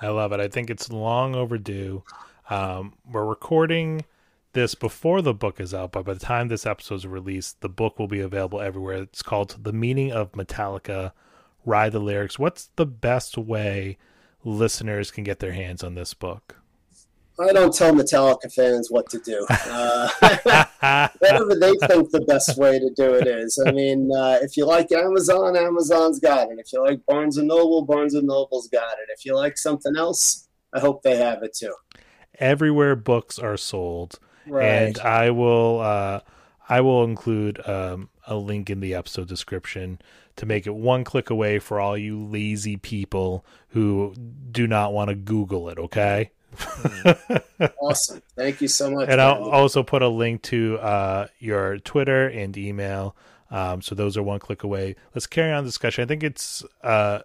I 0.00 0.08
love 0.08 0.32
it. 0.32 0.40
I 0.40 0.48
think 0.48 0.70
it's 0.70 0.90
long 0.90 1.34
overdue. 1.34 2.04
Um, 2.50 2.94
we're 3.10 3.24
recording 3.24 4.04
this 4.52 4.74
before 4.74 5.22
the 5.22 5.34
book 5.34 5.60
is 5.60 5.72
out, 5.72 5.92
but 5.92 6.04
by 6.04 6.14
the 6.14 6.20
time 6.20 6.48
this 6.48 6.66
episode 6.66 6.96
is 6.96 7.06
released, 7.06 7.60
the 7.62 7.68
book 7.68 7.98
will 7.98 8.08
be 8.08 8.20
available 8.20 8.60
everywhere. 8.60 9.02
It's 9.02 9.22
called 9.22 9.56
"The 9.62 9.72
Meaning 9.72 10.12
of 10.12 10.32
Metallica." 10.32 11.12
Ride 11.64 11.92
the 11.92 12.00
lyrics. 12.00 12.38
What's 12.38 12.70
the 12.76 12.86
best 12.86 13.38
way 13.38 13.98
listeners 14.44 15.10
can 15.10 15.24
get 15.24 15.38
their 15.38 15.52
hands 15.52 15.84
on 15.84 15.94
this 15.94 16.14
book? 16.14 16.56
I 17.40 17.52
don't 17.52 17.74
tell 17.74 17.92
Metallica 17.92 18.52
fans 18.52 18.90
what 18.90 19.08
to 19.10 19.18
do. 19.18 19.46
Uh, 19.64 20.08
whatever 21.18 21.54
they 21.54 21.72
think 21.86 22.10
the 22.10 22.24
best 22.26 22.58
way 22.58 22.78
to 22.78 22.90
do 22.96 23.14
it 23.14 23.26
is. 23.26 23.58
I 23.64 23.70
mean, 23.70 24.10
uh, 24.12 24.38
if 24.42 24.56
you 24.56 24.66
like 24.66 24.90
Amazon, 24.90 25.56
Amazon's 25.56 26.18
got 26.18 26.50
it. 26.50 26.58
If 26.58 26.72
you 26.72 26.82
like 26.82 27.06
Barnes 27.06 27.38
and 27.38 27.46
Noble, 27.46 27.82
Barnes 27.82 28.14
and 28.14 28.26
Noble's 28.26 28.68
got 28.68 28.94
it. 28.94 29.08
If 29.16 29.24
you 29.24 29.36
like 29.36 29.56
something 29.56 29.96
else, 29.96 30.48
I 30.72 30.80
hope 30.80 31.02
they 31.02 31.16
have 31.16 31.42
it 31.44 31.54
too. 31.54 31.74
Everywhere 32.38 32.96
books 32.96 33.38
are 33.38 33.56
sold, 33.56 34.18
right. 34.46 34.64
and 34.64 34.98
I 34.98 35.30
will. 35.30 35.80
Uh, 35.80 36.20
I 36.68 36.80
will 36.80 37.04
include 37.04 37.66
um, 37.68 38.10
a 38.26 38.34
link 38.34 38.68
in 38.68 38.80
the 38.80 38.94
episode 38.94 39.28
description 39.28 40.00
to 40.36 40.46
make 40.46 40.66
it 40.66 40.74
one 40.74 41.04
click 41.04 41.30
away 41.30 41.58
for 41.58 41.80
all 41.80 41.96
you 41.96 42.22
lazy 42.22 42.76
people 42.76 43.44
who 43.68 44.14
do 44.50 44.66
not 44.66 44.92
want 44.92 45.08
to 45.08 45.14
Google 45.14 45.68
it. 45.68 45.78
Okay. 45.78 46.30
awesome. 47.80 48.22
Thank 48.36 48.60
you 48.60 48.68
so 48.68 48.90
much. 48.90 49.08
And 49.08 49.20
I'll 49.20 49.50
also 49.50 49.82
put 49.82 50.02
a 50.02 50.08
link 50.08 50.42
to 50.42 50.78
uh, 50.78 51.26
your 51.38 51.78
Twitter 51.78 52.28
and 52.28 52.56
email. 52.56 53.16
Um, 53.50 53.82
so 53.82 53.94
those 53.94 54.16
are 54.16 54.22
one 54.22 54.38
click 54.38 54.62
away. 54.62 54.96
Let's 55.14 55.26
carry 55.26 55.52
on 55.52 55.64
the 55.64 55.68
discussion. 55.68 56.04
I 56.04 56.06
think 56.06 56.22
it's, 56.22 56.64
uh, 56.82 57.20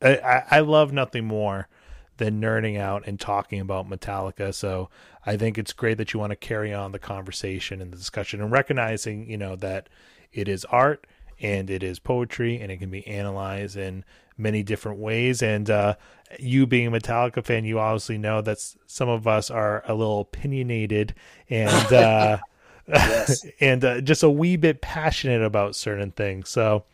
I, 0.00 0.42
I 0.50 0.60
love 0.60 0.92
nothing 0.92 1.24
more 1.24 1.68
than 2.16 2.40
nerding 2.40 2.78
out 2.78 3.06
and 3.06 3.18
talking 3.18 3.60
about 3.60 3.88
Metallica. 3.88 4.54
So 4.54 4.88
I 5.26 5.36
think 5.36 5.58
it's 5.58 5.72
great 5.72 5.98
that 5.98 6.12
you 6.12 6.20
want 6.20 6.30
to 6.30 6.36
carry 6.36 6.72
on 6.72 6.92
the 6.92 6.98
conversation 6.98 7.80
and 7.80 7.92
the 7.92 7.96
discussion 7.96 8.40
and 8.40 8.52
recognizing, 8.52 9.28
you 9.28 9.36
know, 9.36 9.56
that 9.56 9.88
it 10.32 10.48
is 10.48 10.64
art 10.66 11.06
and 11.40 11.70
it 11.70 11.82
is 11.82 11.98
poetry 11.98 12.60
and 12.60 12.70
it 12.70 12.78
can 12.78 12.90
be 12.90 13.06
analyzed 13.06 13.76
in 13.76 14.04
many 14.36 14.62
different 14.62 14.98
ways. 14.98 15.42
And 15.42 15.68
uh, 15.70 15.96
you 16.38 16.66
being 16.66 16.88
a 16.88 16.90
Metallica 16.90 17.44
fan, 17.44 17.64
you 17.64 17.78
obviously 17.78 18.18
know 18.18 18.40
that 18.42 18.58
some 18.86 19.08
of 19.08 19.26
us 19.26 19.50
are 19.50 19.82
a 19.86 19.94
little 19.94 20.20
opinionated 20.20 21.14
and 21.48 21.92
uh, 21.92 22.38
and 23.60 23.84
uh, 23.84 24.00
just 24.00 24.22
a 24.22 24.30
wee 24.30 24.56
bit 24.56 24.80
passionate 24.80 25.42
about 25.42 25.76
certain 25.76 26.10
things. 26.10 26.48
So. 26.48 26.84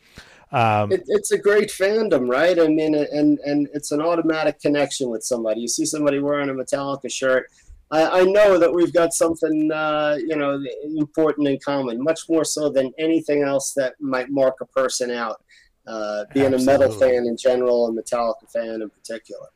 Um, 0.52 0.90
it, 0.90 1.04
it's 1.06 1.30
a 1.30 1.38
great 1.38 1.68
fandom, 1.68 2.28
right? 2.28 2.58
I 2.58 2.66
mean, 2.66 2.96
and 2.96 3.38
and 3.38 3.68
it's 3.72 3.92
an 3.92 4.00
automatic 4.00 4.60
connection 4.60 5.08
with 5.08 5.22
somebody. 5.22 5.60
You 5.60 5.68
see 5.68 5.86
somebody 5.86 6.18
wearing 6.18 6.48
a 6.48 6.52
Metallica 6.52 7.08
shirt, 7.08 7.46
I, 7.90 8.20
I 8.20 8.24
know 8.24 8.58
that 8.58 8.72
we've 8.72 8.92
got 8.92 9.12
something, 9.12 9.70
uh, 9.72 10.16
you 10.18 10.36
know, 10.36 10.62
important 10.96 11.48
in 11.48 11.58
common, 11.64 12.02
much 12.02 12.20
more 12.28 12.44
so 12.44 12.68
than 12.68 12.92
anything 12.98 13.42
else 13.42 13.72
that 13.74 13.94
might 14.00 14.30
mark 14.30 14.56
a 14.60 14.66
person 14.66 15.10
out 15.10 15.42
uh, 15.86 16.24
being 16.32 16.54
Absolutely. 16.54 16.74
a 16.74 16.78
metal 16.78 17.00
fan 17.00 17.26
in 17.26 17.36
general 17.36 17.88
and 17.88 17.98
Metallica 17.98 18.50
fan 18.52 18.82
in 18.82 18.90
particular. 18.90 19.48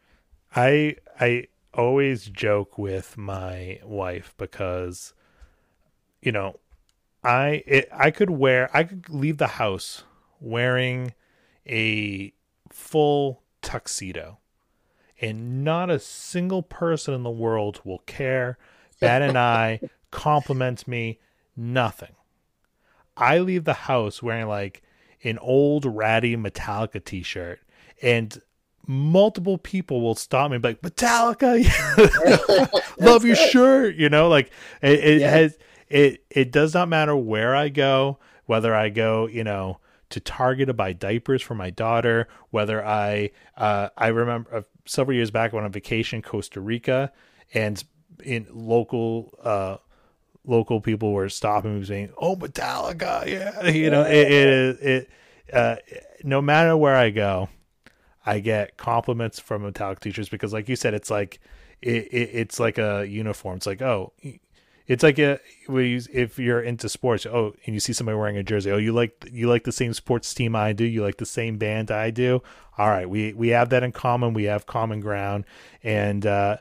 I 0.55 0.97
I 1.21 1.49
always 1.73 2.27
joke 2.27 2.79
with 2.79 3.17
my 3.17 3.81
wife 3.85 4.35
because 4.37 5.13
you 6.23 6.33
know 6.33 6.59
I 7.23 7.63
it, 7.67 7.89
I 7.93 8.11
could 8.11 8.31
wear 8.31 8.71
I 8.75 8.85
could 8.85 9.09
leave 9.09 9.39
the 9.39 9.47
house 9.47 10.05
wearing 10.41 11.15
a 11.67 12.33
full 12.71 13.43
tuxedo 13.63 14.39
and 15.21 15.65
not 15.65 15.91
a 15.91 15.99
single 15.99 16.63
person 16.63 17.15
in 17.15 17.23
the 17.23 17.31
world 17.31 17.81
will 17.85 18.01
care 18.01 18.59
bat 19.01 19.23
an 19.23 19.37
eye 19.37 19.81
compliment 20.11 20.87
me 20.87 21.19
nothing 21.57 22.15
I 23.17 23.39
leave 23.39 23.65
the 23.65 23.75
house 23.75 24.23
wearing 24.23 24.49
like 24.49 24.83
an 25.23 25.39
old 25.39 25.85
ratty 25.85 26.37
Metallica 26.37 27.03
T-shirt, 27.03 27.61
and 28.03 28.41
multiple 28.87 29.59
people 29.59 30.01
will 30.01 30.15
stop 30.15 30.51
me 30.51 30.57
and 30.57 30.63
be 30.63 30.71
like 30.71 30.83
Metallica, 30.83 31.65
love 33.01 33.25
your 33.25 33.37
shirt. 33.37 33.97
You 33.97 34.09
know, 34.09 34.29
like 34.29 34.51
it, 34.83 35.01
it 35.01 35.21
yeah. 35.21 35.31
has 35.31 35.59
it. 35.89 36.25
It 36.31 36.53
does 36.53 36.75
not 36.75 36.89
matter 36.89 37.17
where 37.17 37.55
I 37.55 37.69
go, 37.69 38.19
whether 38.47 38.75
I 38.75 38.91
go, 38.91 39.27
you 39.27 39.45
know, 39.45 39.79
to 40.15 40.21
Target 40.21 40.69
to 40.69 40.73
buy 40.73 40.93
diapers 40.93 41.43
for 41.43 41.55
my 41.55 41.71
daughter, 41.71 42.29
whether 42.51 42.85
I 42.85 43.31
uh, 43.57 43.89
I 43.97 44.09
remember 44.09 44.55
uh, 44.55 44.63
several 44.87 45.17
years 45.17 45.31
back 45.31 45.53
when 45.53 45.65
on 45.65 45.73
vacation 45.73 46.23
Costa 46.23 46.61
Rica 46.61 47.13
and 47.53 47.83
in 48.23 48.47
local 48.53 49.37
uh 49.43 49.77
local 50.47 50.81
people 50.81 51.13
were 51.13 51.29
stopping 51.29 51.81
me 51.81 51.85
saying, 51.85 52.13
"Oh, 52.17 52.37
Metallica, 52.37 53.27
yeah," 53.27 53.69
you 53.69 53.91
know, 53.91 54.03
it 54.03 54.31
it, 54.31 54.81
it 54.81 55.11
uh, 55.53 55.77
no 56.23 56.41
matter 56.41 56.77
where 56.77 56.97
I 56.97 57.11
go, 57.11 57.49
I 58.25 58.39
get 58.39 58.77
compliments 58.77 59.41
from 59.41 59.63
Metallica 59.63 60.01
teachers 60.01 60.29
because, 60.29 60.53
like 60.53 60.69
you 60.69 60.77
said, 60.77 60.95
it's 60.95 61.11
like 61.11 61.41
it, 61.83 62.07
it 62.13 62.31
it's 62.33 62.61
like 62.61 62.79
a 62.79 63.05
uniform. 63.05 63.57
It's 63.57 63.67
like 63.67 63.83
oh, 63.83 64.13
it's 64.87 65.03
like 65.03 65.19
a 65.19 65.41
if 65.69 66.39
you're 66.39 66.61
into 66.61 66.89
sports, 66.89 67.27
oh, 67.27 67.55
and 67.65 67.75
you 67.75 67.81
see 67.81 67.93
somebody 67.93 68.19
wearing 68.19 68.37
a 68.37 68.43
jersey, 68.43 68.71
oh, 68.71 68.77
you 68.77 68.93
like 68.93 69.29
you 69.31 69.49
like 69.49 69.65
the 69.65 69.73
same 69.73 69.95
sports 69.95 70.33
team 70.35 70.55
I 70.55 70.73
do, 70.73 70.85
you 70.85 71.03
like 71.03 71.17
the 71.17 71.27
same 71.27 71.57
band 71.57 71.91
I 71.91 72.11
do. 72.11 72.43
All 72.77 72.89
right, 72.89 73.09
we 73.09 73.33
we 73.33 73.49
have 73.49 73.71
that 73.71 73.83
in 73.83 73.93
common. 73.93 74.35
We 74.35 74.45
have 74.45 74.67
common 74.67 75.01
ground, 75.01 75.45
and 75.83 76.27
uh, 76.27 76.59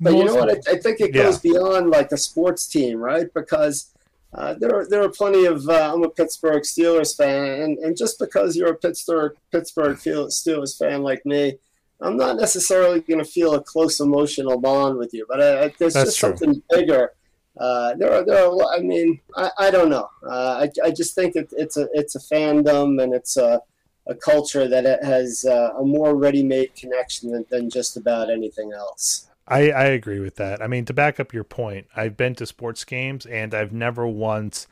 but 0.00 0.14
you 0.14 0.24
know 0.24 0.34
what? 0.34 0.50
I, 0.50 0.72
I 0.72 0.78
think 0.78 1.00
it 1.00 1.12
goes 1.12 1.44
yeah. 1.44 1.52
beyond 1.52 1.90
like 1.90 2.12
a 2.12 2.16
sports 2.16 2.66
team, 2.66 2.98
right? 2.98 3.32
Because 3.34 3.92
uh, 4.32 4.54
there 4.54 4.74
are 4.74 4.88
there 4.88 5.02
are 5.02 5.08
plenty 5.08 5.44
of 5.46 5.68
uh, 5.68 5.92
I'm 5.92 6.02
a 6.02 6.10
Pittsburgh 6.10 6.62
Steelers 6.62 7.16
fan, 7.16 7.62
and, 7.62 7.78
and 7.78 7.96
just 7.96 8.18
because 8.18 8.56
you're 8.56 8.72
a 8.72 8.76
Pittsburgh 8.76 9.36
Pittsburgh 9.52 9.96
Steelers 9.96 10.78
fan 10.78 11.02
like 11.02 11.24
me, 11.24 11.58
I'm 12.00 12.16
not 12.16 12.36
necessarily 12.36 13.00
going 13.00 13.18
to 13.18 13.24
feel 13.24 13.54
a 13.54 13.62
close 13.62 14.00
emotional 14.00 14.60
bond 14.60 14.98
with 14.98 15.14
you. 15.14 15.24
But 15.28 15.42
I, 15.42 15.64
I, 15.64 15.74
there's 15.78 15.94
That's 15.94 16.10
just 16.10 16.20
true. 16.20 16.36
something 16.36 16.62
bigger. 16.70 17.12
Uh, 17.58 17.94
there 17.94 18.12
are 18.12 18.24
there 18.24 18.44
are. 18.44 18.74
I 18.74 18.80
mean, 18.80 19.20
I, 19.34 19.50
I 19.58 19.70
don't 19.70 19.88
know. 19.88 20.08
Uh, 20.22 20.66
I 20.66 20.70
I 20.84 20.90
just 20.90 21.14
think 21.14 21.36
it, 21.36 21.52
it's 21.56 21.76
a 21.76 21.88
it's 21.92 22.14
a 22.14 22.20
fandom 22.20 23.02
and 23.02 23.14
it's 23.14 23.36
a 23.36 23.62
a 24.06 24.14
culture 24.14 24.68
that 24.68 24.84
has 25.02 25.44
uh, 25.44 25.72
a 25.78 25.84
more 25.84 26.14
ready-made 26.14 26.74
connection 26.76 27.32
than, 27.32 27.44
than 27.50 27.68
just 27.68 27.96
about 27.96 28.30
anything 28.30 28.72
else. 28.72 29.28
I, 29.48 29.70
I 29.70 29.84
agree 29.86 30.20
with 30.20 30.36
that. 30.36 30.62
I 30.62 30.66
mean, 30.66 30.84
to 30.86 30.92
back 30.92 31.20
up 31.20 31.32
your 31.32 31.44
point, 31.44 31.86
I've 31.94 32.16
been 32.16 32.34
to 32.36 32.46
sports 32.46 32.84
games 32.84 33.26
and 33.26 33.54
I've 33.54 33.72
never 33.72 34.06
once 34.06 34.66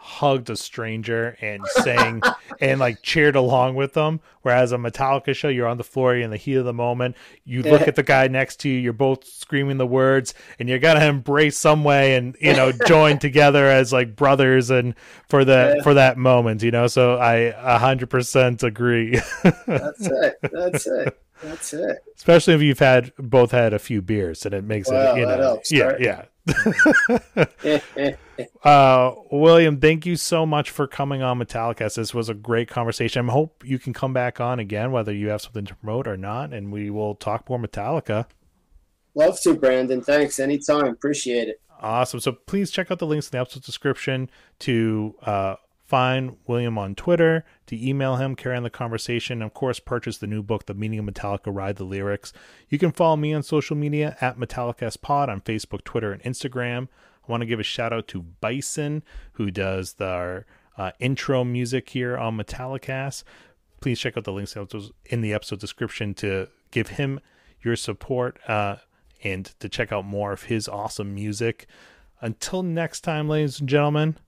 hugged 0.00 0.48
a 0.48 0.56
stranger 0.56 1.36
and 1.40 1.60
sang 1.66 2.22
and 2.60 2.78
like 2.80 3.02
cheered 3.02 3.36
along 3.36 3.74
with 3.74 3.94
them. 3.94 4.20
Whereas 4.42 4.72
a 4.72 4.76
Metallica 4.76 5.34
show, 5.34 5.48
you're 5.48 5.66
on 5.66 5.76
the 5.76 5.84
floor, 5.84 6.14
you're 6.14 6.24
in 6.24 6.30
the 6.30 6.36
heat 6.36 6.54
of 6.54 6.64
the 6.64 6.72
moment. 6.72 7.16
You 7.44 7.62
look 7.62 7.82
at 7.82 7.96
the 7.96 8.02
guy 8.02 8.28
next 8.28 8.60
to 8.60 8.68
you, 8.68 8.78
you're 8.78 8.92
both 8.92 9.24
screaming 9.24 9.76
the 9.76 9.86
words, 9.86 10.34
and 10.58 10.68
you're 10.68 10.78
gonna 10.78 11.04
embrace 11.04 11.58
some 11.58 11.84
way 11.84 12.14
and 12.14 12.36
you 12.40 12.54
know 12.54 12.72
join 12.86 13.18
together 13.18 13.66
as 13.66 13.92
like 13.92 14.16
brothers 14.16 14.70
and 14.70 14.94
for 15.28 15.44
the 15.44 15.74
yeah. 15.76 15.82
for 15.82 15.94
that 15.94 16.16
moment, 16.16 16.62
you 16.62 16.70
know. 16.70 16.86
So 16.86 17.16
I 17.16 17.52
a 17.56 17.78
hundred 17.78 18.08
percent 18.08 18.62
agree. 18.62 19.20
That's 19.66 20.06
it. 20.06 20.38
That's 20.42 20.86
it. 20.86 21.20
That's 21.42 21.72
it. 21.72 21.98
Especially 22.16 22.54
if 22.54 22.62
you've 22.62 22.78
had 22.78 23.12
both 23.18 23.50
had 23.50 23.72
a 23.72 23.78
few 23.78 24.00
beers, 24.00 24.46
and 24.46 24.54
it 24.54 24.64
makes 24.64 24.88
it 24.88 25.16
you 25.16 25.26
know 25.26 25.60
yeah 25.70 25.96
yeah. 25.98 26.24
uh, 28.64 29.12
William, 29.30 29.80
thank 29.80 30.06
you 30.06 30.16
so 30.16 30.46
much 30.46 30.70
for 30.70 30.86
coming 30.86 31.22
on 31.22 31.38
Metallicast. 31.38 31.96
This 31.96 32.14
was 32.14 32.28
a 32.28 32.34
great 32.34 32.68
conversation. 32.68 33.28
I 33.28 33.32
hope 33.32 33.64
you 33.64 33.78
can 33.78 33.92
come 33.92 34.12
back 34.12 34.40
on 34.40 34.58
again, 34.58 34.92
whether 34.92 35.12
you 35.12 35.28
have 35.28 35.42
something 35.42 35.64
to 35.66 35.74
promote 35.76 36.06
or 36.06 36.16
not, 36.16 36.52
and 36.52 36.72
we 36.72 36.90
will 36.90 37.14
talk 37.14 37.48
more 37.48 37.58
Metallica. 37.58 38.26
Love 39.14 39.40
to, 39.42 39.54
Brandon. 39.54 40.02
Thanks. 40.02 40.38
Anytime. 40.38 40.86
Appreciate 40.86 41.48
it. 41.48 41.60
Awesome. 41.80 42.20
So 42.20 42.32
please 42.32 42.70
check 42.70 42.90
out 42.90 42.98
the 42.98 43.06
links 43.06 43.28
in 43.28 43.32
the 43.32 43.40
episode 43.40 43.62
description 43.62 44.30
to 44.60 45.14
uh, 45.22 45.56
find 45.88 46.36
William 46.46 46.76
on 46.76 46.94
Twitter, 46.94 47.46
to 47.66 47.88
email 47.88 48.16
him, 48.16 48.36
carry 48.36 48.54
on 48.54 48.62
the 48.62 48.68
conversation, 48.68 49.40
and 49.40 49.44
of 49.44 49.54
course, 49.54 49.80
purchase 49.80 50.18
the 50.18 50.26
new 50.26 50.42
book, 50.42 50.66
The 50.66 50.74
Meaning 50.74 50.98
of 50.98 51.06
Metallica 51.06 51.46
Ride 51.46 51.76
the 51.76 51.84
Lyrics. 51.84 52.34
You 52.68 52.78
can 52.78 52.92
follow 52.92 53.16
me 53.16 53.32
on 53.32 53.42
social 53.42 53.74
media 53.74 54.14
at 54.20 54.38
Pod 54.38 55.30
on 55.30 55.40
Facebook, 55.40 55.84
Twitter, 55.84 56.12
and 56.12 56.22
Instagram. 56.22 56.88
I 57.26 57.32
want 57.32 57.40
to 57.40 57.46
give 57.46 57.58
a 57.58 57.62
shout 57.62 57.94
out 57.94 58.06
to 58.08 58.20
Bison, 58.20 59.02
who 59.32 59.50
does 59.50 59.94
the 59.94 60.44
uh, 60.76 60.90
intro 61.00 61.42
music 61.42 61.88
here 61.88 62.18
on 62.18 62.36
Metallicast. 62.36 63.24
Please 63.80 63.98
check 63.98 64.18
out 64.18 64.24
the 64.24 64.32
links 64.32 64.54
in 65.06 65.22
the 65.22 65.32
episode 65.32 65.58
description 65.58 66.12
to 66.14 66.48
give 66.70 66.88
him 66.88 67.18
your 67.62 67.76
support 67.76 68.38
uh, 68.46 68.76
and 69.24 69.46
to 69.58 69.70
check 69.70 69.90
out 69.90 70.04
more 70.04 70.32
of 70.32 70.44
his 70.44 70.68
awesome 70.68 71.14
music. 71.14 71.66
Until 72.20 72.62
next 72.62 73.00
time, 73.00 73.26
ladies 73.26 73.58
and 73.58 73.68
gentlemen, 73.70 74.18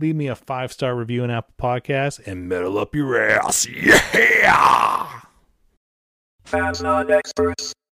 leave 0.00 0.16
me 0.16 0.26
a 0.26 0.34
five 0.34 0.72
star 0.72 0.94
review 0.96 1.22
on 1.22 1.30
Apple 1.30 1.54
Podcasts, 1.58 2.26
and 2.26 2.48
metal 2.48 2.78
up 2.78 2.94
your 2.94 3.20
ass. 3.20 3.66
Yeah! 4.14 5.20
Fans 6.44 6.82
not 6.82 7.10
experts. 7.10 7.72